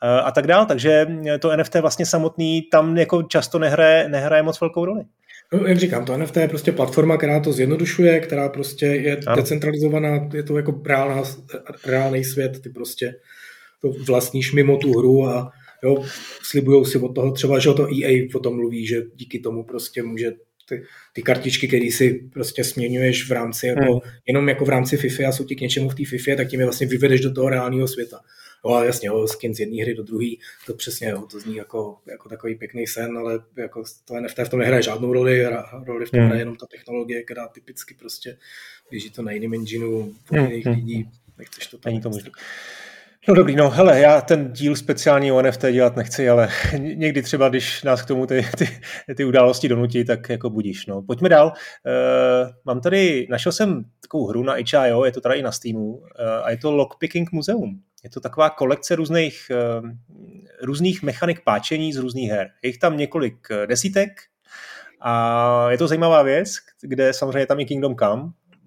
eh, 0.02 0.20
a 0.20 0.30
tak 0.30 0.46
dál. 0.46 0.66
Takže 0.66 1.06
to 1.40 1.56
NFT 1.56 1.74
vlastně 1.74 2.06
samotný 2.06 2.62
tam 2.62 2.96
jako 2.96 3.22
často 3.22 3.58
nehraje, 3.58 4.08
nehraje 4.08 4.42
moc 4.42 4.60
velkou 4.60 4.84
roli. 4.84 5.04
No, 5.52 5.66
jak 5.66 5.78
říkám, 5.78 6.04
to 6.04 6.16
NFT 6.16 6.36
je 6.36 6.48
prostě 6.48 6.72
platforma, 6.72 7.16
která 7.16 7.40
to 7.40 7.52
zjednodušuje, 7.52 8.20
která 8.20 8.48
prostě 8.48 8.86
je 8.86 9.20
ano. 9.26 9.36
decentralizovaná, 9.36 10.28
je 10.34 10.42
to 10.42 10.56
jako 10.56 10.82
reálná, 10.86 11.22
reálný 11.86 12.24
svět, 12.24 12.62
ty 12.62 12.70
prostě 12.70 13.14
to 13.82 13.92
vlastníš 14.06 14.52
mimo 14.52 14.76
tu 14.76 14.98
hru 14.98 15.26
a 15.26 15.52
jo, 15.82 16.04
slibujou 16.42 16.84
si 16.84 16.98
od 16.98 17.14
toho 17.14 17.32
třeba, 17.32 17.58
že 17.58 17.72
to 17.72 17.86
EA 17.86 18.28
o 18.34 18.38
tom 18.38 18.56
mluví, 18.56 18.86
že 18.86 19.02
díky 19.14 19.38
tomu 19.38 19.64
prostě 19.64 20.02
může 20.02 20.32
ty, 20.76 20.84
ty 21.12 21.22
kartičky, 21.22 21.68
které 21.68 21.90
si 21.90 22.28
prostě 22.32 22.64
směňuješ 22.64 23.28
v 23.28 23.32
rámci, 23.32 23.66
jako, 23.66 23.92
hmm. 23.92 24.00
jenom 24.26 24.48
jako 24.48 24.64
v 24.64 24.68
rámci 24.68 24.96
FIFA 24.96 25.28
a 25.28 25.32
jsou 25.32 25.44
ti 25.44 25.56
k 25.56 25.60
něčemu 25.60 25.88
v 25.88 25.94
té 25.94 26.04
FIFA, 26.04 26.36
tak 26.36 26.48
tím 26.48 26.60
je 26.60 26.66
vlastně 26.66 26.86
vyvedeš 26.86 27.20
do 27.20 27.32
toho 27.32 27.48
reálného 27.48 27.88
světa. 27.88 28.20
No 28.64 28.74
a 28.74 28.84
jasně, 28.84 29.08
jo, 29.08 29.26
skin 29.26 29.54
z 29.54 29.60
jedné 29.60 29.82
hry 29.82 29.94
do 29.94 30.02
druhé, 30.02 30.28
to 30.66 30.74
přesně, 30.74 31.08
jo, 31.08 31.26
to 31.30 31.40
zní 31.40 31.56
jako, 31.56 31.96
jako 32.10 32.28
takový 32.28 32.54
pěkný 32.54 32.86
sen, 32.86 33.18
ale 33.18 33.40
jako 33.56 33.84
to 34.04 34.20
NFT 34.20 34.38
v 34.38 34.48
tom 34.48 34.60
nehraje 34.60 34.82
žádnou 34.82 35.12
roli, 35.12 35.44
roli 35.84 36.06
v 36.06 36.10
tom 36.10 36.20
hmm. 36.20 36.28
hraje 36.28 36.42
jenom 36.42 36.56
ta 36.56 36.66
technologie, 36.66 37.22
která 37.22 37.48
typicky 37.48 37.94
prostě 37.94 38.38
běží 38.90 39.10
to 39.10 39.22
na 39.22 39.32
jiném 39.32 39.54
engineu, 39.54 40.14
po 40.28 40.36
hmm. 40.36 40.46
jiných 40.46 40.66
hmm. 40.66 40.74
lidí, 40.74 41.08
nechceš 41.38 41.66
to 41.66 41.78
tam. 41.78 41.90
Není 41.90 42.02
to 42.02 42.10
možné. 42.10 42.30
No 43.28 43.34
dobrý, 43.34 43.56
no 43.56 43.70
hele, 43.70 44.00
já 44.00 44.20
ten 44.20 44.52
díl 44.52 44.76
speciální 44.76 45.32
o 45.32 45.42
NFT 45.42 45.64
dělat 45.72 45.96
nechci, 45.96 46.28
ale 46.28 46.48
někdy 46.78 47.22
třeba, 47.22 47.48
když 47.48 47.82
nás 47.82 48.02
k 48.02 48.06
tomu 48.06 48.26
ty, 48.26 48.46
ty, 48.58 48.68
ty 49.16 49.24
události 49.24 49.68
donutí, 49.68 50.04
tak 50.04 50.28
jako 50.28 50.50
budíš. 50.50 50.86
No. 50.86 51.02
Pojďme 51.02 51.28
dál. 51.28 51.46
Uh, 51.46 52.50
mám 52.64 52.80
tady, 52.80 53.26
našel 53.30 53.52
jsem 53.52 53.84
takovou 54.00 54.26
hru 54.26 54.42
na 54.42 54.54
HIO, 54.54 55.04
je 55.04 55.12
to 55.12 55.20
tady 55.20 55.38
i 55.38 55.42
na 55.42 55.52
Steamu, 55.52 55.88
uh, 55.92 56.04
a 56.42 56.50
je 56.50 56.56
to 56.56 56.72
Lockpicking 56.72 57.32
Museum. 57.32 57.80
Je 58.04 58.10
to 58.10 58.20
taková 58.20 58.50
kolekce 58.50 58.96
různých, 58.96 59.50
uh, 59.80 59.90
různých 60.62 61.02
mechanik 61.02 61.40
páčení 61.44 61.92
z 61.92 61.96
různých 61.96 62.30
her. 62.30 62.48
Je 62.62 62.68
jich 62.68 62.78
tam 62.78 62.96
několik 62.96 63.48
desítek 63.66 64.10
a 65.00 65.70
je 65.70 65.78
to 65.78 65.88
zajímavá 65.88 66.22
věc, 66.22 66.54
kde 66.80 67.12
samozřejmě 67.12 67.38
je 67.38 67.46
tam 67.46 67.60
i 67.60 67.64
Kingdom 67.64 67.96
Come, 67.96 68.22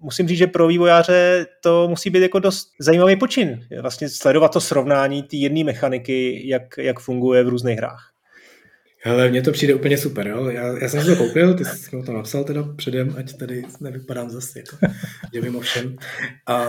musím 0.06 0.28
říct, 0.28 0.38
že 0.38 0.46
pro 0.46 0.66
vývojáře 0.66 1.46
to 1.62 1.88
musí 1.88 2.10
být 2.10 2.22
jako 2.22 2.38
dost 2.38 2.68
zajímavý 2.80 3.16
počin. 3.16 3.66
Vlastně 3.80 4.08
sledovat 4.08 4.52
to 4.52 4.60
srovnání 4.60 5.22
té 5.22 5.36
jedné 5.36 5.64
mechaniky, 5.64 6.48
jak, 6.48 6.62
jak 6.78 7.00
funguje 7.00 7.44
v 7.44 7.48
různých 7.48 7.78
hrách. 7.78 8.12
Hele, 9.02 9.28
mně 9.28 9.42
to 9.42 9.52
přijde 9.52 9.74
úplně 9.74 9.98
super, 9.98 10.28
jo. 10.28 10.44
Já, 10.44 10.78
já 10.78 10.88
jsem 10.88 11.00
si 11.00 11.06
to 11.06 11.16
koupil, 11.16 11.54
ty 11.54 11.64
jsi 11.64 11.96
mi 11.96 12.02
to 12.02 12.12
napsal 12.12 12.44
teda 12.44 12.62
předem, 12.76 13.14
ať 13.18 13.36
tady 13.36 13.64
nevypadám 13.80 14.30
zase 14.30 14.58
jako, 14.58 14.76
že 15.34 15.40
vím 15.40 15.56
o 15.56 15.60
všem. 15.60 15.96
A 16.46 16.64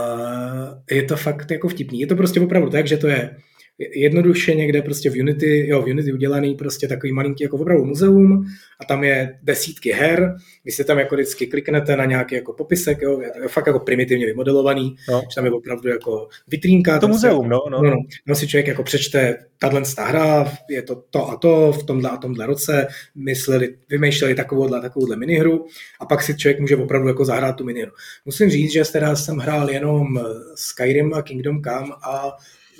je 0.92 1.04
to 1.04 1.18
fakt 1.18 1.52
jako 1.52 1.68
vtipný. 1.68 2.00
Je 2.00 2.08
to 2.08 2.16
prostě 2.16 2.40
opravdu 2.40 2.70
tak, 2.70 2.88
že 2.88 2.98
to 2.98 3.08
je 3.08 3.38
jednoduše 3.80 4.56
někde 4.56 4.82
prostě 4.82 5.10
v 5.10 5.20
Unity, 5.20 5.68
jo, 5.68 5.82
v 5.82 5.86
Unity 5.86 6.14
udělaný 6.14 6.56
prostě 6.56 6.88
takový 6.88 7.14
malinký 7.14 7.44
jako 7.44 7.58
opravdu 7.58 7.86
muzeum 7.86 8.46
a 8.80 8.86
tam 8.86 9.04
je 9.04 9.40
desítky 9.44 9.92
her, 9.92 10.36
vy 10.66 10.72
si 10.72 10.84
tam 10.84 11.00
jako 11.00 11.16
vždycky 11.16 11.48
kliknete 11.48 11.96
na 11.96 12.06
nějaký 12.06 12.36
jako 12.36 12.54
popisek, 12.54 13.02
jo, 13.02 13.22
je 13.22 13.48
fakt 13.48 13.68
jako 13.68 13.80
primitivně 13.80 14.26
vymodelovaný, 14.26 14.96
no. 15.10 15.22
že 15.30 15.36
tam 15.36 15.46
je 15.46 15.52
opravdu 15.52 15.90
jako 15.90 16.28
vitrínka. 16.48 17.00
To 17.00 17.08
muzeum, 17.08 17.50
no, 17.50 17.64
no. 17.70 17.82
no, 17.82 17.96
no. 18.28 18.36
si 18.36 18.48
člověk 18.48 18.68
jako 18.68 18.84
přečte, 18.84 19.38
tahle 19.60 19.82
hra, 19.98 20.54
je 20.70 20.82
to 20.82 20.96
to 20.96 21.30
a 21.30 21.36
to 21.36 21.72
v 21.72 21.84
tomhle 21.84 22.10
a 22.10 22.18
tomhle 22.18 22.46
roce, 22.46 22.88
mysleli, 23.16 23.76
vymýšleli 23.90 24.36
takovouhle 24.36 24.78
a 24.78 24.82
takovouhle 24.82 25.16
minihru 25.16 25.66
a 26.00 26.06
pak 26.06 26.22
si 26.22 26.38
člověk 26.38 26.60
může 26.60 26.76
opravdu 26.76 27.08
jako 27.08 27.26
zahrát 27.26 27.56
tu 27.56 27.64
minihru. 27.64 27.92
Musím 28.26 28.50
říct, 28.50 28.72
že 28.72 28.84
teda 28.92 29.16
jsem 29.16 29.38
hrál 29.38 29.70
jenom 29.70 30.20
Skyrim 30.56 31.14
a 31.14 31.22
Kingdom 31.22 31.62
Come 31.64 31.94
a 32.04 32.32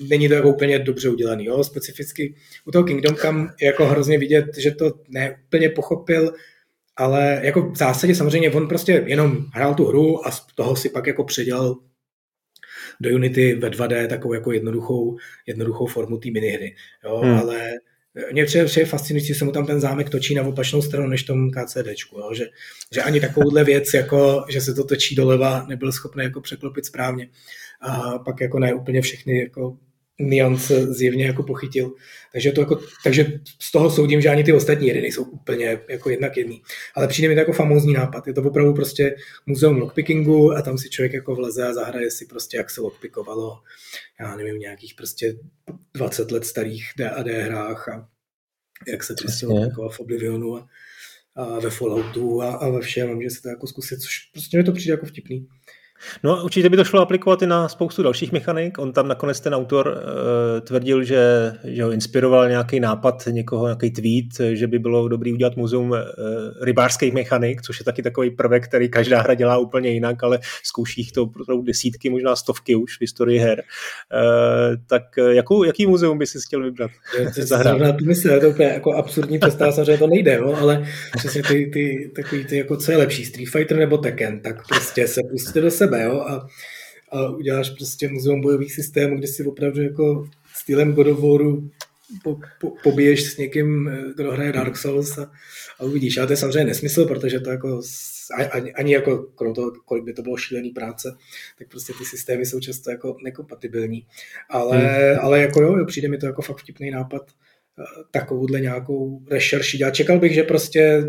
není 0.10 0.28
to 0.28 0.34
jako 0.34 0.50
úplně 0.50 0.80
dobře 0.80 1.10
udělaný. 1.10 1.46
Jo? 1.46 1.64
Specificky 1.64 2.36
u 2.66 2.72
toho 2.72 2.84
Kingdom 2.84 3.16
Come 3.16 3.48
je 3.62 3.66
jako 3.66 3.86
hrozně 3.86 4.18
vidět, 4.18 4.46
že 4.58 4.72
to 4.72 4.92
neúplně 5.10 5.70
pochopil, 5.70 6.34
ale 6.96 7.42
jako 7.44 7.72
v 7.72 7.78
zásadě 7.78 8.16
samozřejmě 8.16 8.52
on 8.52 8.68
prostě 8.68 9.04
jenom 9.06 9.46
hrál 9.54 9.76
tu 9.76 9.86
hru 9.86 10.28
a 10.28 10.32
z 10.32 10.46
toho 10.56 10.76
si 10.76 10.90
pak 10.90 11.08
jako 11.08 11.24
předělal 11.24 11.76
do 13.02 13.10
Unity 13.10 13.56
ve 13.56 13.70
2D 13.70 14.08
takovou 14.08 14.34
jako 14.34 14.52
jednoduchou, 14.52 15.18
jednoduchou 15.48 15.86
formu 15.86 16.18
té 16.18 16.32
minihry. 16.32 16.76
Jo? 17.04 17.18
Hmm. 17.18 17.38
Ale 17.38 17.70
mě 18.32 18.46
třeba 18.46 18.70
je 18.78 18.86
fascinující, 18.86 19.28
že 19.28 19.36
se 19.36 19.46
mu 19.46 19.52
tam 19.52 19.66
ten 19.66 19.80
zámek 19.80 20.10
točí 20.10 20.36
na 20.36 20.44
opačnou 20.44 20.82
stranu 20.82 21.08
než 21.08 21.24
tom 21.24 21.52
KCDčku, 21.52 22.20
jo? 22.20 22.34
Že, 22.34 22.46
že 22.94 23.02
ani 23.02 23.20
takovouhle 23.20 23.64
věc, 23.64 23.94
jako, 23.94 24.46
že 24.50 24.62
se 24.62 24.74
to 24.74 24.84
točí 24.84 25.16
doleva, 25.16 25.66
nebyl 25.68 25.92
schopný 25.92 26.24
jako 26.24 26.42
překlopit 26.42 26.86
správně. 26.86 27.30
A 27.82 28.20
pak 28.20 28.42
jako 28.42 28.60
ne 28.60 28.74
úplně 28.74 29.02
všechny 29.02 29.40
jako 29.40 29.78
niance 30.20 30.94
zjevně 30.94 31.26
jako 31.26 31.44
pochytil. 31.44 31.94
Takže, 32.32 32.52
to 32.52 32.62
jako, 32.62 32.82
takže 33.04 33.40
z 33.60 33.72
toho 33.72 33.90
soudím, 33.90 34.22
že 34.22 34.30
ani 34.30 34.44
ty 34.44 34.54
ostatní 34.54 34.90
hry 34.90 35.02
nejsou 35.02 35.24
úplně 35.24 35.80
jako 35.90 36.10
jednak 36.10 36.38
jedný. 36.38 36.62
Ale 36.96 37.08
přijde 37.08 37.28
mi 37.28 37.36
to 37.36 37.40
jako 37.40 37.54
famózní 37.54 37.94
nápad. 37.94 38.28
Je 38.28 38.34
to 38.34 38.42
opravdu 38.42 38.74
prostě 38.74 39.16
muzeum 39.46 39.78
lockpickingu 39.78 40.52
a 40.52 40.62
tam 40.62 40.78
si 40.78 40.90
člověk 40.90 41.14
jako 41.14 41.36
vleze 41.36 41.68
a 41.68 41.74
zahraje 41.74 42.12
si 42.12 42.26
prostě, 42.26 42.58
jak 42.58 42.70
se 42.70 42.82
lockpickovalo, 42.82 43.60
já 44.20 44.36
nevím, 44.36 44.60
nějakých 44.60 44.94
prostě 44.96 45.36
20 45.94 46.32
let 46.32 46.46
starých 46.46 46.92
D&D 46.98 47.42
hrách 47.42 47.90
a 47.90 48.10
jak 48.88 49.04
se 49.04 49.14
prostě 49.14 49.46
lockpickovalo 49.46 49.92
v 49.92 50.00
Oblivionu 50.00 50.56
a, 50.56 50.68
a 51.36 51.60
ve 51.60 51.70
Falloutu 51.70 52.42
a, 52.42 52.56
a 52.56 52.70
ve 52.70 52.82
všem, 52.82 53.16
může 53.16 53.30
se 53.30 53.42
to 53.42 53.50
jako 53.50 53.68
zkusit, 53.68 54.02
což 54.02 54.30
prostě 54.34 54.58
mi 54.58 54.64
to 54.64 54.72
přijde 54.72 54.94
jako 54.94 55.06
vtipný. 55.06 55.48
No 56.24 56.44
určitě 56.44 56.70
by 56.70 56.78
to 56.78 56.84
šlo 56.84 57.02
aplikovat 57.02 57.42
i 57.42 57.48
na 57.48 57.70
spoustu 57.70 58.04
dalších 58.04 58.32
mechanik. 58.32 58.78
On 58.80 58.94
tam 58.94 59.08
nakonec 59.08 59.40
ten 59.40 59.56
autor 59.56 59.88
uh, 59.88 60.60
tvrdil, 60.60 61.04
že, 61.04 61.54
že 61.64 61.84
ho 61.84 61.92
inspiroval 61.92 62.50
nějaký 62.50 62.80
nápad 62.80 63.28
někoho, 63.32 63.66
nějaký 63.66 63.92
tweet, 63.92 64.56
že 64.58 64.68
by 64.68 64.80
bylo 64.80 65.08
dobrý 65.08 65.34
udělat 65.34 65.56
muzeum 65.56 65.92
uh, 65.92 65.98
rybářských 66.62 67.14
mechanik, 67.14 67.62
což 67.62 67.80
je 67.80 67.86
taky 67.86 68.02
takový 68.02 68.30
prvek, 68.30 68.68
který 68.68 68.90
každá 68.90 69.22
hra 69.22 69.34
dělá 69.34 69.58
úplně 69.58 69.90
jinak, 69.90 70.24
ale 70.24 70.40
zkouší 70.64 71.02
jich 71.02 71.12
to 71.12 71.24
opravdu 71.24 71.64
desítky, 71.64 72.10
možná 72.10 72.36
stovky 72.36 72.76
už 72.76 72.98
v 72.98 73.02
historii 73.02 73.40
her. 73.40 73.64
Uh, 74.14 74.76
tak 74.88 75.04
jakou, 75.30 75.64
jaký 75.64 75.86
muzeum 75.86 76.18
by 76.18 76.28
si 76.28 76.38
chtěl 76.48 76.64
vybrat? 76.64 76.92
Zahrát 77.32 78.02
myslím, 78.02 78.34
je 78.34 78.40
to 78.40 78.50
úplně 78.50 78.70
jako 78.70 78.94
absurdní 78.94 79.40
představa, 79.40 79.72
samozřejmě 79.72 79.98
to 79.98 80.08
nejde, 80.08 80.34
jo, 80.36 80.56
ale 80.60 80.88
přesně 81.18 81.44
ty, 81.44 81.70
ty, 81.74 82.12
takový 82.16 82.46
ty, 82.46 82.58
jako 82.58 82.78
co 82.78 82.92
je 82.92 82.98
lepší, 82.98 83.26
Street 83.26 83.50
Fighter 83.50 83.78
nebo 83.78 83.98
Tekken, 83.98 84.40
tak 84.40 84.68
prostě 84.68 85.08
se 85.08 85.22
pustíte 85.32 85.62
do 85.62 85.72
sebe 85.72 85.87
sebe, 85.88 86.04
jo, 86.04 86.22
a, 86.22 86.48
a 87.12 87.30
uděláš 87.30 87.70
prostě 87.70 88.10
muzeum 88.10 88.42
bojových 88.42 88.74
systémů, 88.74 89.18
kde 89.18 89.28
si 89.28 89.44
opravdu 89.44 89.82
jako 89.82 90.30
stylem 90.56 90.94
God 90.94 91.08
of 91.08 91.20
Waru 91.20 91.70
po, 92.24 92.40
po, 92.62 92.74
pobiješ 92.84 93.24
s 93.24 93.38
někým, 93.38 93.92
kdo 94.16 94.32
hraje 94.32 94.52
Dark 94.52 94.78
Souls 94.78 95.18
a, 95.18 95.32
a 95.80 95.84
uvidíš. 95.84 96.18
Ale 96.18 96.28
to 96.28 96.34
je 96.34 96.38
samozřejmě 96.38 96.64
nesmysl, 96.64 97.06
protože 97.06 97.40
to 97.40 97.50
jako 97.50 97.82
ani, 98.52 98.74
ani 98.74 98.94
jako 98.94 99.18
krom 99.18 99.54
toho, 99.54 99.72
kolik 99.86 100.04
by 100.04 100.14
to 100.14 100.22
bylo 100.22 100.38
šílený 100.38 100.70
práce, 100.70 101.16
tak 101.58 101.68
prostě 101.68 101.94
ty 101.94 102.06
systémy 102.06 102.46
jsou 102.46 102.60
často 102.60 102.92
jako 102.92 103.18
nekompatibilní. 103.24 104.06
Ale, 104.50 104.78
hmm. 104.78 105.20
ale 105.22 105.42
jako 105.42 105.62
jo, 105.62 105.78
jo, 105.78 105.86
přijde 105.86 106.08
mi 106.08 106.18
to 106.18 106.26
jako 106.26 106.42
fakt 106.42 106.58
vtipný 106.58 106.92
nápad 106.92 107.22
eh, 107.80 107.84
takovouhle 108.12 108.60
nějakou 108.60 109.22
rešerši 109.32 109.78
dělat. 109.78 109.96
Čekal 109.96 110.20
bych, 110.20 110.34
že 110.34 110.44
prostě 110.44 111.04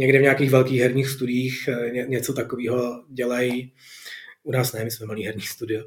někde 0.00 0.18
v 0.18 0.22
nějakých 0.22 0.50
velkých 0.50 0.80
herních 0.80 1.08
studiích 1.08 1.68
eh, 1.68 1.90
ně, 1.90 2.04
něco 2.08 2.32
takového 2.32 3.04
dělají. 3.08 3.72
U 4.42 4.52
nás 4.52 4.72
ne, 4.72 4.84
my 4.84 4.90
jsme 4.90 5.06
malý 5.06 5.24
herní 5.24 5.42
studio, 5.42 5.84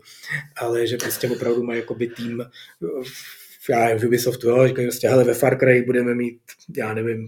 ale 0.56 0.88
že 0.88 0.98
prostě 0.98 1.30
opravdu 1.30 1.64
mají 1.64 1.80
jakoby 1.80 2.08
tým 2.08 2.46
v, 3.66 3.70
já 3.70 3.80
nevím, 3.86 4.00
v 4.00 4.06
Ubisoftu, 4.06 4.50
jo, 4.50 4.68
říkají 4.68 4.88
prostě, 4.88 5.08
hele, 5.08 5.24
ve 5.24 5.34
Far 5.34 5.60
Cry 5.60 5.82
budeme 5.82 6.16
mít, 6.16 6.40
já 6.78 6.94
nevím, 6.94 7.28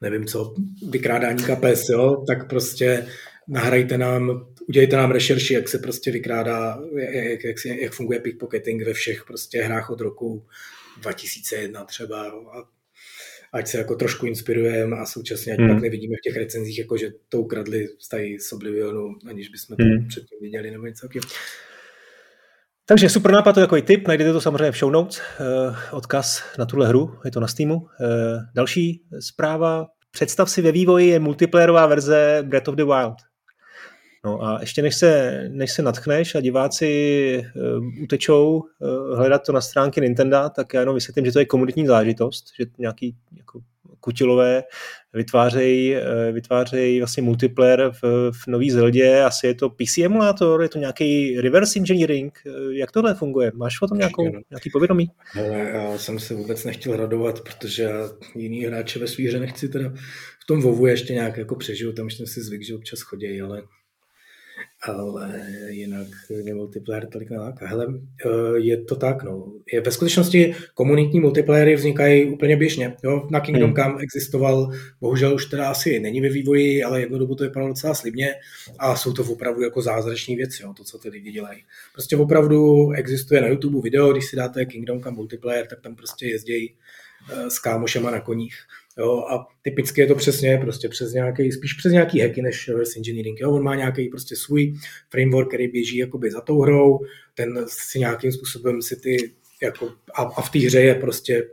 nevím 0.00 0.26
co, 0.26 0.54
vykrádání 0.90 1.44
kapes, 1.44 1.88
jo, 1.88 2.24
tak 2.26 2.48
prostě 2.48 3.06
nahrajte 3.48 3.98
nám, 3.98 4.46
udělejte 4.68 4.96
nám 4.96 5.10
rešerši, 5.10 5.54
jak 5.54 5.68
se 5.68 5.78
prostě 5.78 6.10
vykrádá, 6.10 6.78
jak, 6.96 7.44
jak, 7.44 7.56
jak 7.64 7.92
funguje 7.92 8.20
pickpocketing 8.20 8.84
ve 8.84 8.92
všech 8.92 9.24
prostě 9.24 9.62
hrách 9.62 9.90
od 9.90 10.00
roku 10.00 10.46
2001 11.00 11.84
třeba 11.84 12.28
a 12.28 12.79
ať 13.52 13.68
se 13.68 13.78
jako 13.78 13.94
trošku 13.94 14.26
inspirujeme 14.26 14.96
a 14.96 15.06
současně 15.06 15.52
ať 15.52 15.58
hmm. 15.58 15.68
pak 15.68 15.82
nevidíme 15.82 16.16
v 16.16 16.28
těch 16.28 16.36
recenzích, 16.36 16.78
jako 16.78 16.96
že 16.96 17.10
to 17.28 17.40
ukradli 17.40 17.88
z 18.40 18.52
Oblivionu, 18.52 19.14
aniž 19.28 19.48
bychom 19.48 19.76
to 19.76 19.82
hmm. 19.82 20.08
předtím 20.08 20.38
viděli 20.40 20.70
nebo 20.70 20.86
něco 20.86 21.08
takového. 21.08 21.30
Takže 22.86 23.08
super 23.08 23.32
nápad, 23.32 23.52
to 23.52 23.60
je 23.60 23.66
takový 23.66 23.82
tip, 23.82 24.08
najdete 24.08 24.32
to 24.32 24.40
samozřejmě 24.40 24.72
v 24.72 24.78
show 24.78 24.92
notes, 24.92 25.20
eh, 25.20 25.76
odkaz 25.90 26.42
na 26.58 26.66
tuhle 26.66 26.88
hru, 26.88 27.18
je 27.24 27.30
to 27.30 27.40
na 27.40 27.46
Steamu. 27.46 27.86
Eh, 28.00 28.06
další 28.54 29.02
zpráva, 29.20 29.86
představ 30.10 30.50
si 30.50 30.62
ve 30.62 30.72
vývoji 30.72 31.08
je 31.08 31.20
multiplayerová 31.20 31.86
verze 31.86 32.38
Breath 32.42 32.68
of 32.68 32.74
the 32.74 32.84
Wild. 32.84 33.29
No 34.24 34.44
a 34.44 34.60
ještě 34.60 34.82
než 34.82 34.96
se, 34.96 35.44
než 35.48 35.72
se 35.72 35.82
natchneš 35.82 36.34
a 36.34 36.40
diváci 36.40 37.42
uh, 37.56 38.02
utečou 38.02 38.62
uh, 38.78 39.16
hledat 39.16 39.46
to 39.46 39.52
na 39.52 39.60
stránky 39.60 40.00
Nintendo, 40.00 40.50
tak 40.56 40.74
já 40.74 40.80
jenom 40.80 40.94
vysvětlím, 40.94 41.26
že 41.26 41.32
to 41.32 41.38
je 41.38 41.44
komunitní 41.44 41.86
zážitost, 41.86 42.44
že 42.58 42.66
nějaký 42.78 43.16
jako 43.36 43.60
kutilové 44.00 44.62
vytvářejí, 45.14 45.94
uh, 45.94 46.00
vytvářejí 46.34 46.98
vlastně 46.98 47.22
multiplayer 47.22 47.90
v, 48.02 48.30
v 48.32 48.46
nový 48.46 48.70
Zeldě, 48.70 49.22
asi 49.22 49.46
je 49.46 49.54
to 49.54 49.70
PC 49.70 49.98
emulátor, 49.98 50.62
je 50.62 50.68
to 50.68 50.78
nějaký 50.78 51.40
reverse 51.40 51.78
engineering, 51.78 52.38
jak 52.70 52.92
tohle 52.92 53.14
funguje? 53.14 53.52
Máš 53.54 53.82
o 53.82 53.86
tom 53.86 53.98
nějakou, 53.98 54.22
nějaký 54.50 54.70
povědomí? 54.72 55.10
Ale 55.38 55.58
já 55.58 55.98
jsem 55.98 56.18
se 56.18 56.34
vůbec 56.34 56.64
nechtěl 56.64 56.96
radovat, 56.96 57.40
protože 57.40 57.82
já 57.82 58.10
jiný 58.34 58.64
hráče 58.64 58.98
ve 58.98 59.06
svých 59.06 59.28
hře 59.28 59.40
nechci 59.40 59.68
teda 59.68 59.92
v 60.42 60.46
tom 60.46 60.60
vovu 60.60 60.86
ještě 60.86 61.12
nějak 61.12 61.36
jako 61.36 61.56
přežiju, 61.56 61.92
tam 61.92 62.10
jsem 62.10 62.26
si 62.26 62.42
zvyk, 62.42 62.62
že 62.62 62.74
občas 62.74 63.00
chodí, 63.00 63.40
ale 63.40 63.62
ale 64.82 65.46
jinak 65.68 66.06
mě 66.42 66.54
multiplayer 66.54 67.06
tolik 67.06 67.30
neláká. 67.30 67.66
Hele, 67.66 67.86
eh, 68.26 68.58
je 68.58 68.84
to 68.84 68.96
tak, 68.96 69.22
no. 69.22 69.52
Je, 69.72 69.80
ve 69.80 69.90
skutečnosti 69.90 70.54
komunitní 70.74 71.20
multiplayery 71.20 71.74
vznikají 71.74 72.24
úplně 72.24 72.56
běžně. 72.56 72.96
Jo? 73.04 73.28
Na 73.30 73.40
Kingdom 73.40 73.70
hmm. 73.70 73.76
Come 73.76 74.02
existoval, 74.02 74.70
bohužel 75.00 75.34
už 75.34 75.46
teda 75.46 75.70
asi 75.70 76.00
není 76.00 76.20
ve 76.20 76.28
vývoji, 76.28 76.82
ale 76.82 77.00
jednu 77.00 77.18
dobu 77.18 77.34
to 77.34 77.44
vypadalo 77.44 77.68
docela 77.68 77.94
slibně 77.94 78.34
a 78.78 78.96
jsou 78.96 79.12
to 79.12 79.22
opravdu 79.24 79.62
jako 79.62 79.82
zázrační 79.82 80.36
věci, 80.36 80.62
jo, 80.62 80.74
to, 80.76 80.84
co 80.84 80.98
ty 80.98 81.08
lidi 81.08 81.32
dělají. 81.32 81.62
Prostě 81.92 82.16
opravdu 82.16 82.90
existuje 82.92 83.40
na 83.40 83.48
YouTube 83.48 83.80
video, 83.82 84.12
když 84.12 84.24
si 84.24 84.36
dáte 84.36 84.64
Kingdom 84.64 85.02
Come 85.02 85.16
multiplayer, 85.16 85.66
tak 85.66 85.80
tam 85.80 85.94
prostě 85.94 86.26
jezdí 86.26 86.74
eh, 86.74 86.74
s 87.48 87.58
kámošema 87.58 88.10
na 88.10 88.20
koních 88.20 88.54
Jo, 88.98 89.18
a 89.18 89.46
typicky 89.62 90.00
je 90.00 90.06
to 90.06 90.14
přesně 90.14 90.58
prostě 90.58 90.88
přes 90.88 91.12
nějaký, 91.12 91.52
spíš 91.52 91.72
přes 91.72 91.92
nějaký 91.92 92.20
hacky 92.20 92.42
než 92.42 92.68
reverse 92.68 92.92
engineering. 92.96 93.40
Jo. 93.40 93.50
On 93.50 93.62
má 93.62 93.74
nějaký 93.74 94.08
prostě 94.08 94.36
svůj 94.36 94.74
framework, 95.10 95.48
který 95.48 95.68
běží 95.68 95.96
jakoby 95.96 96.30
za 96.30 96.40
tou 96.40 96.60
hrou, 96.60 96.98
ten 97.34 97.64
si 97.68 97.98
nějakým 97.98 98.32
způsobem 98.32 98.82
si 98.82 98.96
ty 98.96 99.32
jako, 99.62 99.92
a, 100.14 100.22
a 100.22 100.42
v 100.42 100.50
té 100.50 100.58
hře 100.58 100.80
je 100.80 100.94
prostě 100.94 101.48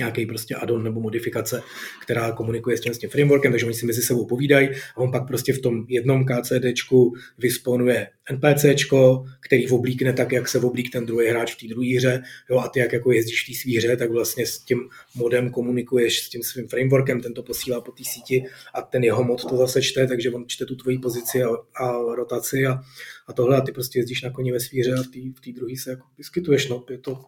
nějaký 0.00 0.26
prostě 0.26 0.54
add-on 0.54 0.82
nebo 0.82 1.00
modifikace, 1.00 1.62
která 2.02 2.32
komunikuje 2.32 2.76
s 2.76 2.80
tím, 2.80 2.94
s 2.94 2.98
tím 2.98 3.10
frameworkem, 3.10 3.52
takže 3.52 3.66
oni 3.66 3.74
si 3.74 3.86
mezi 3.86 4.02
sebou 4.02 4.26
povídají 4.26 4.68
a 4.68 4.96
on 4.96 5.10
pak 5.10 5.26
prostě 5.26 5.52
v 5.52 5.58
tom 5.58 5.84
jednom 5.88 6.24
KCDčku 6.24 7.14
vysponuje 7.38 8.08
NPCčko, 8.32 9.24
který 9.40 9.68
oblíkne 9.68 10.12
tak, 10.12 10.32
jak 10.32 10.48
se 10.48 10.58
oblík 10.58 10.92
ten 10.92 11.06
druhý 11.06 11.28
hráč 11.28 11.54
v 11.54 11.58
té 11.60 11.68
druhé 11.68 11.96
hře, 11.96 12.22
jo, 12.50 12.58
a 12.58 12.68
ty 12.68 12.80
jak 12.80 12.92
jako 12.92 13.12
jezdíš 13.12 13.42
v 13.42 13.46
té 13.46 13.58
své 13.58 13.78
hře, 13.78 13.96
tak 13.96 14.10
vlastně 14.10 14.46
s 14.46 14.58
tím 14.58 14.88
modem 15.14 15.50
komunikuješ 15.50 16.20
s 16.20 16.28
tím 16.28 16.42
svým 16.42 16.68
frameworkem, 16.68 17.20
ten 17.20 17.34
to 17.34 17.42
posílá 17.42 17.80
po 17.80 17.92
té 17.92 18.04
síti 18.04 18.44
a 18.74 18.82
ten 18.82 19.04
jeho 19.04 19.24
mod 19.24 19.44
to 19.44 19.56
zase 19.56 19.82
čte, 19.82 20.06
takže 20.06 20.30
on 20.30 20.44
čte 20.46 20.66
tu 20.66 20.76
tvoji 20.76 20.98
pozici 20.98 21.42
a, 21.42 21.48
a 21.74 22.14
rotaci 22.14 22.66
a, 22.66 22.80
a 23.26 23.32
tohle. 23.32 23.56
A 23.56 23.60
ty 23.60 23.72
prostě 23.72 23.98
jezdíš 23.98 24.22
na 24.22 24.30
koni 24.30 24.52
ve 24.52 24.60
své 24.60 24.80
hře 24.80 24.92
a 24.92 25.02
v 25.02 25.40
té 25.40 25.52
druhé 25.52 25.76
se 25.76 25.90
jako 25.90 26.06
vyskytuješ, 26.18 26.68
no, 26.68 26.84
je 26.90 26.98
to 26.98 27.20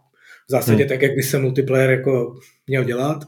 v 0.48 0.50
zásadě 0.50 0.82
hmm. 0.82 0.88
tak, 0.88 1.02
jak 1.02 1.14
by 1.14 1.22
se 1.22 1.38
multiplayer 1.38 1.90
jako 1.90 2.34
měl 2.66 2.84
dělat, 2.84 3.24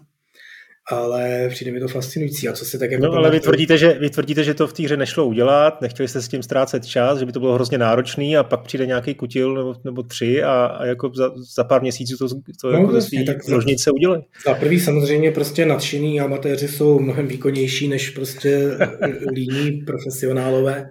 ale 0.91 1.49
přijde 1.49 1.73
mi 1.73 1.81
to 1.81 1.89
fascinující. 1.89 2.49
A 2.49 2.53
co 2.53 2.65
si 2.65 2.79
tak 2.79 2.91
jako 2.91 3.07
no, 3.07 3.13
ale 3.13 3.31
vy 3.31 3.41
tvrdíte, 3.41 3.79
že, 3.79 3.93
vy 4.01 4.11
tvrdíte, 4.11 4.45
že 4.45 4.55
to 4.55 4.67
v 4.67 4.73
té 4.73 4.83
hře 4.83 4.97
nešlo 4.97 5.27
udělat, 5.27 5.81
nechtěli 5.81 6.09
jste 6.09 6.23
s 6.23 6.29
tím 6.29 6.43
ztrácet 6.43 6.87
čas, 6.87 7.19
že 7.19 7.27
by 7.27 7.33
to 7.33 7.41
bylo 7.41 7.55
hrozně 7.55 7.79
náročný 7.79 8.37
a 8.37 8.43
pak 8.43 8.63
přijde 8.63 8.87
nějaký 8.87 9.15
kutil 9.15 9.55
nebo, 9.55 9.75
nebo 9.85 10.03
tři 10.03 10.43
a, 10.43 10.65
a 10.65 10.87
jako 10.87 11.11
za, 11.15 11.31
za, 11.55 11.65
pár 11.65 11.83
měsíců 11.83 12.17
to, 12.17 12.29
to 12.61 12.71
no, 12.73 12.79
jako 12.79 12.93
vlastně, 12.93 13.25
tak 13.25 13.49
ložnice 13.49 13.91
udělají. 13.91 14.23
Za 14.47 14.55
prvý 14.55 14.81
samozřejmě 14.81 15.31
prostě 15.31 15.67
nadšení 15.67 16.21
amatéři 16.21 16.69
jsou 16.69 16.99
mnohem 16.99 17.27
výkonnější 17.27 17.89
než 17.89 18.11
prostě 18.11 18.71
líní 19.33 19.73
profesionálové, 19.73 20.91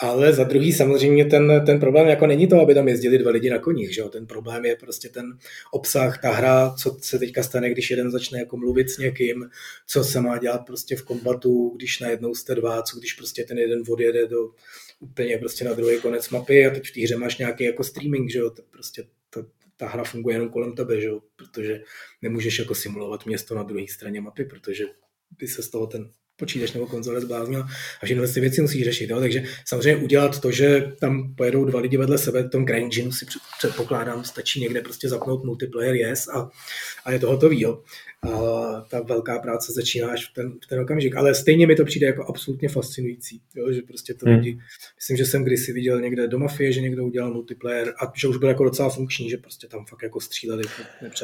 ale 0.00 0.32
za 0.32 0.44
druhý 0.44 0.72
samozřejmě 0.72 1.24
ten, 1.24 1.62
ten 1.66 1.80
problém 1.80 2.06
jako 2.06 2.26
není 2.26 2.46
to, 2.46 2.60
aby 2.60 2.74
tam 2.74 2.88
jezdili 2.88 3.18
dva 3.18 3.30
lidi 3.30 3.50
na 3.50 3.58
koních, 3.58 3.94
že 3.94 4.00
jo? 4.00 4.08
ten 4.08 4.26
problém 4.26 4.64
je 4.64 4.76
prostě 4.76 5.08
ten 5.08 5.24
obsah, 5.72 6.20
ta 6.22 6.32
hra, 6.32 6.74
co 6.78 6.96
se 7.00 7.18
teďka 7.18 7.42
stane, 7.42 7.70
když 7.70 7.90
jeden 7.90 8.10
začne 8.10 8.38
jako 8.38 8.56
mluvit 8.56 8.90
s 8.90 8.98
někým, 8.98 9.19
někým, 9.20 9.50
co 9.86 10.04
se 10.04 10.20
má 10.20 10.38
dělat 10.38 10.66
prostě 10.66 10.96
v 10.96 11.02
kombatu, 11.02 11.72
když 11.76 12.00
najednou 12.00 12.34
jste 12.34 12.54
dva, 12.54 12.82
co 12.82 12.98
když 12.98 13.12
prostě 13.12 13.44
ten 13.44 13.58
jeden 13.58 13.82
odjede 13.88 14.26
do 14.26 14.50
úplně 15.00 15.38
prostě 15.38 15.64
na 15.64 15.72
druhý 15.72 16.00
konec 16.00 16.30
mapy 16.30 16.66
a 16.66 16.70
teď 16.70 16.88
v 16.88 16.92
té 16.92 17.00
hře 17.00 17.16
máš 17.16 17.38
nějaký 17.38 17.64
jako 17.64 17.84
streaming, 17.84 18.30
že 18.30 18.38
jo, 18.38 18.50
to 18.50 18.62
prostě 18.70 19.04
to, 19.30 19.46
ta 19.76 19.88
hra 19.88 20.04
funguje 20.04 20.36
jenom 20.36 20.48
kolem 20.48 20.72
tebe, 20.72 21.00
že 21.00 21.06
jo, 21.06 21.20
protože 21.36 21.82
nemůžeš 22.22 22.58
jako 22.58 22.74
simulovat 22.74 23.26
město 23.26 23.54
na 23.54 23.62
druhé 23.62 23.84
straně 23.88 24.20
mapy, 24.20 24.44
protože 24.44 24.84
by 25.38 25.48
se 25.48 25.62
z 25.62 25.70
toho 25.70 25.86
ten 25.86 26.10
počítač 26.40 26.72
nebo 26.72 26.86
konzole 26.86 27.20
zbláznil 27.20 27.60
a 28.02 28.06
všechny 28.06 28.28
ty 28.28 28.40
věci 28.40 28.60
musí 28.60 28.84
řešit. 28.84 29.10
Jo? 29.10 29.20
Takže 29.20 29.44
samozřejmě 29.66 30.04
udělat 30.04 30.40
to, 30.40 30.50
že 30.50 30.92
tam 31.00 31.34
pojedou 31.34 31.64
dva 31.64 31.80
lidi 31.80 31.96
vedle 31.96 32.18
sebe, 32.18 32.48
tom 32.48 32.66
CryEngine 32.66 33.12
si 33.12 33.26
předpokládám, 33.58 34.24
stačí 34.24 34.60
někde 34.60 34.80
prostě 34.80 35.08
zapnout 35.08 35.44
multiplayer 35.44 35.94
yes 35.94 36.28
a, 36.28 36.50
a 37.04 37.12
je 37.12 37.18
to 37.18 37.30
hotový. 37.30 37.60
Jo? 37.60 37.82
A 38.22 38.80
ta 38.90 39.00
velká 39.00 39.38
práce 39.38 39.72
začíná 39.72 40.10
až 40.10 40.30
v 40.30 40.34
ten, 40.34 40.52
v 40.64 40.66
ten 40.66 40.80
okamžik. 40.80 41.16
Ale 41.16 41.34
stejně 41.34 41.66
mi 41.66 41.76
to 41.76 41.84
přijde 41.84 42.06
jako 42.06 42.24
absolutně 42.28 42.68
fascinující, 42.68 43.40
jo? 43.54 43.72
že 43.72 43.82
prostě 43.82 44.14
to 44.14 44.26
hmm. 44.26 44.38
lidi, 44.38 44.58
myslím, 44.96 45.16
že 45.16 45.26
jsem 45.26 45.44
kdysi 45.44 45.72
viděl 45.72 46.00
někde 46.00 46.28
do 46.28 46.38
Mafie, 46.38 46.72
že 46.72 46.80
někdo 46.80 47.04
udělal 47.04 47.32
multiplayer 47.32 47.94
a 48.02 48.12
že 48.16 48.28
už 48.28 48.36
byl 48.36 48.48
jako 48.48 48.64
docela 48.64 48.90
funkční, 48.90 49.30
že 49.30 49.36
prostě 49.36 49.66
tam 49.66 49.84
fakt 49.86 50.02
jako 50.02 50.20
stříleli 50.20 50.64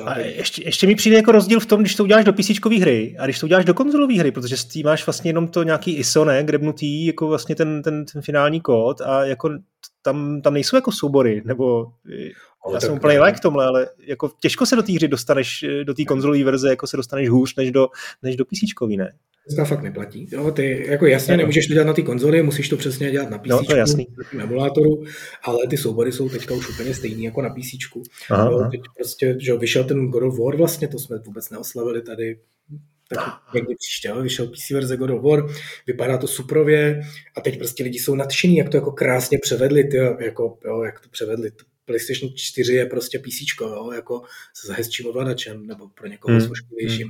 A 0.05 0.19
ještě, 0.19 0.63
ještě 0.65 0.87
mi 0.87 0.95
přijde 0.95 1.17
jako 1.17 1.33
rozdíl 1.33 1.61
v 1.61 1.67
tom, 1.67 1.81
když 1.81 1.95
to 1.95 2.05
uděláš 2.05 2.25
do 2.25 2.33
PC 2.33 2.51
hry 2.81 3.17
a 3.19 3.25
když 3.25 3.39
to 3.39 3.47
uděláš 3.47 3.65
do 3.65 3.75
konzolové 3.75 4.15
hry, 4.15 4.31
protože 4.31 4.57
s 4.57 4.65
tím 4.65 4.87
máš 4.87 5.07
vlastně 5.07 5.29
jenom 5.29 5.49
to 5.49 5.63
nějaký 5.63 5.97
ISO, 5.97 6.25
ne, 6.25 6.45
grebnutý, 6.45 7.07
jako 7.07 7.29
vlastně 7.29 7.55
ten, 7.55 7.83
ten, 7.83 8.05
ten 8.05 8.23
finální 8.23 8.61
kód 8.61 9.01
a 9.01 9.25
jako 9.25 9.51
tam, 10.03 10.41
tam 10.43 10.55
nejsou 10.55 10.77
jako 10.77 10.93
soubory, 10.93 11.43
nebo 11.45 11.87
já 12.75 12.81
jsem 12.81 12.95
úplně 12.95 13.21
like 13.21 13.41
tomhle, 13.41 13.67
ale 13.67 13.89
jako 14.07 14.31
těžko 14.41 14.67
se 14.67 14.77
do 14.77 14.83
té 14.83 14.93
hry 14.93 15.09
dostaneš, 15.09 15.65
do 15.85 15.95
té 15.95 16.05
konzolové 16.05 16.45
verze, 16.45 16.71
jako 16.71 16.87
se 16.87 16.97
dostaneš 16.97 17.29
hůř 17.29 17.57
než 17.57 17.71
do, 17.71 17.89
než 18.23 18.37
do 18.37 18.45
PC, 18.45 18.61
ne? 18.97 19.13
To 19.57 19.65
fakt 19.65 19.83
neplatí. 19.83 20.29
Jo, 20.33 20.51
ty 20.51 20.87
jako 20.89 21.07
jasně 21.07 21.33
no. 21.33 21.39
nemůžeš 21.39 21.67
to 21.67 21.73
dělat 21.73 21.87
na 21.87 21.93
ty 21.93 22.03
konzoli, 22.03 22.43
musíš 22.43 22.69
to 22.69 22.77
přesně 22.77 23.11
dělat 23.11 23.31
na 23.31 23.39
PC, 23.39 23.49
no, 23.49 23.65
to 23.65 23.77
jasný. 23.77 24.07
na 24.33 24.43
emulátoru, 24.43 25.05
ale 25.43 25.59
ty 25.71 25.77
soubory 25.77 26.13
jsou 26.13 26.29
teďka 26.29 26.55
už 26.55 26.69
úplně 26.69 26.95
stejný 26.95 27.25
jako 27.25 27.43
na 27.43 27.51
PC. 27.51 27.99
Aha, 28.31 28.51
jo, 28.51 28.69
teď 28.71 28.81
prostě, 28.97 29.37
že 29.41 29.57
vyšel 29.57 29.85
ten 29.85 30.07
God 30.07 30.23
of 30.23 30.39
War 30.39 30.57
vlastně, 30.57 30.89
to 30.89 30.99
jsme 30.99 31.19
vůbec 31.19 31.51
neoslavili 31.51 32.03
tady 32.03 32.39
tak 33.09 33.19
někdy 33.55 33.75
příště, 33.75 34.09
jo, 34.09 34.23
vyšel 34.23 34.47
PC 34.47 34.71
verze 34.71 34.97
God 34.97 35.11
of 35.11 35.23
War, 35.23 35.47
vypadá 35.87 36.19
to 36.19 36.27
suprově 36.27 37.01
a 37.37 37.41
teď 37.41 37.59
prostě 37.59 37.83
lidi 37.83 37.99
jsou 37.99 38.15
nadšení, 38.15 38.57
jak 38.57 38.69
to 38.69 38.77
jako 38.77 38.93
krásně 38.93 39.39
převedli, 39.39 39.85
ty, 39.85 39.97
jako, 40.21 40.59
jo, 40.65 40.83
jak 40.83 41.01
to 41.01 41.09
převedli, 41.09 41.51
PlayStation 41.87 42.33
4 42.37 42.73
je 42.75 42.87
prostě 42.87 43.19
PC, 43.19 43.61
jo, 43.61 43.93
jako 43.93 44.23
s 44.55 44.69
hezčím 44.69 45.07
ovladačem, 45.07 45.67
nebo 45.67 45.89
pro 45.89 46.07
někoho 46.07 46.39
hmm. 46.39 46.47
složitějším. 46.47 47.09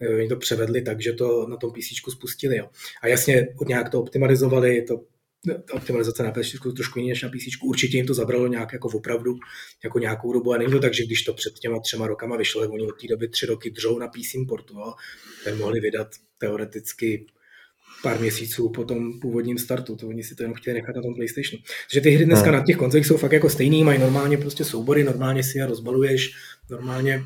Hmm. 0.00 0.14
Oni 0.14 0.28
to 0.28 0.36
převedli 0.36 0.82
tak, 0.82 1.02
že 1.02 1.12
to 1.12 1.46
na 1.46 1.56
tom 1.56 1.72
PC 1.72 2.10
spustili. 2.10 2.56
Jo. 2.56 2.68
A 3.02 3.08
jasně 3.08 3.48
nějak 3.66 3.90
to 3.90 4.00
optimalizovali, 4.00 4.82
to 4.82 5.04
ta 5.46 5.74
optimalizace 5.74 6.22
na 6.22 6.32
PS4 6.32 6.72
trošku 6.72 6.98
jiný 6.98 7.08
než 7.08 7.22
na 7.22 7.28
PC. 7.28 7.62
Určitě 7.62 7.96
jim 7.96 8.06
to 8.06 8.14
zabralo 8.14 8.46
nějak 8.46 8.72
jako 8.72 8.88
opravdu 8.88 9.34
jako 9.84 9.98
nějakou 9.98 10.32
dobu 10.32 10.52
a 10.52 10.58
není 10.58 10.72
to 10.72 10.80
tak, 10.80 10.94
že 10.94 11.04
když 11.04 11.22
to 11.22 11.34
před 11.34 11.54
těma 11.54 11.80
třema 11.80 12.06
rokama 12.06 12.36
vyšlo, 12.36 12.60
tak 12.60 12.70
oni 12.70 12.86
od 12.86 13.00
té 13.00 13.06
doby 13.08 13.28
tři 13.28 13.46
roky 13.46 13.70
držou 13.70 13.98
na 13.98 14.08
PC 14.08 14.34
importu, 14.34 14.74
jo, 14.74 14.94
tak 15.44 15.54
mohli 15.54 15.80
vydat 15.80 16.08
teoreticky 16.38 17.26
pár 18.02 18.20
měsíců 18.20 18.68
po 18.68 18.84
tom 18.84 19.20
původním 19.20 19.58
startu. 19.58 19.96
To 19.96 20.08
oni 20.08 20.22
si 20.22 20.34
to 20.34 20.42
jenom 20.42 20.54
chtěli 20.54 20.74
nechat 20.80 20.96
na 20.96 21.02
tom 21.02 21.14
PlayStationu. 21.14 21.62
Takže 21.88 22.00
ty 22.00 22.10
hry 22.10 22.24
dneska 22.24 22.50
no. 22.50 22.58
na 22.58 22.64
těch 22.64 22.76
konzolích 22.76 23.06
jsou 23.06 23.16
fakt 23.16 23.32
jako 23.32 23.50
stejný, 23.50 23.84
mají 23.84 23.98
normálně 23.98 24.38
prostě 24.38 24.64
soubory, 24.64 25.04
normálně 25.04 25.42
si 25.42 25.58
je 25.58 25.66
rozbaluješ, 25.66 26.32
normálně 26.70 27.22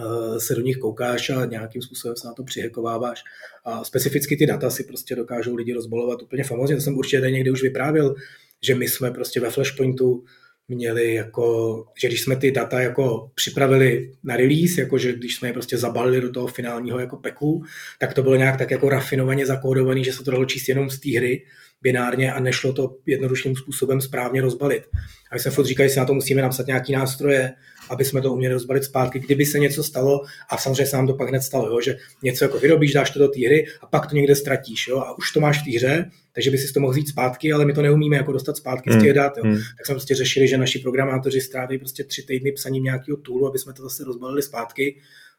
uh, 0.00 0.38
se 0.38 0.54
do 0.54 0.60
nich 0.60 0.76
koukáš 0.76 1.30
a 1.30 1.44
nějakým 1.44 1.82
způsobem 1.82 2.16
se 2.16 2.26
na 2.26 2.34
to 2.34 2.44
přihekováváš. 2.44 3.22
A 3.64 3.84
specificky 3.84 4.36
ty 4.36 4.46
data 4.46 4.70
si 4.70 4.84
prostě 4.84 5.16
dokážou 5.16 5.54
lidi 5.54 5.72
rozbalovat 5.72 6.22
úplně 6.22 6.44
famozně. 6.44 6.76
To 6.76 6.82
jsem 6.82 6.98
určitě 6.98 7.30
někdy 7.30 7.50
už 7.50 7.62
vyprávěl, 7.62 8.14
že 8.62 8.74
my 8.74 8.88
jsme 8.88 9.10
prostě 9.10 9.40
ve 9.40 9.50
Flashpointu 9.50 10.24
měli 10.68 11.14
jako, 11.14 11.84
že 12.00 12.08
když 12.08 12.20
jsme 12.20 12.36
ty 12.36 12.50
data 12.50 12.80
jako 12.80 13.30
připravili 13.34 14.12
na 14.24 14.36
release, 14.36 14.80
jako 14.80 14.98
že 14.98 15.12
když 15.12 15.36
jsme 15.36 15.48
je 15.48 15.52
prostě 15.52 15.78
zabalili 15.78 16.20
do 16.20 16.32
toho 16.32 16.46
finálního 16.46 16.98
jako 16.98 17.16
peku, 17.16 17.64
tak 17.98 18.14
to 18.14 18.22
bylo 18.22 18.36
nějak 18.36 18.58
tak 18.58 18.70
jako 18.70 18.88
rafinovaně 18.88 19.46
zakódovaný, 19.46 20.04
že 20.04 20.12
se 20.12 20.24
to 20.24 20.30
dalo 20.30 20.44
číst 20.44 20.68
jenom 20.68 20.90
z 20.90 21.00
té 21.00 21.18
hry 21.18 21.44
binárně 21.82 22.32
a 22.32 22.40
nešlo 22.40 22.72
to 22.72 22.96
jednodušším 23.06 23.56
způsobem 23.56 24.00
správně 24.00 24.40
rozbalit. 24.40 24.82
A 25.30 25.34
my 25.34 25.40
jsme 25.40 25.50
furt 25.50 25.66
říkali, 25.66 25.88
že 25.88 25.92
si 25.92 25.98
na 25.98 26.06
to 26.06 26.14
musíme 26.14 26.42
napsat 26.42 26.66
nějaký 26.66 26.92
nástroje, 26.92 27.52
aby 27.90 28.04
jsme 28.04 28.22
to 28.22 28.32
uměli 28.32 28.54
rozbalit 28.54 28.84
zpátky, 28.84 29.18
kdyby 29.18 29.46
se 29.46 29.58
něco 29.58 29.84
stalo, 29.84 30.20
a 30.50 30.58
samozřejmě 30.58 30.86
se 30.86 30.96
nám 30.96 31.06
to 31.06 31.14
pak 31.14 31.28
hned 31.28 31.42
stalo, 31.42 31.68
jo, 31.68 31.80
že 31.80 31.96
něco 32.22 32.44
jako 32.44 32.58
vyrobíš, 32.58 32.92
dáš 32.92 33.10
to 33.10 33.18
do 33.18 33.28
té 33.28 33.46
hry 33.46 33.66
a 33.80 33.86
pak 33.86 34.06
to 34.06 34.16
někde 34.16 34.34
ztratíš, 34.34 34.88
jo, 34.88 34.98
a 34.98 35.18
už 35.18 35.32
to 35.32 35.40
máš 35.40 35.62
v 35.62 35.64
té 35.64 35.76
hře, 35.76 36.10
takže 36.36 36.50
by 36.50 36.58
si 36.58 36.72
to 36.72 36.80
mohl 36.80 36.92
vzít 36.92 37.08
zpátky, 37.08 37.52
ale 37.52 37.64
my 37.64 37.72
to 37.72 37.82
neumíme 37.82 38.16
jako 38.16 38.32
dostat 38.32 38.56
zpátky 38.56 38.90
z 38.90 38.94
těch 38.94 39.02
hmm, 39.02 39.14
dat. 39.14 39.36
Jo. 39.36 39.44
Hmm. 39.44 39.54
Tak 39.54 39.86
jsme 39.86 39.94
prostě 39.94 40.14
řešili, 40.14 40.48
že 40.48 40.58
naši 40.58 40.78
programátoři 40.78 41.40
stráví 41.40 41.78
prostě 41.78 42.04
tři 42.04 42.22
týdny 42.22 42.52
psaním 42.52 42.84
nějakého 42.84 43.16
toolu, 43.16 43.48
aby 43.48 43.58
jsme 43.58 43.72
to 43.72 43.82
zase 43.82 44.04
rozbalili 44.04 44.42
zpátky. 44.42 44.96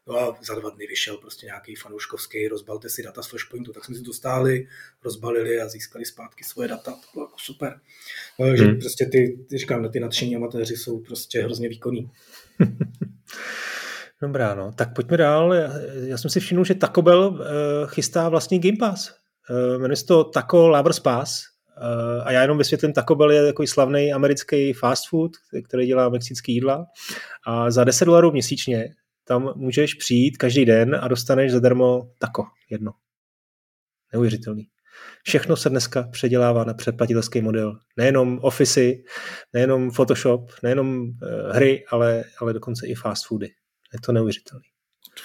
No 0.08 0.18
a 0.18 0.38
za 0.42 0.54
dva 0.54 0.70
dny 0.70 0.86
vyšel 0.86 1.16
prostě 1.16 1.46
nějaký 1.46 1.74
fanouškovský, 1.74 2.48
rozbalte 2.48 2.88
si 2.88 3.02
data 3.02 3.22
z 3.22 3.26
Flashpointu, 3.26 3.72
tak 3.72 3.84
jsme 3.84 3.94
si 3.94 4.02
to 4.02 4.12
stáli, 4.12 4.68
rozbalili 5.04 5.60
a 5.60 5.68
získali 5.68 6.04
zpátky 6.04 6.44
svoje 6.44 6.68
data, 6.68 6.90
to 6.90 7.06
bylo 7.14 7.26
jako 7.26 7.36
super. 7.38 7.80
No, 8.38 8.46
takže 8.46 8.64
hmm. 8.64 8.78
prostě 8.78 9.06
ty, 9.06 9.38
ty, 9.48 9.58
říkám, 9.58 9.90
ty 9.90 10.00
nadšení 10.00 10.36
amatéři 10.36 10.76
jsou 10.76 11.00
prostě 11.00 11.42
hrozně 11.42 11.68
výkonní. 11.68 12.10
Dobrá, 14.22 14.54
no, 14.54 14.72
tak 14.72 14.94
pojďme 14.94 15.16
dál. 15.16 15.54
Já 16.04 16.18
jsem 16.18 16.30
si 16.30 16.40
všiml, 16.40 16.64
že 16.64 16.74
Taco 16.74 17.02
Bell 17.02 17.28
uh, 17.28 17.40
chystá 17.86 18.28
vlastní 18.28 18.58
Game 18.60 18.76
Pass. 18.78 19.14
Uh, 19.50 19.80
jmenuje 19.80 19.96
se 19.96 20.06
to 20.06 20.24
Taco 20.24 20.68
Lovers 20.68 21.00
Pass. 21.00 21.44
Uh, 21.80 22.22
a 22.24 22.32
já 22.32 22.42
jenom 22.42 22.58
vysvětlím, 22.58 22.92
Taco 22.92 23.14
Bell 23.14 23.32
je 23.32 23.46
takový 23.46 23.68
slavný 23.68 24.12
americký 24.12 24.72
fast 24.72 25.08
food, 25.08 25.32
který 25.68 25.86
dělá 25.86 26.08
mexický 26.08 26.54
jídla. 26.54 26.86
A 27.46 27.70
za 27.70 27.84
10 27.84 28.04
dolarů 28.04 28.32
měsíčně 28.32 28.94
tam 29.28 29.52
můžeš 29.56 29.94
přijít 29.94 30.36
každý 30.36 30.64
den 30.64 30.98
a 31.00 31.08
dostaneš 31.08 31.52
zadarmo 31.52 32.10
tako 32.18 32.44
jedno. 32.70 32.92
Neuvěřitelný. 34.12 34.68
Všechno 35.22 35.56
se 35.56 35.70
dneska 35.70 36.02
předělává 36.02 36.64
na 36.64 36.74
předplatitelský 36.74 37.40
model. 37.40 37.78
Nejenom 37.96 38.38
Office, 38.42 38.80
nejenom 39.52 39.90
Photoshop, 39.90 40.50
nejenom 40.62 41.02
uh, 41.02 41.10
hry, 41.52 41.84
ale, 41.90 42.24
ale 42.40 42.52
dokonce 42.52 42.86
i 42.86 42.94
fast 42.94 43.26
foody. 43.26 43.46
Je 43.92 44.00
to 44.04 44.12
neuvěřitelný. 44.12 44.64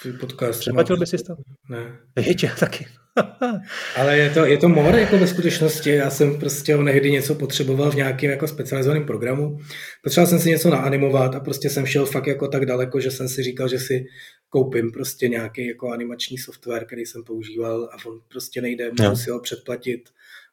Tvůj 0.02 0.12
podcast. 0.12 0.68
Bys 0.98 1.10
si 1.10 1.18
to? 1.18 1.34
Ne. 1.68 1.98
Jeďte, 2.16 2.52
taky. 2.60 2.86
Ale 3.96 4.18
je 4.18 4.30
to, 4.30 4.44
je 4.44 4.58
to 4.58 4.68
mor 4.68 4.94
jako 4.94 5.18
ve 5.18 5.26
skutečnosti. 5.26 5.90
Já 5.90 6.10
jsem 6.10 6.38
prostě 6.38 6.76
onehdy 6.76 7.10
něco 7.10 7.34
potřeboval 7.34 7.90
v 7.90 7.94
nějakém 7.94 8.30
jako 8.30 8.48
specializovaném 8.48 9.06
programu. 9.06 9.58
Potřeboval 10.02 10.30
jsem 10.30 10.38
si 10.38 10.50
něco 10.50 10.70
naanimovat 10.70 11.34
a 11.34 11.40
prostě 11.40 11.70
jsem 11.70 11.86
šel 11.86 12.06
fakt 12.06 12.26
jako 12.26 12.48
tak 12.48 12.66
daleko, 12.66 13.00
že 13.00 13.10
jsem 13.10 13.28
si 13.28 13.42
říkal, 13.42 13.68
že 13.68 13.78
si 13.78 14.06
koupím 14.48 14.92
prostě 14.92 15.28
nějaký 15.28 15.66
jako 15.66 15.88
animační 15.88 16.38
software, 16.38 16.84
který 16.84 17.06
jsem 17.06 17.24
používal 17.24 17.84
a 17.92 18.06
on 18.06 18.20
prostě 18.28 18.60
nejde, 18.60 18.90
můžu 18.90 19.02
no. 19.02 19.16
si 19.16 19.30
ho 19.30 19.40
předplatit 19.40 20.00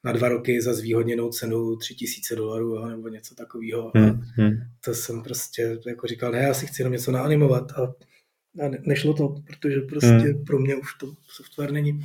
na 0.04 0.12
dva 0.12 0.30
roky 0.30 0.62
za 0.62 0.74
zvýhodněnou 0.74 1.30
cenu 1.30 1.76
3000 1.76 2.36
dolarů 2.36 2.86
nebo 2.90 3.08
něco 3.08 3.36
takového. 3.36 3.92
Hmm, 3.96 4.22
hmm. 4.36 4.52
To 4.86 4.94
jsem 4.94 5.24
prostě 5.24 5.78
jako 5.88 6.08
říkal, 6.08 6.32
ne, 6.32 6.40
já 6.40 6.54
si 6.54 6.68
chci 6.68 6.82
jenom 6.82 6.94
něco 6.94 7.12
naanimovat 7.12 7.72
a, 7.72 7.94
a 8.60 8.70
nešlo 8.86 9.14
to, 9.14 9.36
protože 9.48 9.82
prostě 9.82 10.08
hmm. 10.08 10.46
pro 10.46 10.60
mě 10.60 10.76
už 10.76 10.94
to 11.00 11.14
software 11.28 11.72
není. 11.72 12.00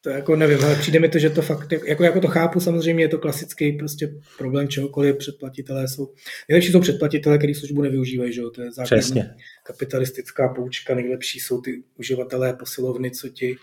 To 0.00 0.10
jako 0.10 0.36
nevím, 0.36 0.64
ale 0.64 0.76
přijde 0.76 1.00
mi 1.00 1.08
to, 1.08 1.18
že 1.18 1.30
to 1.30 1.42
fakt, 1.42 1.72
jako, 1.72 2.04
jako 2.04 2.20
to 2.20 2.28
chápu, 2.28 2.60
samozřejmě 2.60 3.04
je 3.04 3.08
to 3.08 3.18
klasický 3.18 3.72
prostě 3.72 4.14
problém 4.38 4.68
čehokoliv, 4.68 5.16
předplatitelé 5.16 5.88
jsou, 5.88 6.14
nejlepší 6.48 6.72
jsou 6.72 6.80
předplatitelé, 6.80 7.38
kteří 7.38 7.54
službu 7.54 7.82
nevyužívají, 7.82 8.32
že 8.32 8.40
jo, 8.40 8.50
to 8.50 8.62
je 8.62 8.72
základní 8.72 9.22
kapitalistická 9.62 10.48
poučka, 10.48 10.94
nejlepší 10.94 11.40
jsou 11.40 11.60
ty 11.60 11.82
uživatelé 11.98 12.52
posilovny, 12.52 13.10
co 13.10 13.28
ti, 13.28 13.56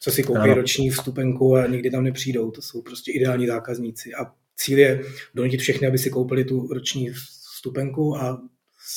co 0.00 0.10
si 0.10 0.22
koupí 0.22 0.40
ano. 0.40 0.54
roční 0.54 0.90
vstupenku 0.90 1.56
a 1.56 1.66
nikdy 1.66 1.90
tam 1.90 2.04
nepřijdou, 2.04 2.50
to 2.50 2.62
jsou 2.62 2.82
prostě 2.82 3.12
ideální 3.12 3.46
zákazníci 3.46 4.14
a 4.14 4.32
cíl 4.56 4.78
je 4.78 5.02
donutit 5.34 5.60
všechny, 5.60 5.86
aby 5.86 5.98
si 5.98 6.10
koupili 6.10 6.44
tu 6.44 6.66
roční 6.72 7.10
vstupenku 7.10 8.16
a 8.16 8.42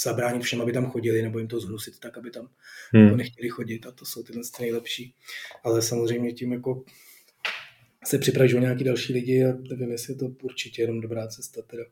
zabránit 0.04 0.44
všem, 0.44 0.62
aby 0.62 0.74
tam 0.74 0.92
chodili, 0.92 1.22
nebo 1.22 1.40
jim 1.40 1.48
to 1.48 1.60
zhnusit 1.60 2.00
tak, 2.00 2.18
aby 2.18 2.32
tam 2.32 2.50
hmm. 2.94 3.04
jako 3.04 3.16
nechtěli 3.16 3.50
chodit 3.50 3.86
a 3.86 3.92
to 3.92 4.06
jsou 4.06 4.24
tyhle 4.24 4.42
nejlepší. 4.60 5.16
Ale 5.64 5.82
samozřejmě 5.82 6.34
tím 6.34 6.54
jako 6.54 6.84
se 8.06 8.18
připravit 8.18 8.54
o 8.54 8.60
nějaký 8.60 8.84
další 8.84 9.14
lidi 9.14 9.46
a 9.46 9.54
nevím, 9.70 9.92
jestli 9.92 10.14
je 10.14 10.18
to 10.18 10.26
určitě 10.42 10.82
jenom 10.82 11.02
dobrá 11.02 11.28
cesta 11.28 11.62
teda. 11.62 11.84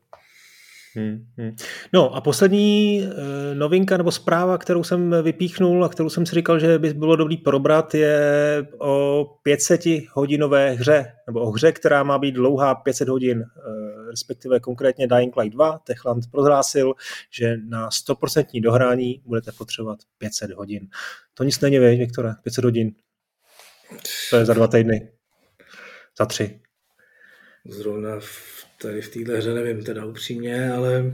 Hmm, 0.96 1.26
hmm. 1.36 1.56
No 1.92 2.14
a 2.14 2.20
poslední 2.20 3.02
e, 3.02 3.54
novinka 3.54 3.96
nebo 3.96 4.12
zpráva, 4.12 4.58
kterou 4.58 4.82
jsem 4.84 5.14
vypíchnul 5.22 5.84
a 5.84 5.88
kterou 5.88 6.08
jsem 6.08 6.26
si 6.26 6.34
říkal, 6.34 6.58
že 6.58 6.78
by 6.78 6.94
bylo 6.94 7.16
dobrý 7.16 7.36
probrat, 7.36 7.94
je 7.94 8.18
o 8.78 9.24
500 9.42 9.80
hodinové 10.12 10.70
hře, 10.72 11.12
nebo 11.26 11.40
o 11.40 11.50
hře, 11.50 11.72
která 11.72 12.02
má 12.02 12.18
být 12.18 12.32
dlouhá 12.32 12.74
500 12.74 13.08
hodin, 13.08 13.40
e, 13.40 13.44
respektive 14.10 14.60
konkrétně 14.60 15.06
Dying 15.06 15.36
Light 15.36 15.54
2. 15.54 15.78
Techland 15.78 16.24
prohlásil, 16.30 16.94
že 17.30 17.56
na 17.68 17.88
100% 17.88 18.62
dohrání 18.62 19.22
budete 19.24 19.52
potřebovat 19.52 19.98
500 20.18 20.50
hodin. 20.50 20.88
To 21.34 21.44
nic 21.44 21.60
není, 21.60 21.78
vej, 21.78 21.98
Viktore, 21.98 22.30
500 22.42 22.64
hodin. 22.64 22.92
To 24.30 24.36
je 24.36 24.44
za 24.44 24.54
dva 24.54 24.66
týdny. 24.66 25.10
Za 26.18 26.26
tři. 26.26 26.60
Zrovna 27.64 28.20
v 28.20 28.66
tady 28.82 29.02
v 29.02 29.08
téhle 29.08 29.38
hře 29.38 29.54
nevím 29.54 29.84
teda 29.84 30.04
upřímně, 30.04 30.70
ale 30.70 31.12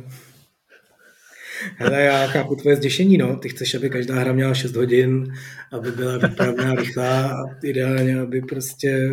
Hele, 1.76 2.02
já 2.02 2.26
chápu 2.26 2.56
tvoje 2.56 2.76
zděšení, 2.76 3.18
no. 3.18 3.36
Ty 3.36 3.48
chceš, 3.48 3.74
aby 3.74 3.90
každá 3.90 4.14
hra 4.14 4.32
měla 4.32 4.54
6 4.54 4.76
hodin, 4.76 5.34
aby 5.72 5.90
byla 5.90 6.16
výpravná, 6.16 6.74
rychlá 6.74 7.28
a 7.28 7.42
ideálně, 7.64 8.20
aby 8.20 8.40
prostě 8.40 9.10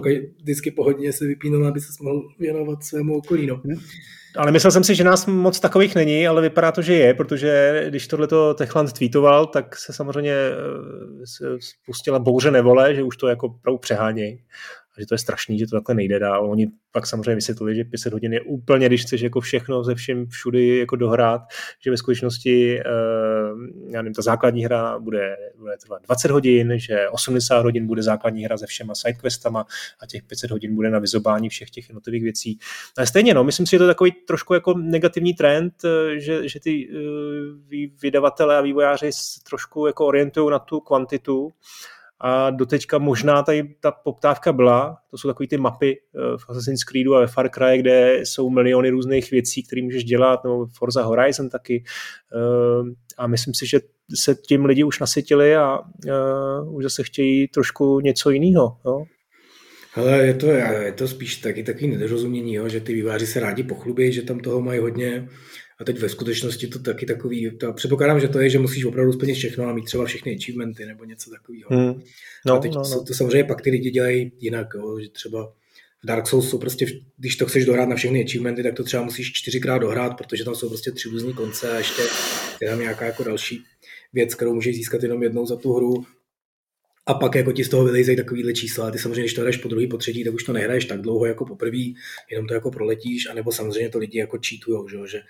pokud 0.00 0.12
vždycky 0.42 0.70
po 0.70 0.84
hodině 0.84 1.12
se 1.12 1.26
vypínul, 1.26 1.66
aby 1.66 1.80
se 1.80 1.88
mohl 2.02 2.28
věnovat 2.38 2.84
svému 2.84 3.16
okolí, 3.16 3.46
no. 3.46 3.62
Ale 4.36 4.52
myslel 4.52 4.70
jsem 4.70 4.84
si, 4.84 4.94
že 4.94 5.04
nás 5.04 5.26
moc 5.26 5.60
takových 5.60 5.94
není, 5.94 6.28
ale 6.28 6.42
vypadá 6.42 6.72
to, 6.72 6.82
že 6.82 6.94
je, 6.94 7.14
protože 7.14 7.84
když 7.88 8.06
tohleto 8.06 8.54
Techland 8.54 8.92
tweetoval, 8.92 9.46
tak 9.46 9.76
se 9.76 9.92
samozřejmě 9.92 10.32
eh, 10.32 11.56
spustila 11.60 12.18
bouře 12.18 12.50
nevole, 12.50 12.94
že 12.94 13.02
už 13.02 13.16
to 13.16 13.28
jako 13.28 13.48
pro 13.48 13.78
přehánějí 13.78 14.42
a 14.96 15.00
že 15.00 15.06
to 15.06 15.14
je 15.14 15.18
strašný, 15.18 15.58
že 15.58 15.66
to 15.66 15.76
takhle 15.76 15.94
nejde 15.94 16.18
dál. 16.18 16.50
Oni 16.50 16.66
pak 16.92 17.06
samozřejmě 17.06 17.34
vysvětlili, 17.34 17.74
že 17.74 17.84
500 17.84 18.12
hodin 18.12 18.32
je 18.32 18.40
úplně, 18.40 18.86
když 18.86 19.02
chceš 19.02 19.20
jako 19.20 19.40
všechno 19.40 19.84
ze 19.84 19.94
všem 19.94 20.26
všudy 20.26 20.78
jako 20.78 20.96
dohrát, 20.96 21.40
že 21.80 21.90
ve 21.90 21.96
skutečnosti 21.96 22.80
uh, 22.80 23.60
já 23.90 24.02
nevím, 24.02 24.14
ta 24.14 24.22
základní 24.22 24.64
hra 24.64 24.98
bude, 24.98 25.36
bude 25.58 25.76
trvat 25.76 26.02
20 26.02 26.30
hodin, 26.30 26.72
že 26.76 27.08
80 27.08 27.62
hodin 27.62 27.86
bude 27.86 28.02
základní 28.02 28.44
hra 28.44 28.58
se 28.58 28.66
všema 28.66 28.94
sidequestama 28.94 29.66
a 30.00 30.06
těch 30.06 30.22
500 30.22 30.50
hodin 30.50 30.74
bude 30.74 30.90
na 30.90 30.98
vyzobání 30.98 31.48
všech 31.48 31.70
těch 31.70 31.88
jednotlivých 31.88 32.22
věcí. 32.22 32.58
Ale 32.96 33.06
stejně, 33.06 33.34
no, 33.34 33.44
myslím 33.44 33.66
si, 33.66 33.70
že 33.70 33.78
to 33.78 33.84
je 33.84 33.88
takový 33.88 34.12
trošku 34.26 34.54
jako 34.54 34.74
negativní 34.78 35.34
trend, 35.34 35.74
eh, 35.84 36.20
že, 36.20 36.48
že 36.48 36.60
ty 36.60 36.88
uh, 36.88 36.98
vydavatelé 38.02 38.56
a 38.56 38.60
vývojáři 38.60 39.10
trošku 39.48 39.86
jako 39.86 40.06
orientují 40.06 40.50
na 40.50 40.58
tu 40.58 40.80
kvantitu 40.80 41.52
a 42.20 42.50
doteďka 42.50 42.98
možná 42.98 43.42
tady 43.42 43.74
ta 43.80 43.90
poptávka 43.90 44.52
byla, 44.52 44.96
to 45.10 45.18
jsou 45.18 45.28
takové 45.28 45.46
ty 45.46 45.56
mapy 45.56 45.96
eh, 45.96 46.18
v 46.38 46.50
Assassin's 46.50 46.84
Creedu 46.84 47.14
a 47.14 47.20
ve 47.20 47.26
Far 47.26 47.48
Cry, 47.48 47.78
kde 47.78 48.20
jsou 48.24 48.50
miliony 48.50 48.90
různých 48.90 49.30
věcí, 49.30 49.62
které 49.62 49.82
můžeš 49.82 50.04
dělat, 50.04 50.44
nebo 50.44 50.66
Forza 50.66 51.02
Horizon 51.02 51.48
taky 51.48 51.84
eh, 52.34 52.94
a 53.18 53.26
myslím 53.26 53.54
si, 53.54 53.66
že 53.66 53.80
se 54.14 54.34
tím 54.34 54.64
lidi 54.64 54.84
už 54.84 55.00
nasytili 55.00 55.56
a 55.56 55.78
uh, 55.78 56.76
už 56.76 56.84
zase 56.84 57.02
chtějí 57.02 57.48
trošku 57.48 58.00
něco 58.00 58.30
jiného. 58.30 58.78
Jo? 58.84 59.04
Ale 59.94 60.26
je 60.26 60.34
to, 60.34 60.46
je 60.46 60.92
to 60.92 61.08
spíš 61.08 61.36
taky 61.36 61.62
takový 61.62 61.88
nedorozumění, 61.88 62.54
jo, 62.54 62.68
že 62.68 62.80
ty 62.80 62.94
výváři 62.94 63.26
se 63.26 63.40
rádi 63.40 63.62
pochlubí, 63.62 64.12
že 64.12 64.22
tam 64.22 64.40
toho 64.40 64.60
mají 64.60 64.80
hodně 64.80 65.28
a 65.80 65.84
teď 65.84 65.98
ve 65.98 66.08
skutečnosti 66.08 66.66
to 66.66 66.78
taky 66.78 67.06
takový, 67.06 67.58
to, 67.58 67.72
předpokládám, 67.72 68.20
že 68.20 68.28
to 68.28 68.40
je, 68.40 68.50
že 68.50 68.58
musíš 68.58 68.84
opravdu 68.84 69.12
splnit 69.12 69.34
všechno 69.34 69.64
a 69.64 69.72
mít 69.72 69.84
třeba 69.84 70.04
všechny 70.04 70.36
achievementy 70.36 70.86
nebo 70.86 71.04
něco 71.04 71.30
takového. 71.30 71.68
Hmm. 71.70 72.02
No, 72.46 72.54
a 72.54 72.58
teď 72.58 72.74
no, 72.74 72.82
no. 72.90 73.04
To, 73.04 73.14
samozřejmě 73.14 73.44
pak 73.44 73.62
ty 73.62 73.70
lidi 73.70 73.90
dělají 73.90 74.32
jinak, 74.38 74.66
jo, 74.74 75.00
že 75.00 75.08
třeba 75.08 75.52
v 76.02 76.06
Dark 76.06 76.26
Souls 76.26 76.50
jsou 76.50 76.58
prostě, 76.58 76.86
když 77.16 77.36
to 77.36 77.46
chceš 77.46 77.64
dohrát 77.64 77.88
na 77.88 77.96
všechny 77.96 78.24
achievementy, 78.24 78.62
tak 78.62 78.74
to 78.74 78.84
třeba 78.84 79.02
musíš 79.02 79.32
čtyřikrát 79.32 79.78
dohrát, 79.78 80.16
protože 80.16 80.44
tam 80.44 80.54
jsou 80.54 80.68
prostě 80.68 80.92
tři 80.92 81.08
různý 81.08 81.34
konce 81.34 81.72
a 81.72 81.78
ještě 81.78 82.02
je 82.60 82.68
tam 82.68 82.80
nějaká 82.80 83.04
jako 83.04 83.24
další 83.24 83.64
věc, 84.12 84.34
kterou 84.34 84.54
můžeš 84.54 84.76
získat 84.76 85.02
jenom 85.02 85.22
jednou 85.22 85.46
za 85.46 85.56
tu 85.56 85.72
hru. 85.72 86.04
A 87.06 87.14
pak 87.14 87.34
jako 87.34 87.52
ti 87.52 87.64
z 87.64 87.68
toho 87.68 87.84
vylejzají 87.84 88.16
takovýhle 88.16 88.52
čísla. 88.52 88.88
A 88.88 88.90
ty 88.90 88.98
samozřejmě, 88.98 89.22
když 89.22 89.34
to 89.34 89.40
hraješ 89.40 89.56
po 89.56 89.68
druhý, 89.68 89.86
po 89.86 89.96
třetí, 89.96 90.24
tak 90.24 90.34
už 90.34 90.44
to 90.44 90.52
nehraješ 90.52 90.84
tak 90.84 91.00
dlouho 91.00 91.26
jako 91.26 91.44
po 91.44 91.56
prvý, 91.56 91.96
jenom 92.30 92.46
to 92.46 92.54
jako 92.54 92.70
proletíš, 92.70 93.26
anebo 93.26 93.52
samozřejmě 93.52 93.88
to 93.88 93.98
lidi 93.98 94.18
jako 94.18 94.38
cheatujou, 94.48 94.88
že, 94.88 94.98
že 95.06 95.20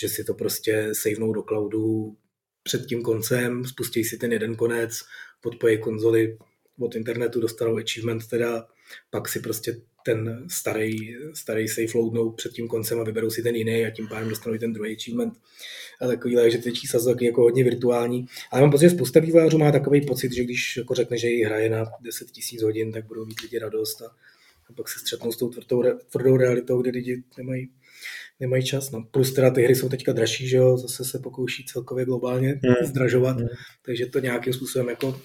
že 0.00 0.08
si 0.08 0.24
to 0.24 0.34
prostě 0.34 0.88
savenou 0.92 1.32
do 1.32 1.42
cloudu 1.42 2.16
před 2.62 2.86
tím 2.86 3.02
koncem, 3.02 3.64
spustí 3.64 4.04
si 4.04 4.16
ten 4.16 4.32
jeden 4.32 4.56
konec, 4.56 5.00
podpojí 5.40 5.78
konzoli 5.78 6.38
od 6.78 6.96
internetu, 6.96 7.40
dostanou 7.40 7.76
achievement 7.76 8.26
teda, 8.26 8.66
pak 9.10 9.28
si 9.28 9.40
prostě 9.40 9.80
ten 10.04 10.44
starý, 10.50 11.16
starý 11.34 11.68
safe 11.68 11.98
loadnou 11.98 12.30
před 12.32 12.52
tím 12.52 12.68
koncem 12.68 13.00
a 13.00 13.04
vyberou 13.04 13.30
si 13.30 13.42
ten 13.42 13.54
jiný 13.54 13.86
a 13.86 13.90
tím 13.90 14.08
pádem 14.08 14.28
dostanou 14.28 14.54
i 14.54 14.58
ten 14.58 14.72
druhý 14.72 14.96
achievement. 14.96 15.34
A 16.00 16.06
takový, 16.06 16.36
že 16.48 16.58
ty 16.58 16.72
čísla 16.72 17.00
jsou 17.00 17.12
taky 17.12 17.26
jako 17.26 17.42
hodně 17.42 17.64
virtuální. 17.64 18.26
Ale 18.50 18.62
mám 18.62 18.70
pocit, 18.70 18.84
že 18.84 18.90
spousta 18.90 19.20
vývojářů 19.20 19.58
má 19.58 19.72
takový 19.72 20.06
pocit, 20.06 20.32
že 20.32 20.44
když 20.44 20.76
jako 20.76 20.94
řekne, 20.94 21.18
že 21.18 21.28
ji 21.28 21.44
hraje 21.44 21.70
na 21.70 21.84
10 22.00 22.28
000 22.52 22.66
hodin, 22.66 22.92
tak 22.92 23.06
budou 23.06 23.26
mít 23.26 23.40
lidi 23.40 23.58
radost 23.58 24.02
a, 24.02 24.06
a 24.70 24.72
pak 24.76 24.88
se 24.88 24.98
střetnou 24.98 25.32
s 25.32 25.36
tou 25.36 25.48
tvrdou, 25.48 25.98
tvrdou 26.10 26.36
realitou, 26.36 26.82
kde 26.82 26.90
lidi 26.90 27.22
nemají 27.38 27.70
nemají 28.40 28.64
čas. 28.64 28.90
No. 28.90 29.02
Plus 29.10 29.32
teda 29.32 29.50
ty 29.50 29.62
hry 29.62 29.74
jsou 29.74 29.88
teďka 29.88 30.12
dražší, 30.12 30.48
že 30.48 30.56
jo, 30.56 30.76
zase 30.76 31.04
se 31.04 31.18
pokouší 31.18 31.64
celkově 31.64 32.04
globálně 32.04 32.60
mm. 32.62 32.86
zdražovat, 32.86 33.38
mm. 33.38 33.46
takže 33.86 34.06
to 34.06 34.18
nějakým 34.18 34.52
způsobem 34.52 34.88
jako 34.88 35.20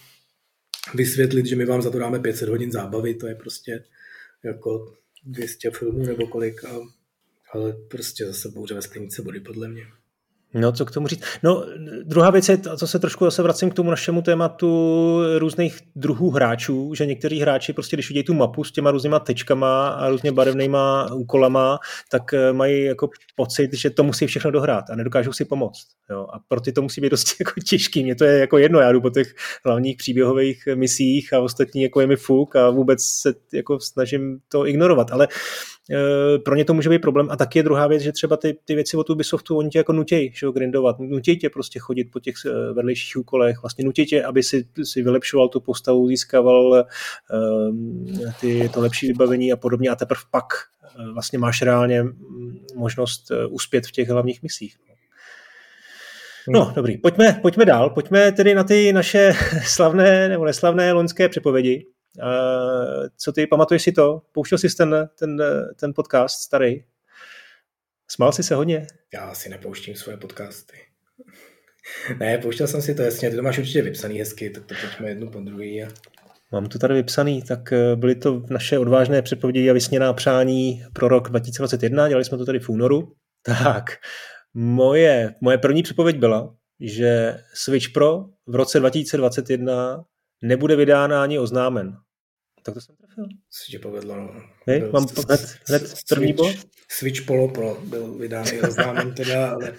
vysvětlit, 0.95 1.45
že 1.45 1.55
my 1.55 1.66
vám 1.66 1.82
za 1.82 1.89
to 1.89 1.99
dáme 1.99 2.20
500 2.20 2.49
hodin 2.49 2.72
zábavy, 2.72 3.14
to 3.14 3.28
je 3.28 3.36
prostě 3.36 3.84
jako 4.43 4.93
200 5.24 5.72
filmů 5.72 6.05
nebo 6.05 6.28
kolik, 6.28 6.66
a, 6.66 6.80
ale 7.53 7.74
prostě 7.89 8.26
zase 8.26 8.49
bouře 8.49 8.74
ve 8.74 8.82
sklenice 8.82 9.22
body 9.22 9.39
podle 9.39 9.68
mě. 9.68 9.84
No, 10.54 10.72
co 10.72 10.86
k 10.86 10.91
tomu 10.91 11.08
říct? 11.08 11.24
No, 11.43 11.66
druhá 12.04 12.30
věc 12.30 12.49
je, 12.49 12.58
co 12.58 12.88
se 12.88 12.99
trošku 12.99 13.26
zase 13.26 13.43
vracím 13.43 13.70
k 13.70 13.74
tomu 13.74 13.89
našemu 13.89 14.22
tématu 14.22 15.20
různých 15.38 15.80
druhů 15.95 16.30
hráčů, 16.30 16.93
že 16.93 17.06
někteří 17.06 17.39
hráči 17.39 17.74
prostě, 17.74 17.95
když 17.95 18.10
vidějí 18.10 18.24
tu 18.24 18.34
mapu 18.34 18.64
s 18.64 18.72
těma 18.72 18.91
různýma 18.91 19.20
tečkama 19.20 19.88
a 19.88 20.10
různě 20.10 20.32
barevnýma 20.32 21.14
úkolama, 21.14 21.80
tak 22.12 22.34
eh, 22.34 22.54
mají 22.54 22.84
jako 22.84 23.10
pocit, 23.36 23.74
že 23.74 23.89
to 23.89 24.04
musí 24.04 24.28
všechno 24.28 24.51
dohrát 24.51 24.89
a 24.89 24.95
nedokážou 24.95 25.34
si 25.34 25.45
pomoct. 25.45 25.88
Jo? 26.10 26.28
A 26.34 26.39
pro 26.47 26.62
ty 26.62 26.72
to 26.72 26.82
musí 26.82 27.01
být 27.01 27.10
dost 27.10 27.36
jako 27.39 27.51
těžký. 27.68 28.04
Mně 28.04 28.16
to 28.16 28.24
je 28.24 28.39
jako 28.39 28.58
jedno, 28.58 28.80
já 28.80 28.91
jdu 28.91 29.01
po 29.01 29.10
těch 29.10 29.36
hlavních 29.66 29.97
příběhových 29.97 30.68
misích 30.76 31.34
a 31.34 31.41
ostatní 31.41 31.84
jako 31.84 32.01
je 32.01 32.08
mi 32.08 32.16
fuk 32.16 32.56
a 32.56 32.70
vůbec 32.70 33.04
se 33.04 33.34
jako 33.54 33.80
snažím 33.80 34.39
to 34.49 34.68
ignorovat. 34.68 35.12
Ale 35.12 35.28
Eh, 35.83 35.83
pro 36.46 36.56
ně 36.56 36.66
to 36.66 36.74
může 36.74 36.90
být 36.90 37.02
problém. 37.02 37.28
A 37.30 37.36
taky 37.36 37.60
je 37.60 37.64
druhá 37.64 37.88
věc, 37.88 38.02
že 38.02 38.12
třeba 38.12 38.38
ty, 38.38 38.58
ty 38.66 38.76
věci 38.76 38.98
od 38.98 39.10
Ubisoftu, 39.10 39.58
oni 39.58 39.70
tě 39.70 39.78
jako 39.78 39.94
nutějí, 39.94 40.32
že 40.36 40.48
grindovat, 40.54 41.00
nutějí 41.00 41.40
tě 41.40 41.50
prostě 41.50 41.80
chodit 41.80 42.06
po 42.12 42.20
těch 42.20 42.36
eh, 42.46 42.74
vedlejších 42.74 43.18
úkolech, 43.18 43.62
vlastně 43.62 43.86
nutějí 43.86 44.06
tě, 44.06 44.24
aby 44.24 44.44
si, 44.44 44.68
si 44.84 45.02
vylepšoval 45.02 45.50
tu 45.50 45.60
postavu, 45.60 46.08
získával 46.08 46.86
um, 47.70 48.06
ty, 48.42 48.70
to 48.74 48.82
lepší 48.82 49.08
vybavení 49.08 49.54
a 49.54 49.58
podobně 49.58 49.90
a 49.90 49.96
teprve 49.96 50.22
pak 50.32 50.46
vlastně 51.14 51.40
máš 51.40 51.62
reálně 51.62 52.04
mm, 52.04 52.58
možnost 52.76 53.32
uspět 53.50 53.88
v 53.88 53.92
těch 53.92 54.10
hlavních 54.10 54.44
misích. 54.44 54.76
No, 56.50 56.66
hmm. 56.66 56.74
dobrý. 56.74 56.98
Pojďme, 56.98 57.40
pojďme 57.42 57.66
dál. 57.66 57.90
Pojďme 57.90 58.32
tedy 58.32 58.56
na 58.56 58.64
ty 58.64 58.94
naše 58.94 59.34
slavné 59.66 60.30
nebo 60.30 60.46
neslavné 60.46 60.94
loňské 60.94 61.30
přepovědi. 61.30 61.86
Uh, 62.22 63.07
co 63.18 63.32
ty, 63.32 63.47
pamatuješ 63.47 63.82
si 63.82 63.91
to? 63.91 64.22
Pouštěl 64.32 64.57
jsi 64.57 64.76
ten, 64.76 65.09
ten, 65.20 65.38
ten 65.76 65.93
podcast 65.93 66.41
starý? 66.41 66.84
Smál 68.07 68.32
jsi 68.32 68.43
se 68.43 68.55
hodně? 68.55 68.88
Já 69.14 69.34
si 69.34 69.49
nepouštím 69.49 69.95
svoje 69.95 70.18
podcasty. 70.18 70.78
ne, 72.20 72.38
pouštěl 72.38 72.68
jsem 72.68 72.82
si 72.82 72.95
to, 72.95 73.01
jasně, 73.01 73.30
ty 73.30 73.36
to 73.36 73.41
máš 73.41 73.57
určitě 73.57 73.82
vypsaný 73.82 74.20
hezky, 74.20 74.49
tak 74.49 74.66
to 74.66 74.76
pojďme 74.82 75.09
jednu 75.09 75.32
po 75.32 75.39
druhý. 75.39 75.84
A... 75.84 75.88
Mám 76.51 76.66
to 76.66 76.80
tady 76.80 76.93
vypsaný, 76.93 77.41
tak 77.41 77.74
eh, 77.74 77.95
byly 77.95 78.16
to 78.16 78.43
naše 78.49 78.80
odvážné 78.80 79.22
předpovědi 79.22 79.70
a 79.70 79.74
vysněná 79.74 80.14
přání 80.14 80.84
pro 80.93 81.07
rok 81.07 81.30
2021, 81.30 82.07
dělali 82.07 82.26
jsme 82.26 82.38
to 82.38 82.45
tady 82.45 82.59
v 82.59 82.70
únoru. 82.70 83.14
Tak, 83.45 83.91
moje, 84.53 85.36
moje 85.41 85.57
první 85.57 85.84
předpověď 85.84 86.18
byla, 86.18 86.55
že 86.80 87.39
Switch 87.53 87.89
Pro 87.93 88.26
v 88.47 88.55
roce 88.55 88.80
2021 88.80 90.05
nebude 90.44 90.76
vydána 90.76 91.24
ani 91.24 91.39
oznámen. 91.39 91.98
Tak 92.64 92.74
to 92.74 92.82
jsem 92.82 92.96
trefil. 92.96 93.26
Se 93.50 93.72
ti 93.72 93.80
povedlo, 93.80 94.16
no. 94.16 94.41
Hej, 94.68 94.84
mám 94.91 95.06
hned, 95.28 95.58
hned 95.68 95.94
první 96.10 96.34
bod? 96.34 96.56
Switch 96.89 97.22
Polo 97.22 97.48
Pro 97.48 97.82
byl 97.84 98.14
vydán 98.14 98.46
i 98.54 98.62
oznámen 98.62 99.14
teda, 99.14 99.52
ale 99.52 99.74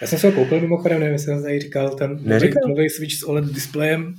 já 0.00 0.06
jsem 0.06 0.18
se 0.18 0.26
ho 0.26 0.32
koupil 0.32 0.60
mimochodem, 0.60 1.00
nevím, 1.00 1.12
jestli 1.12 1.26
jsem 1.26 1.42
tady 1.42 1.60
říkal, 1.60 1.96
ten 1.96 2.20
nový 2.66 2.90
Switch 2.90 3.14
s 3.14 3.22
OLED 3.22 3.44
displejem 3.44 4.14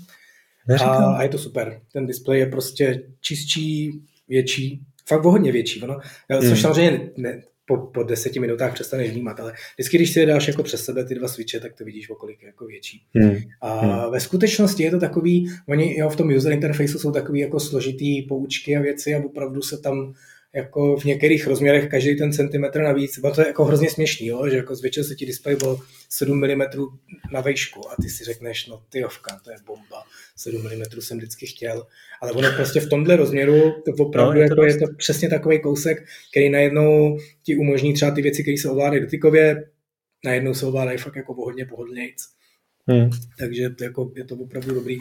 a, 0.81 0.85
a, 0.85 1.23
je 1.23 1.29
to 1.29 1.37
super. 1.37 1.81
Ten 1.93 2.05
displej 2.05 2.39
je 2.39 2.45
prostě 2.45 3.03
čistší, 3.21 4.01
větší, 4.27 4.81
fakt 5.07 5.25
o 5.25 5.31
hodně 5.31 5.51
větší. 5.51 5.83
Ono, 5.83 5.99
což 6.39 6.47
hmm. 6.47 6.57
samozřejmě 6.57 7.09
ne, 7.17 7.41
po, 7.65 7.77
po 7.77 8.03
deseti 8.03 8.39
minutách 8.39 8.73
přestaneš 8.73 9.11
vnímat, 9.11 9.39
ale 9.39 9.53
vždycky, 9.75 9.97
když 9.97 10.13
si 10.13 10.19
je 10.19 10.25
dáš 10.25 10.47
jako 10.47 10.63
přes 10.63 10.85
sebe 10.85 11.05
ty 11.05 11.15
dva 11.15 11.27
switche, 11.27 11.59
tak 11.59 11.73
to 11.73 11.85
vidíš 11.85 12.09
o 12.09 12.15
kolik 12.15 12.43
jako 12.43 12.65
větší. 12.65 13.05
Hmm. 13.15 13.37
A 13.61 13.79
hmm. 13.79 14.11
ve 14.11 14.19
skutečnosti 14.19 14.83
je 14.83 14.91
to 14.91 14.99
takový, 14.99 15.49
oni 15.67 15.99
jo, 15.99 16.09
v 16.09 16.15
tom 16.15 16.35
user 16.35 16.51
interfaceu 16.51 16.99
jsou 16.99 17.11
takový 17.11 17.39
jako 17.39 17.59
složitý 17.59 18.21
poučky 18.21 18.77
a 18.77 18.81
věci 18.81 19.15
a 19.15 19.25
opravdu 19.25 19.61
se 19.61 19.77
tam 19.77 20.13
jako 20.55 20.97
v 20.97 21.03
některých 21.03 21.47
rozměrech 21.47 21.89
každý 21.89 22.15
ten 22.15 22.33
centimetr 22.33 22.81
navíc. 22.81 23.19
Bylo 23.19 23.33
to 23.33 23.41
je 23.41 23.47
jako 23.47 23.65
hrozně 23.65 23.89
směšný, 23.89 24.27
jo? 24.27 24.49
že 24.49 24.57
jako 24.57 24.75
zvětšil 24.75 25.03
se 25.03 25.15
ti 25.15 25.25
displej 25.25 25.57
o 25.65 25.79
7 26.09 26.37
mm 26.37 26.61
na 27.31 27.41
vejšku 27.41 27.89
a 27.91 27.95
ty 28.01 28.09
si 28.09 28.23
řekneš, 28.23 28.67
no 28.67 28.83
ty 28.89 28.99
jovka, 28.99 29.39
to 29.43 29.51
je 29.51 29.57
bomba, 29.65 30.03
7 30.35 30.61
mm 30.61 31.01
jsem 31.01 31.17
vždycky 31.17 31.45
chtěl. 31.45 31.87
Ale 32.21 32.31
ono 32.31 32.51
prostě 32.55 32.79
v 32.79 32.89
tomhle 32.89 33.15
rozměru 33.15 33.71
to 33.85 34.03
opravdu 34.03 34.33
no, 34.33 34.41
je, 34.41 34.47
to 34.47 34.53
jako 34.53 34.65
je 34.65 34.77
to 34.77 34.93
přesně 34.97 35.29
takový 35.29 35.61
kousek, 35.61 36.05
který 36.31 36.49
najednou 36.49 37.17
ti 37.43 37.57
umožní 37.57 37.93
třeba 37.93 38.11
ty 38.11 38.21
věci, 38.21 38.41
které 38.41 38.57
se 38.57 38.69
ovládají 38.69 39.01
dotykově, 39.01 39.69
najednou 40.25 40.53
se 40.53 40.65
ovládají 40.65 40.97
fakt 40.97 41.15
jako 41.15 41.33
hodně 41.33 41.65
pohodlnějc. 41.65 42.17
Hmm. 42.87 43.09
Takže 43.39 43.69
to 43.69 43.83
jako, 43.83 44.11
je 44.15 44.23
to 44.23 44.35
opravdu 44.35 44.73
dobrý 44.73 44.97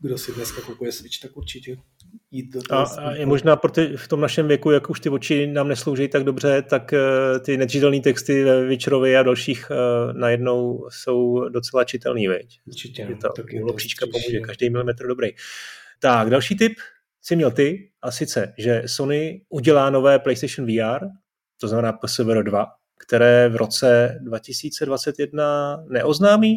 kdo 0.00 0.18
si 0.18 0.32
dneska 0.32 0.60
kupuje 0.60 0.92
Switch, 0.92 1.20
tak 1.22 1.36
určitě 1.36 1.76
jít 2.30 2.52
do 2.52 2.62
toho. 2.62 2.80
A, 2.80 2.84
a 2.84 3.12
je 3.12 3.26
možná 3.26 3.56
pro 3.56 3.72
ty, 3.72 3.96
v 3.96 4.08
tom 4.08 4.20
našem 4.20 4.48
věku, 4.48 4.70
jak 4.70 4.90
už 4.90 5.00
ty 5.00 5.08
oči 5.08 5.46
nám 5.46 5.68
neslouží 5.68 6.08
tak 6.08 6.24
dobře, 6.24 6.62
tak 6.62 6.92
uh, 6.92 7.38
ty 7.38 7.56
nečitelné 7.56 8.00
texty 8.00 8.44
ve 8.44 8.64
Witcherovi 8.64 9.16
a 9.16 9.22
dalších 9.22 9.70
uh, 9.70 10.12
najednou 10.18 10.88
jsou 10.90 11.48
docela 11.48 11.84
čitelný, 11.84 12.28
veď? 12.28 12.60
Určitě. 12.66 13.02
Je 13.02 13.16
to, 13.16 13.28
lopříčka 13.62 14.06
pomůže, 14.12 14.40
každý 14.40 14.70
milimetr 14.70 15.06
dobrý. 15.06 15.28
Tak, 15.98 16.30
další 16.30 16.56
tip 16.56 16.72
si 17.22 17.36
měl 17.36 17.50
ty, 17.50 17.90
a 18.02 18.10
sice, 18.10 18.54
že 18.58 18.82
Sony 18.86 19.42
udělá 19.48 19.90
nové 19.90 20.18
PlayStation 20.18 20.66
VR, 20.66 21.06
to 21.60 21.68
znamená 21.68 21.92
PSVR 21.92 22.42
2, 22.42 22.66
které 23.06 23.48
v 23.48 23.56
roce 23.56 24.18
2021 24.22 25.84
neoznámí, 25.88 26.54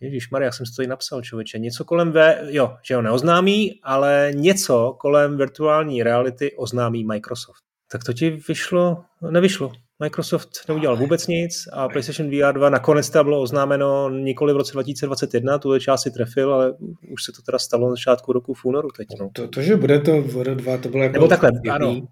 Ježíš 0.00 0.30
Maria, 0.30 0.46
já 0.46 0.52
jsem 0.52 0.66
si 0.66 0.72
to 0.72 0.76
tady 0.76 0.88
napsal, 0.88 1.22
člověče. 1.22 1.58
Něco 1.58 1.84
kolem, 1.84 2.12
v, 2.12 2.38
jo, 2.48 2.76
že 2.82 2.94
ho 2.94 3.02
neoznámí, 3.02 3.80
ale 3.82 4.30
něco 4.34 4.96
kolem 5.00 5.36
virtuální 5.36 6.02
reality 6.02 6.52
oznámí 6.56 7.04
Microsoft. 7.04 7.62
Tak 7.92 8.04
to 8.04 8.12
ti 8.12 8.30
vyšlo, 8.48 9.04
nevyšlo. 9.30 9.72
Microsoft 10.02 10.48
neudělal 10.68 10.96
vůbec 10.96 11.26
nic 11.26 11.68
a 11.72 11.88
PlayStation 11.88 12.30
VR 12.30 12.52
2 12.52 12.70
nakonec 12.70 13.10
to 13.10 13.24
bylo 13.24 13.40
oznámeno 13.40 14.10
nikoli 14.10 14.52
v 14.52 14.56
roce 14.56 14.72
2021, 14.72 15.58
tu 15.58 15.78
část 15.78 16.02
si 16.02 16.10
trefil, 16.10 16.54
ale 16.54 16.72
už 17.12 17.24
se 17.24 17.32
to 17.32 17.42
teda 17.42 17.58
stalo 17.58 17.88
na 17.88 17.90
začátku 17.90 18.32
roku 18.32 18.54
v 18.54 18.64
únoru 18.64 18.88
teď. 18.96 19.08
No. 19.20 19.30
To, 19.32 19.48
to, 19.48 19.62
že 19.62 19.76
bude 19.76 20.00
to 20.00 20.22
VR 20.22 20.54
2, 20.54 20.78
to 20.78 20.88
bylo 20.88 21.02
jako... 21.02 21.12
Nebo 21.12 21.28
takhle, 21.28 21.50
ano. 21.70 22.08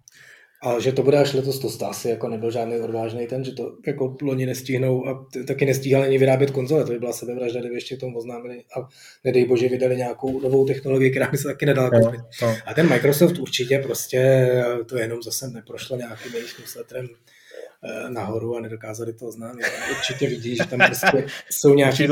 A 0.63 0.81
že 0.81 0.93
to 0.93 1.03
bude 1.03 1.19
až 1.19 1.33
letos, 1.33 1.79
to 1.79 1.87
asi 1.87 2.09
jako 2.09 2.29
nebyl 2.29 2.51
žádný 2.51 2.81
odvážný 2.81 3.27
ten, 3.27 3.45
že 3.45 3.53
to 3.53 3.77
jako 3.87 4.17
loni 4.23 4.47
nestihnou 4.47 5.09
a 5.09 5.27
taky 5.47 5.67
nestíhali 5.67 6.07
ani 6.07 6.19
vyrábět 6.19 6.51
konzole, 6.51 6.85
to 6.85 6.93
by 6.93 6.99
byla 6.99 7.13
sebevražda, 7.13 7.61
kdyby 7.61 7.75
ještě 7.75 7.97
tomu 7.97 8.19
oznámili 8.19 8.63
a 8.77 8.89
nedej 9.25 9.45
bože 9.45 9.69
vydali 9.69 9.97
nějakou 9.97 10.41
novou 10.41 10.67
technologii, 10.67 11.11
která 11.11 11.31
by 11.31 11.39
se 11.39 11.45
taky 11.49 11.67
nedala 11.67 11.91
koupit. 11.91 12.21
No, 12.43 12.49
no. 12.49 12.57
A 12.67 12.75
ten 12.75 12.89
Microsoft 12.89 13.39
určitě 13.39 13.79
prostě 13.79 14.51
to 14.87 14.99
jenom 14.99 15.23
zase 15.23 15.49
neprošlo 15.49 15.97
nějakým 15.97 16.35
jejich 16.35 16.59
newsletterem 16.59 17.09
eh, 17.85 18.11
nahoru 18.11 18.57
a 18.57 18.61
nedokázali 18.61 19.13
to 19.13 19.27
oznámit. 19.27 19.65
Určitě 19.91 20.29
vidí, 20.29 20.57
že 20.57 20.67
tam 20.67 20.79
prostě 20.87 21.27
jsou 21.51 21.75
nějaký, 21.75 22.07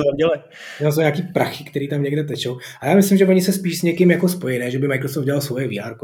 tam 0.78 0.92
jsou 0.92 1.00
nějaký 1.00 1.22
prachy, 1.22 1.64
které 1.64 1.88
tam 1.88 2.02
někde 2.02 2.24
tečou. 2.24 2.58
A 2.80 2.86
já 2.86 2.94
myslím, 2.94 3.18
že 3.18 3.26
oni 3.26 3.42
se 3.42 3.52
spíš 3.52 3.78
s 3.78 3.82
někým 3.82 4.10
jako 4.10 4.28
spojí, 4.28 4.58
ne? 4.58 4.70
že 4.70 4.78
by 4.78 4.88
Microsoft 4.88 5.24
dělal 5.24 5.40
svoje 5.40 5.68
VR, 5.68 5.94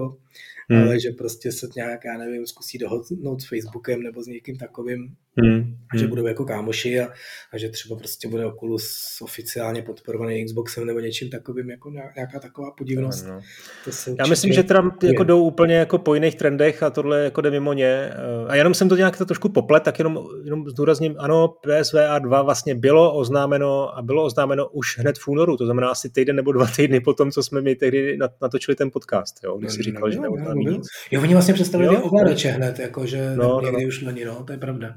hmm. 0.71 0.83
ale 0.83 1.01
že 1.01 1.11
prostě 1.11 1.53
se 1.53 1.69
nějak, 1.77 2.05
já 2.05 2.19
nevím, 2.19 2.47
zkusí 2.47 2.79
dohodnout 2.79 3.43
s 3.43 3.49
Facebookem 3.49 4.03
nebo 4.03 4.23
s 4.23 4.27
někým 4.27 4.57
takovým, 4.57 5.17
hmm. 5.39 5.77
že 5.97 6.07
budou 6.07 6.27
jako 6.27 6.45
kámoši 6.45 7.01
a, 7.01 7.09
a 7.53 7.59
že 7.59 7.69
třeba 7.69 7.97
prostě 7.97 8.29
bude 8.29 8.47
Oculus 8.47 9.19
oficiálně 9.23 9.83
podporovaný 9.83 10.45
Xboxem 10.45 10.87
nebo 10.87 11.01
něčím 11.01 11.31
takovým, 11.31 11.71
jako 11.71 11.91
nějaká 11.91 12.41
taková 12.41 12.71
podivnost. 12.71 13.27
No, 13.27 13.35
no. 13.35 13.41
To 13.85 13.93
se 13.93 14.15
já 14.19 14.27
myslím, 14.27 14.53
že 14.53 14.63
teda 14.63 14.83
jako 15.03 15.25
jdou 15.25 15.45
úplně 15.45 15.75
jako 15.75 15.99
po 15.99 16.15
jiných 16.15 16.35
trendech 16.35 16.83
a 16.83 16.91
tohle 16.91 17.25
jako 17.25 17.41
jde 17.41 17.51
mimo 17.51 17.73
ně. 17.73 18.11
A 18.49 18.55
jenom 18.55 18.75
jsem 18.75 18.89
to 18.89 18.97
nějak 18.97 19.19
to 19.19 19.27
trošku 19.27 19.49
poplet, 19.49 19.83
tak 19.83 19.99
jenom, 19.99 20.19
jenom 20.45 20.69
zdůrazním, 20.71 21.15
ano, 21.19 21.49
PSVR 21.49 22.21
2 22.21 22.43
vlastně 22.43 22.75
bylo 22.75 23.15
oznámeno 23.15 23.99
a 23.99 24.03
bylo 24.03 24.25
oznámeno 24.25 24.69
už 24.69 24.99
hned 24.99 25.19
v 25.19 25.29
únoru, 25.29 25.57
to 25.57 25.65
znamená 25.65 25.89
asi 25.89 26.11
týden 26.11 26.37
nebo 26.37 26.53
dva 26.53 26.67
týdny 26.77 27.01
po 27.01 27.15
tom, 27.15 27.31
co 27.31 27.43
jsme 27.43 27.61
mi 27.61 27.77
tehdy 27.77 28.19
natočili 28.43 28.77
ten 28.77 28.91
podcast, 28.91 29.45
jo, 29.45 29.59
když 29.59 29.73
si 29.73 29.83
říkal, 29.83 30.03
no, 30.09 30.11
že 30.11 30.21
neoznámí 30.21 30.67
nic. 30.67 30.87
Jo, 31.11 31.23
oni 31.23 31.33
vlastně 31.33 31.55
představili 31.55 31.97
ovladače 31.97 32.49
hned, 32.49 32.79
jako, 32.79 33.07
že 33.07 33.37
no, 33.37 33.61
někdy 33.65 33.83
no. 33.83 33.89
už 33.89 34.01
není, 34.03 34.25
no, 34.25 34.45
to 34.45 34.53
je 34.53 34.59
pravda. 34.59 34.95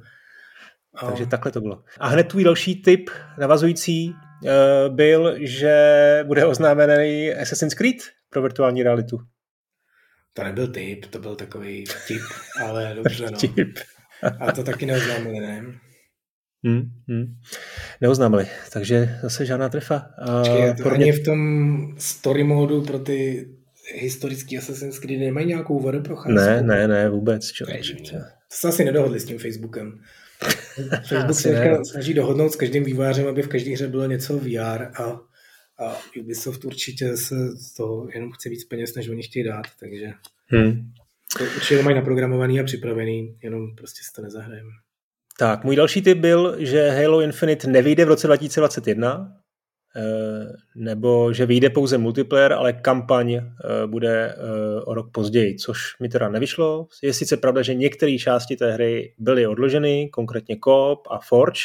Takže 1.01 1.25
takhle 1.25 1.51
to 1.51 1.61
bylo. 1.61 1.83
A 1.99 2.07
hned 2.07 2.23
tvůj 2.23 2.43
další 2.43 2.81
tip 2.81 3.09
navazující 3.39 4.09
uh, 4.09 4.95
byl, 4.95 5.35
že 5.39 6.23
bude 6.27 6.45
oznámený 6.45 7.33
Assassin's 7.33 7.73
Creed 7.73 7.97
pro 8.29 8.41
virtuální 8.41 8.83
realitu. 8.83 9.17
To 10.33 10.43
nebyl 10.43 10.67
tip, 10.67 11.05
to 11.05 11.19
byl 11.19 11.35
takový 11.35 11.83
tip, 12.07 12.21
ale 12.63 12.93
dobře, 12.95 13.25
no. 13.31 13.37
tip. 13.37 13.79
A 14.39 14.51
to 14.51 14.63
taky 14.63 14.85
neoznámili, 14.85 15.39
ne? 15.39 15.65
Hmm, 16.65 16.81
hmm. 17.07 17.25
Neoznámili, 18.01 18.47
takže 18.73 19.19
zase 19.21 19.45
žádná 19.45 19.69
trefa. 19.69 20.05
A 20.17 20.39
Počkej, 20.39 20.75
to 20.75 20.91
ani 20.91 21.11
v 21.11 21.23
tom 21.23 21.39
story 21.97 22.43
modu 22.43 22.81
pro 22.81 22.99
ty 22.99 23.47
historický 23.95 24.57
Assassin's 24.57 24.99
Creed 24.99 25.19
nemají 25.19 25.47
nějakou 25.47 25.79
vodu 25.79 26.01
procházku? 26.01 26.31
Ne, 26.31 26.61
ne, 26.61 26.87
ne, 26.87 27.09
vůbec. 27.09 27.51
Člověče. 27.51 27.95
To 27.95 28.17
se 28.49 28.67
asi 28.67 28.85
nedohodli 28.85 29.19
s 29.19 29.25
tím 29.25 29.39
Facebookem. 29.39 29.99
Facebook 31.07 31.39
se 31.39 31.49
teďka 31.49 31.83
snaží 31.83 32.13
dohodnout 32.13 32.49
s 32.49 32.55
každým 32.55 32.83
vývojářem, 32.83 33.27
aby 33.27 33.41
v 33.41 33.47
každé 33.47 33.71
hře 33.71 33.87
bylo 33.87 34.05
něco 34.05 34.37
VR 34.37 34.83
a, 35.01 35.19
a 35.79 35.97
Ubisoft 36.19 36.65
určitě 36.65 37.17
se 37.17 37.35
z 37.57 37.73
toho 37.73 38.07
jenom 38.13 38.31
chce 38.31 38.49
víc 38.49 38.65
peněz, 38.65 38.95
než 38.95 39.09
oni 39.09 39.23
chtějí 39.23 39.45
dát, 39.45 39.65
takže 39.79 40.11
hmm. 40.47 40.91
to 41.37 41.43
určitě 41.43 41.83
mají 41.83 41.95
naprogramovaný 41.95 42.59
a 42.59 42.63
připravený, 42.63 43.37
jenom 43.43 43.75
prostě 43.75 44.01
si 44.03 44.13
to 44.15 44.21
nezahrajeme. 44.21 44.69
Tak, 45.39 45.63
můj 45.63 45.75
další 45.75 46.01
tip 46.01 46.17
byl, 46.17 46.55
že 46.59 46.89
Halo 46.89 47.21
Infinite 47.21 47.67
nevyjde 47.67 48.05
v 48.05 48.07
roce 48.07 48.27
2021, 48.27 49.37
Eh, 49.37 49.42
nebo 50.75 51.33
že 51.33 51.45
vyjde 51.45 51.69
pouze 51.69 51.97
multiplayer, 51.97 52.53
ale 52.53 52.73
kampaň 52.73 53.33
eh, 53.33 53.43
bude 53.87 54.35
eh, 54.37 54.81
o 54.81 54.93
rok 54.93 55.11
později, 55.11 55.55
což 55.55 55.99
mi 55.99 56.09
teda 56.09 56.29
nevyšlo. 56.29 56.87
Je 57.03 57.13
sice 57.13 57.37
pravda, 57.37 57.61
že 57.61 57.73
některé 57.73 58.17
části 58.17 58.55
té 58.55 58.71
hry 58.71 59.13
byly 59.17 59.47
odloženy, 59.47 60.09
konkrétně 60.09 60.57
Coop 60.63 60.99
a 61.09 61.19
Forge, 61.19 61.61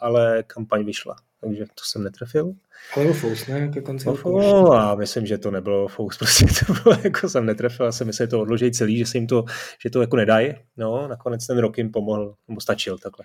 ale 0.00 0.42
kampaň 0.46 0.84
vyšla, 0.84 1.16
takže 1.40 1.64
to 1.64 1.84
jsem 1.84 2.04
netrefil. 2.04 2.52
Ale 2.96 3.06
o 3.06 3.12
Fous, 3.12 3.46
ne? 3.46 3.68
Ke 3.68 3.80
konci 3.80 4.08
no, 4.24 4.72
a 4.72 4.94
myslím, 4.94 5.26
že 5.26 5.38
to 5.38 5.50
nebylo 5.50 5.88
Fous, 5.88 6.16
prostě 6.18 6.46
to 6.46 6.72
bylo, 6.72 6.98
jako 7.04 7.28
jsem 7.28 7.46
netrefil, 7.46 7.86
já 7.86 7.92
jsem 7.92 8.06
myslel, 8.06 8.26
že 8.26 8.30
to 8.30 8.40
odloží 8.40 8.70
celý, 8.70 8.98
že 8.98 9.06
se 9.06 9.18
jim 9.18 9.26
to, 9.26 9.44
že 9.82 9.90
to 9.90 10.00
jako 10.00 10.16
nedají. 10.16 10.54
No, 10.76 11.08
nakonec 11.08 11.46
ten 11.46 11.58
rok 11.58 11.78
jim 11.78 11.90
pomohl, 11.90 12.34
nebo 12.48 12.60
stačil 12.60 12.98
takhle. 12.98 13.24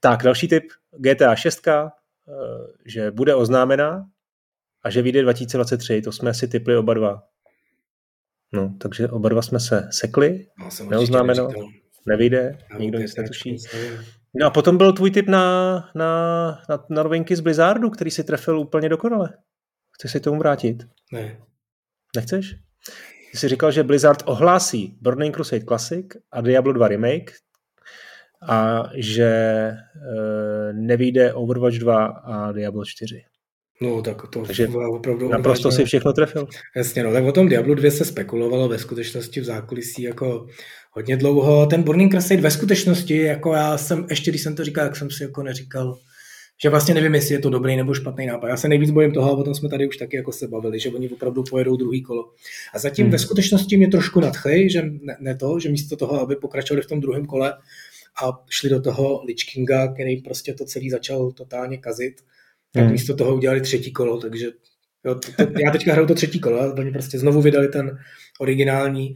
Tak, 0.00 0.22
další 0.22 0.48
tip, 0.48 0.64
GTA 0.98 1.34
6, 1.34 1.68
Eh, 1.68 2.01
že 2.86 3.10
bude 3.10 3.34
oznámena 3.34 4.06
a 4.84 4.90
že 4.90 5.02
vyjde 5.02 5.22
2023, 5.22 6.02
to 6.02 6.12
jsme 6.12 6.34
si 6.34 6.48
typli 6.48 6.76
oba 6.76 6.94
dva. 6.94 7.22
No, 8.52 8.74
takže 8.80 9.08
oba 9.08 9.28
dva 9.28 9.42
jsme 9.42 9.60
se 9.60 9.88
sekli, 9.90 10.46
no, 10.58 10.68
neoznámeno, 10.90 11.48
nevyjde, 12.06 12.58
no, 12.72 12.78
nikdo 12.78 12.98
nic 12.98 13.16
netuší. 13.16 13.56
No 14.34 14.46
a 14.46 14.50
potom 14.50 14.76
byl 14.76 14.92
tvůj 14.92 15.10
tip 15.10 15.28
na, 15.28 15.74
na, 15.94 16.48
na, 16.68 16.84
na 16.90 17.02
novinky 17.02 17.36
z 17.36 17.40
Blizzardu, 17.40 17.90
který 17.90 18.10
si 18.10 18.24
trefil 18.24 18.58
úplně 18.58 18.88
dokonale. 18.88 19.28
Chceš 19.92 20.12
si 20.12 20.20
tomu 20.20 20.38
vrátit? 20.38 20.86
Ne. 21.12 21.38
Nechceš? 22.16 22.54
Ty 23.32 23.38
jsi 23.38 23.48
říkal, 23.48 23.72
že 23.72 23.82
Blizzard 23.82 24.22
ohlásí 24.26 24.98
Burning 25.00 25.34
Crusade 25.34 25.64
Classic 25.64 26.06
a 26.32 26.40
Diablo 26.40 26.72
2 26.72 26.88
Remake, 26.88 27.32
a 28.48 28.82
že 28.94 29.24
e, 29.24 29.76
nevíde 30.72 31.32
Overwatch 31.32 31.78
2 31.78 32.06
a 32.06 32.52
Diablo 32.52 32.84
4. 32.84 33.22
No, 33.82 34.02
tak 34.02 34.28
to 34.28 34.42
Takže 34.42 34.68
opravdu... 34.68 35.28
Naprosto 35.28 35.70
si 35.70 35.84
všechno 35.84 36.12
trefil. 36.12 36.46
Jasně, 36.76 37.02
no, 37.02 37.12
tak 37.12 37.24
o 37.24 37.32
tom 37.32 37.48
Diablo 37.48 37.74
2 37.74 37.90
se 37.90 38.04
spekulovalo 38.04 38.68
ve 38.68 38.78
skutečnosti 38.78 39.40
v 39.40 39.44
zákulisí 39.44 40.02
jako 40.02 40.46
hodně 40.90 41.16
dlouho. 41.16 41.66
Ten 41.66 41.82
Burning 41.82 42.12
Crusade 42.12 42.40
ve 42.40 42.50
skutečnosti, 42.50 43.16
jako 43.16 43.54
já 43.54 43.78
jsem, 43.78 44.06
ještě 44.10 44.30
když 44.30 44.42
jsem 44.42 44.56
to 44.56 44.64
říkal, 44.64 44.84
tak 44.86 44.96
jsem 44.96 45.10
si 45.10 45.22
jako 45.22 45.42
neříkal, 45.42 45.98
že 46.62 46.68
vlastně 46.68 46.94
nevím, 46.94 47.14
jestli 47.14 47.34
je 47.34 47.38
to 47.38 47.50
dobrý 47.50 47.76
nebo 47.76 47.94
špatný 47.94 48.26
nápad. 48.26 48.48
Já 48.48 48.56
se 48.56 48.68
nejvíc 48.68 48.90
bojím 48.90 49.12
toho, 49.12 49.30
a 49.30 49.36
o 49.36 49.44
tom 49.44 49.54
jsme 49.54 49.68
tady 49.68 49.88
už 49.88 49.96
taky 49.96 50.16
jako 50.16 50.32
se 50.32 50.48
bavili, 50.48 50.80
že 50.80 50.90
oni 50.90 51.08
opravdu 51.08 51.44
pojedou 51.50 51.76
druhý 51.76 52.02
kolo. 52.02 52.30
A 52.74 52.78
zatím 52.78 53.04
hmm. 53.04 53.12
ve 53.12 53.18
skutečnosti 53.18 53.76
mě 53.76 53.88
trošku 53.88 54.20
nadchly, 54.20 54.70
že 54.70 54.82
ne, 54.82 55.16
ne, 55.20 55.36
to, 55.36 55.58
že 55.60 55.68
místo 55.68 55.96
toho, 55.96 56.20
aby 56.20 56.36
pokračovali 56.36 56.82
v 56.82 56.86
tom 56.86 57.00
druhém 57.00 57.26
kole, 57.26 57.54
a 58.24 58.44
šli 58.50 58.70
do 58.70 58.80
toho 58.80 59.24
Lich 59.24 59.44
Kinga, 59.52 59.92
který 59.92 60.22
prostě 60.22 60.54
to 60.54 60.64
celý 60.64 60.90
začal 60.90 61.32
totálně 61.32 61.78
kazit, 61.78 62.20
tak 62.72 62.82
hmm. 62.82 62.92
místo 62.92 63.16
toho 63.16 63.34
udělali 63.34 63.60
třetí 63.60 63.92
kolo, 63.92 64.20
takže 64.20 64.46
jo, 65.04 65.14
to, 65.14 65.32
to, 65.32 65.52
já 65.64 65.70
teďka 65.70 65.92
hraju 65.92 66.08
to 66.08 66.14
třetí 66.14 66.40
kolo, 66.40 66.74
oni 66.78 66.90
prostě 66.90 67.18
znovu 67.18 67.42
vydali 67.42 67.68
ten 67.68 67.98
originální 68.40 69.14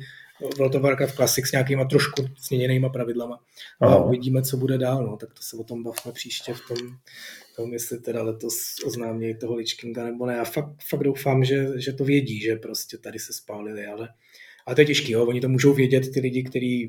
World 0.59 0.74
of 0.74 0.82
Warcraft 0.82 1.14
Classic 1.14 1.47
s 1.49 1.53
nějakýma 1.53 1.84
trošku 1.84 2.24
změněnýma 2.49 2.88
pravidlama. 2.88 3.40
A 3.80 3.86
Aha. 3.86 4.05
uvidíme, 4.05 4.42
co 4.42 4.57
bude 4.57 4.78
dál, 4.78 5.07
no, 5.07 5.16
tak 5.16 5.34
to 5.34 5.42
se 5.42 5.57
o 5.57 5.64
tom 5.64 5.82
bavíme 5.82 6.12
příště 6.12 6.55
v 6.55 6.61
tom, 6.68 6.76
tom 7.57 7.72
jestli 7.72 8.01
teda 8.01 8.22
letos 8.22 8.55
oznámějí 8.86 9.38
toho 9.38 9.55
Lich 9.55 9.76
Kinga 9.80 10.05
nebo 10.05 10.26
ne. 10.26 10.34
Já 10.34 10.44
fakt, 10.44 10.82
fakt 10.88 11.03
doufám, 11.03 11.44
že, 11.44 11.68
že 11.76 11.92
to 11.92 12.05
vědí, 12.05 12.40
že 12.40 12.57
prostě 12.57 12.99
tady 12.99 13.18
se 13.18 13.32
spálili, 13.32 13.86
ale, 13.86 14.09
ale 14.66 14.74
to 14.74 14.80
je 14.80 14.86
těžký, 14.86 15.12
jo? 15.12 15.26
oni 15.26 15.40
to 15.40 15.49
můžou 15.49 15.74
vědět 15.74 16.12
ty 16.14 16.20
lidi, 16.20 16.42
který, 16.42 16.88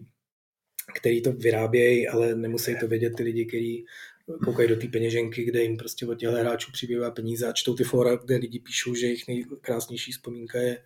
který 0.95 1.21
to 1.21 1.31
vyrábějí, 1.31 2.07
ale 2.07 2.35
nemusí 2.35 2.75
to 2.79 2.87
vědět 2.87 3.15
ty 3.15 3.23
lidi, 3.23 3.45
kteří 3.45 3.85
koukají 4.43 4.69
do 4.69 4.75
té 4.75 4.87
peněženky, 4.87 5.43
kde 5.43 5.61
jim 5.63 5.77
prostě 5.77 6.05
od 6.05 6.15
těchto 6.15 6.35
hráčů 6.35 6.71
přibývá 6.71 7.11
peníze 7.11 7.47
a 7.47 7.53
čtou 7.53 7.75
ty 7.75 7.83
fora, 7.83 8.15
kde 8.15 8.35
lidi 8.35 8.59
píšou, 8.59 8.95
že 8.95 9.05
jejich 9.05 9.27
nejkrásnější 9.27 10.11
vzpomínka 10.11 10.59
je 10.59 10.77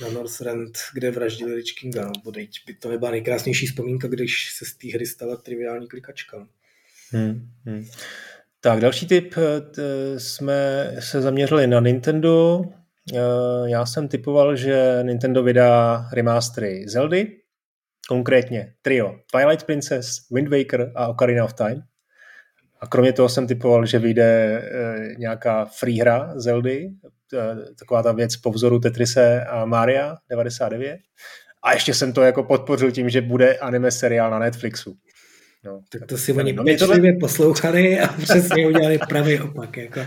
na 0.00 0.10
Northrend, 0.10 0.78
kde 0.94 1.10
vraždili 1.10 1.54
Lich 1.54 1.74
Kinga, 1.80 2.12
no, 2.26 2.32
by 2.66 2.74
to 2.80 2.90
nebyla 2.90 3.10
nejkrásnější 3.10 3.66
vzpomínka, 3.66 4.08
když 4.08 4.52
se 4.52 4.64
z 4.64 4.74
té 4.74 4.88
hry 4.94 5.06
stala 5.06 5.36
triviální 5.36 5.88
klikačka. 5.88 6.48
Hmm, 7.10 7.48
hmm. 7.64 7.86
Tak 8.60 8.80
další 8.80 9.06
tip, 9.06 9.34
eh, 9.36 10.20
jsme 10.20 10.92
se 11.00 11.20
zaměřili 11.20 11.66
na 11.66 11.80
Nintendo. 11.80 12.64
Eh, 13.14 13.18
já 13.66 13.86
jsem 13.86 14.08
typoval, 14.08 14.56
že 14.56 14.98
Nintendo 15.02 15.42
vydá 15.42 16.08
remastery 16.12 16.84
Zeldy, 16.88 17.36
konkrétně 18.08 18.72
trio 18.82 19.16
Twilight 19.32 19.66
Princess, 19.66 20.28
Wind 20.30 20.48
Waker 20.48 20.92
a 20.94 21.08
Ocarina 21.08 21.44
of 21.44 21.52
Time. 21.52 21.82
A 22.80 22.86
kromě 22.86 23.12
toho 23.12 23.28
jsem 23.28 23.46
typoval, 23.46 23.86
že 23.86 23.98
vyjde 23.98 24.24
e, 24.24 25.14
nějaká 25.18 25.64
free 25.64 26.00
hra 26.00 26.32
Zeldy, 26.36 26.90
e, 27.34 27.74
taková 27.78 28.02
ta 28.02 28.12
věc 28.12 28.36
po 28.36 28.50
vzoru 28.50 28.78
Tetrise 28.78 29.44
a 29.44 29.64
Maria 29.64 30.16
99. 30.30 30.98
A 31.62 31.72
ještě 31.72 31.94
jsem 31.94 32.12
to 32.12 32.22
jako 32.22 32.42
podpořil 32.42 32.90
tím, 32.92 33.08
že 33.08 33.20
bude 33.20 33.58
anime 33.58 33.90
seriál 33.90 34.30
na 34.30 34.38
Netflixu. 34.38 34.96
No, 35.64 35.80
tak 35.92 36.06
to 36.06 36.18
si 36.18 36.32
oni 36.32 36.52
no, 36.52 36.64
pečlivě 36.64 36.96
tohle... 36.96 37.20
poslouchali 37.20 38.00
a 38.00 38.08
přesně 38.08 38.66
udělali 38.66 38.98
pravý 39.08 39.40
opak. 39.40 39.76
Jako. 39.76 40.00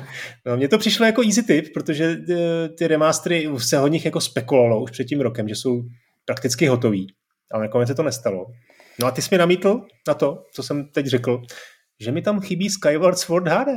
No, 0.46 0.58
mně 0.58 0.68
to 0.68 0.78
přišlo 0.78 1.06
jako 1.06 1.22
easy 1.22 1.44
tip, 1.44 1.74
protože 1.74 2.06
e, 2.06 2.70
ty 2.70 2.88
remastery 2.88 3.50
se 3.58 3.78
hodně 3.78 4.00
jako 4.06 4.22
spekulovalo 4.22 4.84
už 4.84 4.92
před 4.92 5.04
tím 5.04 5.22
rokem, 5.22 5.48
že 5.48 5.56
jsou 5.56 5.82
prakticky 6.26 6.68
hotový, 6.68 7.08
ale 7.52 7.64
nakonec 7.64 7.88
se 7.88 7.96
to 7.96 8.04
nestalo. 8.04 8.46
No 9.00 9.08
a 9.08 9.12
ty 9.12 9.22
jsi 9.22 9.28
mi 9.32 9.38
namítl 9.38 9.82
na 10.08 10.14
to, 10.14 10.46
co 10.54 10.64
jsem 10.64 10.86
teď 10.86 11.06
řekl, 11.06 11.42
že 12.00 12.12
mi 12.12 12.22
tam 12.22 12.40
chybí 12.40 12.70
Skyward 12.70 13.18
Sword 13.18 13.48
HD. 13.48 13.68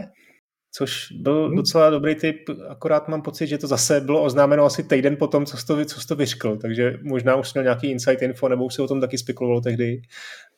Což 0.75 1.13
byl 1.13 1.47
hmm. 1.47 1.57
docela 1.57 1.91
dobrý 1.91 2.15
tip, 2.15 2.37
akorát 2.69 3.09
mám 3.09 3.23
pocit, 3.23 3.47
že 3.47 3.59
to 3.59 3.67
zase 3.67 4.01
bylo 4.01 4.23
oznámeno 4.23 4.65
asi 4.65 4.83
týden 4.83 5.17
po 5.17 5.27
tom, 5.27 5.47
co 5.47 5.57
jsi 5.57 5.67
to, 5.67 5.85
co 5.85 6.01
jsi 6.01 6.07
to 6.07 6.17
vyřkl, 6.17 6.57
takže 6.57 6.99
možná 7.03 7.37
už 7.37 7.55
měl 7.55 7.65
nějaký 7.65 7.91
insight 7.91 8.23
info, 8.23 8.49
nebo 8.49 8.65
už 8.65 8.75
si 8.75 8.83
o 8.83 8.87
tom 8.87 9.01
taky 9.01 9.19
spekuloval 9.19 9.61
tehdy. 9.61 10.03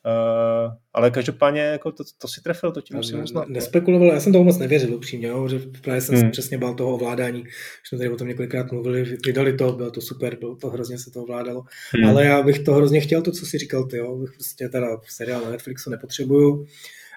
Uh, 0.05 0.73
ale 0.93 1.11
každopádně 1.11 1.61
jako 1.61 1.91
to, 1.91 2.03
to 2.17 2.27
si 2.27 2.41
trefil, 2.41 2.71
to 2.71 2.81
ti 2.81 2.95
musím 2.95 3.23
uznat. 3.23 3.47
Nespekuloval, 3.47 4.07
já 4.07 4.19
jsem 4.19 4.33
toho 4.33 4.43
moc 4.43 4.57
nevěřil 4.57 4.93
upřímně, 4.93 5.27
jo, 5.27 5.47
že 5.47 5.59
právě 5.81 6.01
jsem 6.01 6.15
hmm. 6.15 6.31
přesně 6.31 6.57
bál 6.57 6.73
toho 6.73 6.93
ovládání, 6.93 7.43
že 7.43 7.49
jsme 7.89 7.97
tady 7.97 8.09
o 8.09 8.15
tom 8.15 8.27
několikrát 8.27 8.71
mluvili, 8.71 9.17
vydali 9.25 9.53
to, 9.53 9.71
bylo 9.71 9.91
to 9.91 10.01
super, 10.01 10.37
bylo 10.39 10.55
to 10.55 10.69
hrozně 10.69 10.97
se 10.97 11.11
to 11.11 11.23
ovládalo, 11.23 11.63
hmm. 11.91 12.09
ale 12.09 12.25
já 12.25 12.41
bych 12.41 12.59
to 12.59 12.73
hrozně 12.73 13.01
chtěl, 13.01 13.21
to, 13.21 13.31
co 13.31 13.45
si 13.45 13.57
říkal 13.57 13.83
ty, 13.83 13.97
jo, 13.97 14.15
bych 14.15 14.31
prostě 14.31 14.69
teda 14.69 14.87
seriál 15.09 15.41
na 15.41 15.49
Netflixu 15.49 15.89
nepotřebuju, 15.89 16.65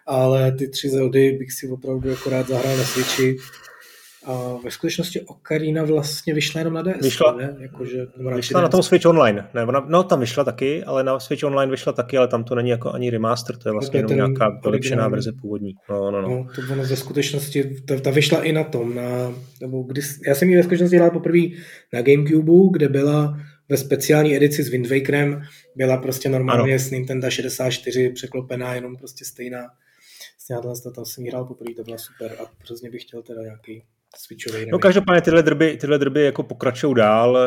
ale 0.07 0.53
ty 0.53 0.69
tři 0.69 0.91
Zeldy 0.91 1.33
bych 1.33 1.53
si 1.53 1.69
opravdu 1.69 2.13
akorát 2.13 2.49
zahrál 2.49 2.77
na 2.77 2.85
Switchi. 2.85 3.37
A 4.29 4.61
ve 4.65 4.71
skutečnosti 4.71 5.21
Ocarina 5.21 5.85
vlastně 5.85 6.35
vyšla 6.35 6.59
jenom 6.59 6.75
na 6.75 6.83
DS, 6.83 7.03
vyšla, 7.03 7.33
ne? 7.33 7.57
Jako, 7.59 7.85
že 7.85 8.07
vyšla 8.35 8.61
na 8.61 8.69
tom 8.69 8.83
Switch 8.83 9.07
Online. 9.07 9.49
Ne, 9.55 9.65
ona, 9.65 9.87
no 9.89 10.05
tam 10.05 10.21
vyšla 10.21 10.45
taky, 10.45 10.85
ale 10.85 11.05
na 11.05 11.21
Switch 11.21 11.45
Online 11.45 11.71
vyšla 11.71 11.93
taky, 11.93 12.19
ale 12.19 12.29
tam 12.29 12.45
to 12.45 12.55
není 12.55 12.71
jako 12.71 12.93
ani 12.93 13.11
remaster, 13.11 13.57
to 13.57 13.69
je 13.69 13.73
vlastně 13.73 14.01
jenom 14.01 14.17
nějaká 14.17 14.61
vylepšená 14.65 15.09
verze 15.09 15.33
původní. 15.33 15.75
No, 15.91 16.11
no, 16.11 16.23
no. 16.23 16.29
no 16.29 16.47
to 16.55 16.73
ono 16.73 16.83
ve 16.85 16.97
skutečnosti, 16.97 17.77
ta, 17.87 18.01
ta, 18.01 18.11
vyšla 18.11 18.43
i 18.43 18.53
na 18.53 18.65
tom, 18.65 18.95
na, 18.95 19.35
nebo 19.61 19.83
kdy, 19.83 20.01
já 20.27 20.35
jsem 20.35 20.51
ji 20.51 20.57
ve 20.57 20.63
skutečnosti 20.63 20.97
hrál 20.97 21.11
poprvé 21.11 21.41
na 21.93 22.03
Gamecube, 22.03 22.53
kde 22.73 22.89
byla 22.89 23.39
ve 23.69 23.77
speciální 23.77 24.37
edici 24.37 24.63
s 24.63 24.69
Wind 24.69 24.91
Wakerem, 24.91 25.43
byla 25.77 25.97
prostě 25.97 26.29
normálně 26.29 26.73
ano. 26.73 26.79
s 26.79 26.91
Nintendo 26.91 27.31
64 27.31 28.11
překlopená, 28.11 28.75
jenom 28.75 28.97
prostě 28.97 29.25
stejná 29.25 29.67
vlastně 30.57 30.91
to 30.91 30.95
tam 30.95 31.05
jsem 31.05 31.25
hrál 31.25 31.45
poprvé, 31.45 31.75
to 31.75 31.83
byla 31.83 31.99
super 31.99 32.37
a 32.41 32.51
hrozně 32.65 32.91
bych 32.91 33.03
chtěl 33.03 33.23
teda 33.23 33.43
nějaký 33.43 33.83
switchový. 34.17 34.71
No 34.71 34.79
každopádně 34.79 35.23
tyhle 35.23 35.43
drby, 35.43 35.77
tyhle 35.77 35.99
drby 35.99 36.25
jako 36.25 36.43
pokračují 36.43 36.95
dál, 36.95 37.39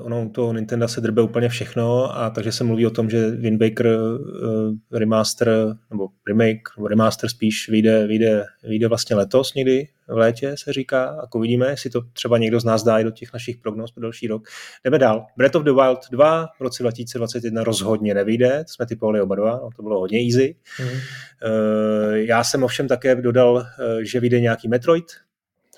uh, 0.00 0.06
ono 0.06 0.28
toho 0.28 0.52
Nintendo 0.52 0.88
se 0.88 1.00
drbe 1.00 1.22
úplně 1.22 1.48
všechno 1.48 2.16
a 2.18 2.30
takže 2.30 2.52
se 2.52 2.64
mluví 2.64 2.86
o 2.86 2.90
tom, 2.90 3.10
že 3.10 3.30
Wind 3.30 3.62
Waker 3.62 3.86
uh, 3.86 4.98
remaster, 4.98 5.76
nebo 5.90 6.08
remake, 6.28 6.76
nebo 6.76 6.88
remaster 6.88 7.30
spíš 7.30 7.68
vyjde, 7.68 8.06
vyjde, 8.06 8.44
vyjde 8.62 8.88
vlastně 8.88 9.16
letos 9.16 9.54
někdy 9.54 9.88
v 10.08 10.16
létě 10.16 10.54
se 10.58 10.72
říká, 10.72 11.18
jako 11.20 11.40
vidíme, 11.40 11.70
jestli 11.70 11.90
to 11.90 12.00
třeba 12.12 12.38
někdo 12.38 12.60
z 12.60 12.64
nás 12.64 12.82
dá 12.82 12.98
i 12.98 13.04
do 13.04 13.10
těch 13.10 13.32
našich 13.32 13.56
prognóz 13.56 13.92
pro 13.92 14.02
další 14.02 14.26
rok. 14.26 14.42
Jdeme 14.84 14.98
dál. 14.98 15.26
Breath 15.36 15.56
of 15.56 15.62
the 15.62 15.72
Wild 15.72 15.98
2 16.10 16.46
v 16.58 16.60
roce 16.60 16.82
2021 16.82 17.64
rozhodně 17.64 18.14
nevyjde, 18.14 18.64
to 18.64 18.72
jsme 18.72 18.86
typovali 18.86 19.20
oba 19.20 19.34
dva, 19.34 19.50
no, 19.50 19.68
to 19.76 19.82
bylo 19.82 20.00
hodně 20.00 20.18
easy. 20.18 20.56
Mm. 20.80 20.86
Uh, 20.86 22.14
já 22.14 22.44
jsem 22.44 22.62
ovšem 22.62 22.88
také 22.88 23.14
dodal, 23.14 23.66
že 24.02 24.20
vyjde 24.20 24.40
nějaký 24.40 24.68
Metroid, 24.68 25.04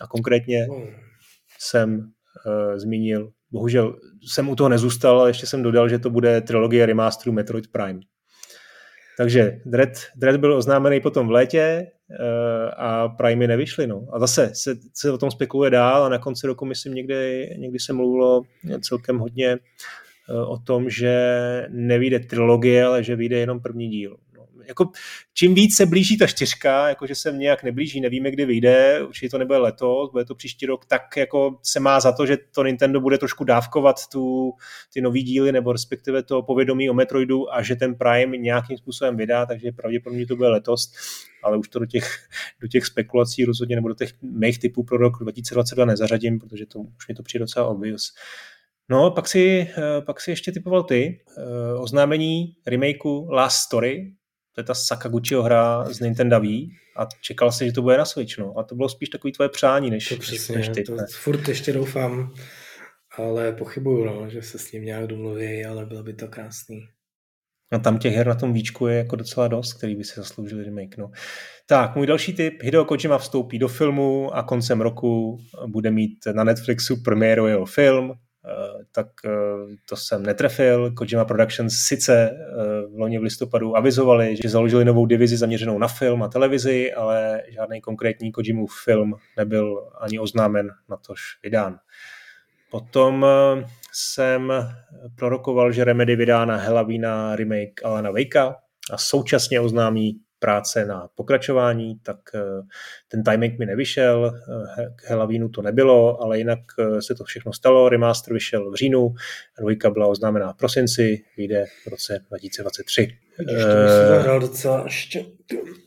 a 0.01 0.07
konkrétně 0.07 0.67
jsem 1.59 1.99
uh, 1.99 2.79
zmínil, 2.79 3.31
bohužel 3.51 3.97
jsem 4.27 4.49
u 4.49 4.57
toho 4.57 4.69
nezůstal, 4.69 5.21
ale 5.21 5.31
ještě 5.31 5.47
jsem 5.47 5.63
dodal, 5.63 5.89
že 5.89 5.99
to 5.99 6.11
bude 6.11 6.41
trilogie 6.41 6.87
remasteru 6.87 7.33
Metroid 7.33 7.73
Prime. 7.73 8.01
Takže 9.19 9.61
Dread, 9.67 9.89
Dread 10.17 10.37
byl 10.37 10.57
oznámený 10.57 11.01
potom 11.01 11.29
v 11.29 11.31
létě 11.31 11.87
uh, 12.11 12.71
a 12.77 13.09
Prime 13.09 13.47
nevyšly. 13.47 13.87
No. 13.87 14.07
A 14.13 14.19
zase 14.19 14.51
se, 14.55 14.75
se 14.95 15.13
o 15.13 15.19
tom 15.19 15.31
spekuluje 15.31 15.71
dál 15.71 16.05
a 16.05 16.09
na 16.09 16.19
konci 16.19 16.47
roku, 16.47 16.65
myslím, 16.65 16.95
někdy, 16.95 17.49
někdy 17.59 17.79
se 17.79 17.93
mluvilo 17.93 18.43
celkem 18.81 19.19
hodně 19.19 19.57
uh, 20.31 20.53
o 20.53 20.59
tom, 20.59 20.91
že 20.91 21.67
nevíde 21.71 22.21
trilogie, 22.21 22.85
ale 22.85 23.03
že 23.03 23.17
vyjde 23.17 23.39
jenom 23.39 23.61
první 23.61 23.89
díl 23.89 24.17
jako 24.69 24.91
čím 25.35 25.55
víc 25.55 25.77
se 25.77 25.87
blíží 25.87 26.19
ta 26.19 26.27
čtyřka, 26.27 26.89
jakože 26.89 27.15
se 27.15 27.33
nějak 27.33 27.63
neblíží, 27.63 28.01
nevíme, 28.01 28.31
kdy 28.31 28.45
vyjde, 28.45 29.03
určitě 29.07 29.29
to 29.29 29.39
nebude 29.39 29.59
letos, 29.59 30.11
bude 30.11 30.25
to 30.25 30.35
příští 30.35 30.67
rok, 30.67 30.85
tak 30.87 31.17
jako 31.17 31.59
se 31.63 31.81
má 31.81 32.01
za 32.01 32.13
to, 32.13 32.27
že 32.27 32.37
to 32.55 32.63
Nintendo 32.63 33.01
bude 33.01 33.19
trošku 33.19 33.45
dávkovat 33.45 33.97
tu, 34.13 34.53
ty 34.93 35.01
nový 35.01 35.23
díly, 35.23 35.53
nebo 35.53 35.73
respektive 35.73 36.23
to 36.23 36.43
povědomí 36.43 36.91
o 36.91 36.95
Metroidu 36.95 37.55
a 37.55 37.63
že 37.63 37.77
ten 37.77 37.95
Prime 37.95 38.37
nějakým 38.37 38.79
způsobem 38.79 39.17
vydá, 39.17 39.47
takže 39.47 39.73
pravděpodobně 39.73 40.27
to 40.27 40.37
bude 40.37 40.49
letos, 40.49 40.93
ale 41.43 41.57
už 41.57 41.69
to 41.69 41.79
do 41.79 41.87
těch, 41.87 42.29
do 42.61 42.69
těch 42.69 42.87
spekulací 42.87 43.45
rozhodně 43.45 43.77
nebo 43.77 43.89
do 43.89 43.95
těch 43.95 44.13
mých 44.23 44.59
typů 44.59 44.83
pro 44.85 44.97
rok 44.97 45.13
2022 45.21 45.85
nezařadím, 45.85 46.39
protože 46.39 46.67
to 46.67 46.79
už 46.79 47.09
mi 47.09 47.15
to 47.15 47.23
přijde 47.23 47.43
docela 47.43 47.67
obvious. 47.67 48.15
No, 48.89 49.11
pak 49.11 49.29
si, 49.29 49.69
pak 50.07 50.21
si 50.21 50.31
ještě 50.31 50.53
typoval 50.53 50.83
ty 50.83 51.21
eh, 51.39 51.43
oznámení 51.79 52.57
remakeu 52.67 53.29
Last 53.31 53.57
Story, 53.57 54.13
to 54.55 54.61
je 54.61 54.65
ta 54.65 54.75
Sakaguchiho 54.75 55.43
hra 55.43 55.85
z 55.85 56.01
Nintendo 56.01 56.41
Wii 56.41 56.69
a 56.97 57.07
čekal 57.21 57.53
si, 57.53 57.67
že 57.67 57.73
to 57.73 57.83
bude 57.83 57.99
na 57.99 58.05
Switch, 58.05 58.39
no. 58.39 58.59
A 58.59 58.63
to 58.63 58.75
bylo 58.75 58.89
spíš 58.89 59.09
takový 59.09 59.33
tvoje 59.33 59.49
přání, 59.49 59.91
než, 59.91 60.09
to 60.09 60.17
přesně, 60.17 60.57
než 60.57 60.69
ty. 60.69 60.83
To 60.83 60.95
ne. 60.95 61.07
furt 61.11 61.49
ještě 61.49 61.73
doufám, 61.73 62.35
ale 63.19 63.53
pochybuju, 63.53 64.05
no, 64.05 64.31
že 64.31 64.43
se 64.43 64.59
s 64.59 64.73
ním 64.73 64.85
nějak 64.85 65.07
domluví, 65.07 65.65
ale 65.65 65.87
bylo 65.87 66.03
by 66.03 66.13
to 66.13 66.29
krásný. 66.29 66.81
A 67.73 67.79
tam 67.79 67.99
těch 67.99 68.15
her 68.15 68.27
na 68.27 68.35
tom 68.35 68.53
víčku 68.53 68.87
je 68.87 68.99
jako 68.99 69.17
docela 69.17 69.49
dost, 69.49 69.73
který 69.73 69.97
by 69.97 70.05
si 70.05 70.21
zasloužili 70.21 70.65
remake. 70.65 70.97
No. 70.97 71.11
Tak, 71.67 71.97
můj 71.97 72.07
další 72.07 72.33
tip. 72.33 72.63
Hideo 72.63 72.85
Kojima 72.85 73.19
vstoupí 73.19 73.59
do 73.59 73.69
filmu 73.69 74.35
a 74.35 74.43
koncem 74.43 74.81
roku 74.81 75.39
bude 75.67 75.91
mít 75.91 76.19
na 76.35 76.45
Netflixu 76.45 77.03
premiéru 77.03 77.47
jeho 77.47 77.67
film, 77.67 78.13
tak 78.93 79.07
eh, 79.25 79.31
to 79.89 79.97
jsem 79.97 80.23
netrefil. 80.23 80.91
Kojima 80.91 81.25
Productions 81.25 81.75
sice 81.75 82.31
eh, 82.31 82.87
v 82.87 82.99
loni 82.99 83.19
v 83.19 83.23
listopadu 83.23 83.77
avizovali, 83.77 84.37
že 84.43 84.49
založili 84.49 84.85
novou 84.85 85.07
divizi 85.07 85.37
zaměřenou 85.37 85.79
na 85.79 85.89
film 85.89 86.23
a 86.23 86.29
televizi, 86.29 86.93
ale 86.93 87.43
žádný 87.49 87.81
konkrétní 87.81 88.33
Kojimův 88.33 88.73
film 88.85 89.15
nebyl 89.37 89.91
ani 90.01 90.19
oznámen, 90.19 90.71
na 90.89 90.97
tož 90.97 91.21
vydán. 91.43 91.79
Potom 92.71 93.27
jsem 93.93 94.53
prorokoval, 95.15 95.73
že 95.73 95.85
Remedy 95.85 96.17
vydá 96.17 96.45
na 96.45 96.57
Halloweena 96.57 97.37
remake 97.37 97.85
Alana 97.85 98.11
Wakea 98.11 98.55
a 98.91 98.99
současně 98.99 99.61
oznámí 99.61 100.21
práce 100.45 100.85
na 100.85 101.09
pokračování, 101.15 101.99
tak 102.03 102.17
eh, 102.35 102.41
ten 103.09 103.23
timing 103.23 103.59
mi 103.59 103.67
nevyšel, 103.67 104.33
eh, 104.35 104.87
k 104.97 105.11
Halloweenu 105.11 105.49
to 105.49 105.63
nebylo, 105.63 106.23
ale 106.23 106.39
jinak 106.39 106.59
eh, 106.79 107.03
se 107.03 107.15
to 107.15 107.25
všechno 107.25 107.53
stalo, 107.53 107.89
remaster 107.89 108.35
vyšel 108.35 108.71
v 108.71 108.75
říjnu, 108.75 109.15
dvojka 109.61 109.91
byla 109.91 110.07
oznámená 110.07 110.53
v 110.53 110.57
prosinci, 110.57 111.25
vyjde 111.37 111.65
v 111.85 111.91
roce 111.91 112.19
2023. 112.29 113.09
Vidíš, 113.39 113.63
to 114.25 114.39
docela 114.39 114.83
ještě. 114.85 115.25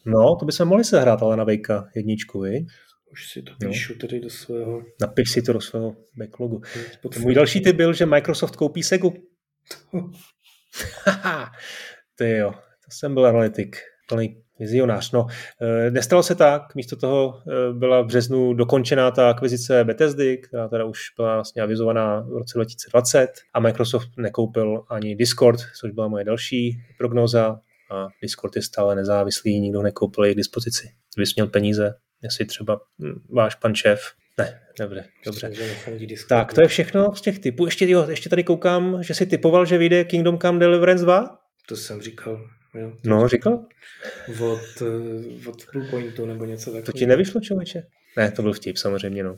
No, 0.05 0.35
to 0.35 0.45
bychom 0.45 0.67
mohli 0.67 0.83
sehrát, 0.83 1.21
ale 1.21 1.37
na 1.37 1.43
Vejka 1.43 1.87
jedničku, 1.95 2.39
vy? 2.39 2.65
Už 3.11 3.29
si 3.29 3.41
to 3.41 3.51
no. 3.61 3.69
píšu 3.69 3.93
no. 3.93 3.99
tady 3.99 4.19
do 4.19 4.29
svého... 4.29 4.81
Napiš 5.01 5.31
si 5.31 5.41
to 5.41 5.53
do 5.53 5.61
svého 5.61 5.95
backlogu. 6.15 6.61
Můj 7.19 7.35
další 7.35 7.61
tip 7.61 7.75
byl, 7.75 7.93
že 7.93 8.05
Microsoft 8.05 8.55
koupí 8.55 8.83
Segu. 8.83 9.13
Ty 12.15 12.29
jo, 12.29 12.51
to 12.87 12.91
jsem 12.91 13.13
byl 13.13 13.25
analytik, 13.25 13.77
plný 14.09 14.43
vizionář. 14.59 15.11
No, 15.11 15.27
eh, 15.61 15.91
nestalo 15.91 16.23
se 16.23 16.35
tak, 16.35 16.75
místo 16.75 16.95
toho 16.95 17.41
eh, 17.47 17.73
byla 17.73 18.01
v 18.01 18.05
březnu 18.05 18.53
dokončená 18.53 19.11
ta 19.11 19.29
akvizice 19.29 19.83
Bethesdy, 19.83 20.37
která 20.37 20.67
teda 20.67 20.85
už 20.85 20.99
byla 21.17 21.33
vlastně 21.33 21.61
avizovaná 21.61 22.19
v 22.19 22.37
roce 22.37 22.57
2020 22.57 23.27
a 23.53 23.59
Microsoft 23.59 24.09
nekoupil 24.17 24.83
ani 24.89 25.15
Discord, 25.15 25.59
což 25.79 25.91
byla 25.91 26.07
moje 26.07 26.23
další 26.23 26.77
prognóza 26.97 27.59
a 27.91 28.07
Discord 28.21 28.55
je 28.55 28.61
stále 28.61 28.95
nezávislý, 28.95 29.59
nikdo 29.59 29.81
nekoupil 29.81 30.25
jej 30.25 30.33
k 30.33 30.37
dispozici. 30.37 30.89
Kdybys 31.15 31.35
měl 31.35 31.47
peníze, 31.47 31.93
jestli 32.21 32.45
třeba 32.45 32.81
hm, 32.99 33.21
váš 33.29 33.55
pan 33.55 33.75
šéf 33.75 34.01
ne, 34.37 34.59
dobře, 34.79 35.05
dobře. 35.25 35.51
Tak, 36.29 36.53
to 36.53 36.61
je 36.61 36.67
všechno 36.67 37.15
z 37.15 37.21
těch 37.21 37.39
typů. 37.39 37.65
Ještě, 37.65 37.89
jo, 37.89 38.05
ještě 38.09 38.29
tady 38.29 38.43
koukám, 38.43 39.03
že 39.03 39.13
si 39.13 39.25
typoval, 39.25 39.65
že 39.65 39.77
vyjde 39.77 40.03
Kingdom 40.03 40.39
Come 40.39 40.59
Deliverance 40.59 41.03
2? 41.03 41.39
To 41.67 41.75
jsem 41.75 42.01
říkal. 42.01 42.49
Jo. 42.77 42.91
No, 43.03 43.27
říkal? 43.27 43.65
Od, 44.39 44.81
eh, 44.81 45.49
od 45.49 45.65
Pointu 45.89 46.25
nebo 46.25 46.45
něco 46.45 46.65
takového. 46.65 46.85
To 46.85 46.91
ti 46.91 47.05
nevyšlo, 47.05 47.41
člověče? 47.41 47.83
Ne, 48.17 48.31
to 48.31 48.41
byl 48.41 48.53
vtip, 48.53 48.77
samozřejmě, 48.77 49.23
no. 49.23 49.37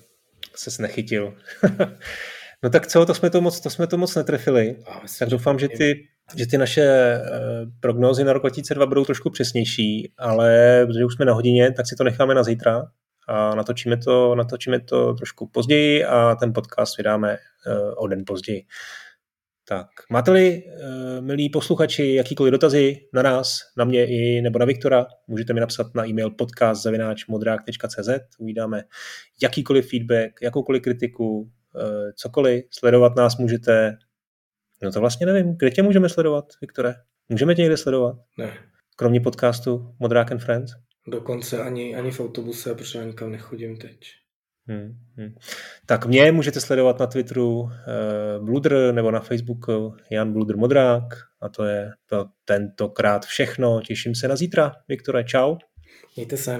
Se 0.55 0.81
nechytil. 0.81 1.33
no 2.63 2.69
tak 2.69 2.87
co, 2.87 3.05
to 3.05 3.13
jsme 3.13 3.29
to 3.29 3.41
moc, 3.41 3.59
to 3.59 3.69
jsme 3.69 3.87
to 3.87 3.97
moc 3.97 4.15
netrefili. 4.15 4.75
myslím, 5.01 5.19
tak 5.19 5.29
doufám, 5.29 5.59
že 5.59 5.67
ty, 5.67 6.07
že 6.35 6.47
ty 6.47 6.57
naše 6.57 7.17
uh, 7.19 7.71
prognózy 7.79 8.23
na 8.23 8.33
rok 8.33 8.43
2002 8.43 8.85
budou 8.85 9.05
trošku 9.05 9.29
přesnější, 9.29 10.13
ale 10.17 10.81
protože 10.87 11.05
už 11.05 11.13
jsme 11.13 11.25
na 11.25 11.33
hodině, 11.33 11.71
tak 11.71 11.87
si 11.87 11.95
to 11.95 12.03
necháme 12.03 12.35
na 12.35 12.43
zítra 12.43 12.83
a 13.27 13.55
natočíme 13.55 13.97
to, 13.97 14.35
natočíme 14.35 14.79
to 14.79 15.13
trošku 15.13 15.47
později 15.47 16.05
a 16.05 16.35
ten 16.35 16.53
podcast 16.53 16.97
vydáme 16.97 17.37
uh, 17.67 17.93
o 17.95 18.07
den 18.07 18.23
později. 18.27 18.65
Tak, 19.69 19.87
máte-li, 20.11 20.63
uh, 20.63 21.25
milí 21.25 21.49
posluchači, 21.49 22.13
jakýkoliv 22.13 22.51
dotazy 22.51 22.97
na 23.13 23.21
nás, 23.21 23.57
na 23.77 23.85
mě 23.85 24.05
i 24.05 24.41
nebo 24.41 24.59
na 24.59 24.65
Viktora, 24.65 25.05
můžete 25.27 25.53
mi 25.53 25.59
napsat 25.59 25.95
na 25.95 26.07
e-mail 26.07 26.29
podcast.modrák.cz, 26.29 28.09
uvídáme 28.39 28.83
jakýkoliv 29.41 29.89
feedback, 29.89 30.41
jakoukoliv 30.41 30.81
kritiku, 30.81 31.39
uh, 31.39 31.49
cokoliv, 32.15 32.65
sledovat 32.71 33.15
nás 33.15 33.37
můžete, 33.37 33.97
no 34.83 34.91
to 34.91 34.99
vlastně 34.99 35.25
nevím, 35.25 35.55
kde 35.57 35.71
tě 35.71 35.83
můžeme 35.83 36.09
sledovat, 36.09 36.45
Viktore? 36.61 36.95
Můžeme 37.29 37.55
tě 37.55 37.61
někde 37.61 37.77
sledovat? 37.77 38.15
Ne. 38.37 38.53
Kromě 38.95 39.21
podcastu 39.21 39.95
Modrák 39.99 40.31
and 40.31 40.39
Friends? 40.39 40.71
Dokonce 41.07 41.63
ani, 41.63 41.95
ani 41.95 42.11
v 42.11 42.19
autobuse, 42.19 42.75
protože 42.75 43.05
nikam 43.05 43.31
nechodím 43.31 43.77
teď. 43.77 43.99
Hmm, 44.69 44.97
hmm. 45.17 45.35
Tak 45.85 46.05
mě 46.05 46.31
můžete 46.31 46.61
sledovat 46.61 46.99
na 46.99 47.07
Twitteru 47.07 47.59
uh, 47.59 47.69
Bludr 48.45 48.91
nebo 48.93 49.11
na 49.11 49.19
Facebooku 49.19 49.95
Jan 50.11 50.33
Bludr 50.33 50.57
Modrák 50.57 51.03
a 51.41 51.49
to 51.49 51.65
je 51.65 51.91
to 52.05 52.25
tentokrát 52.45 53.25
všechno. 53.25 53.81
Těším 53.81 54.15
se 54.15 54.27
na 54.27 54.35
zítra. 54.35 54.71
Viktore, 54.87 55.23
čau. 55.23 55.57
Mějte 56.15 56.37
se. 56.37 56.59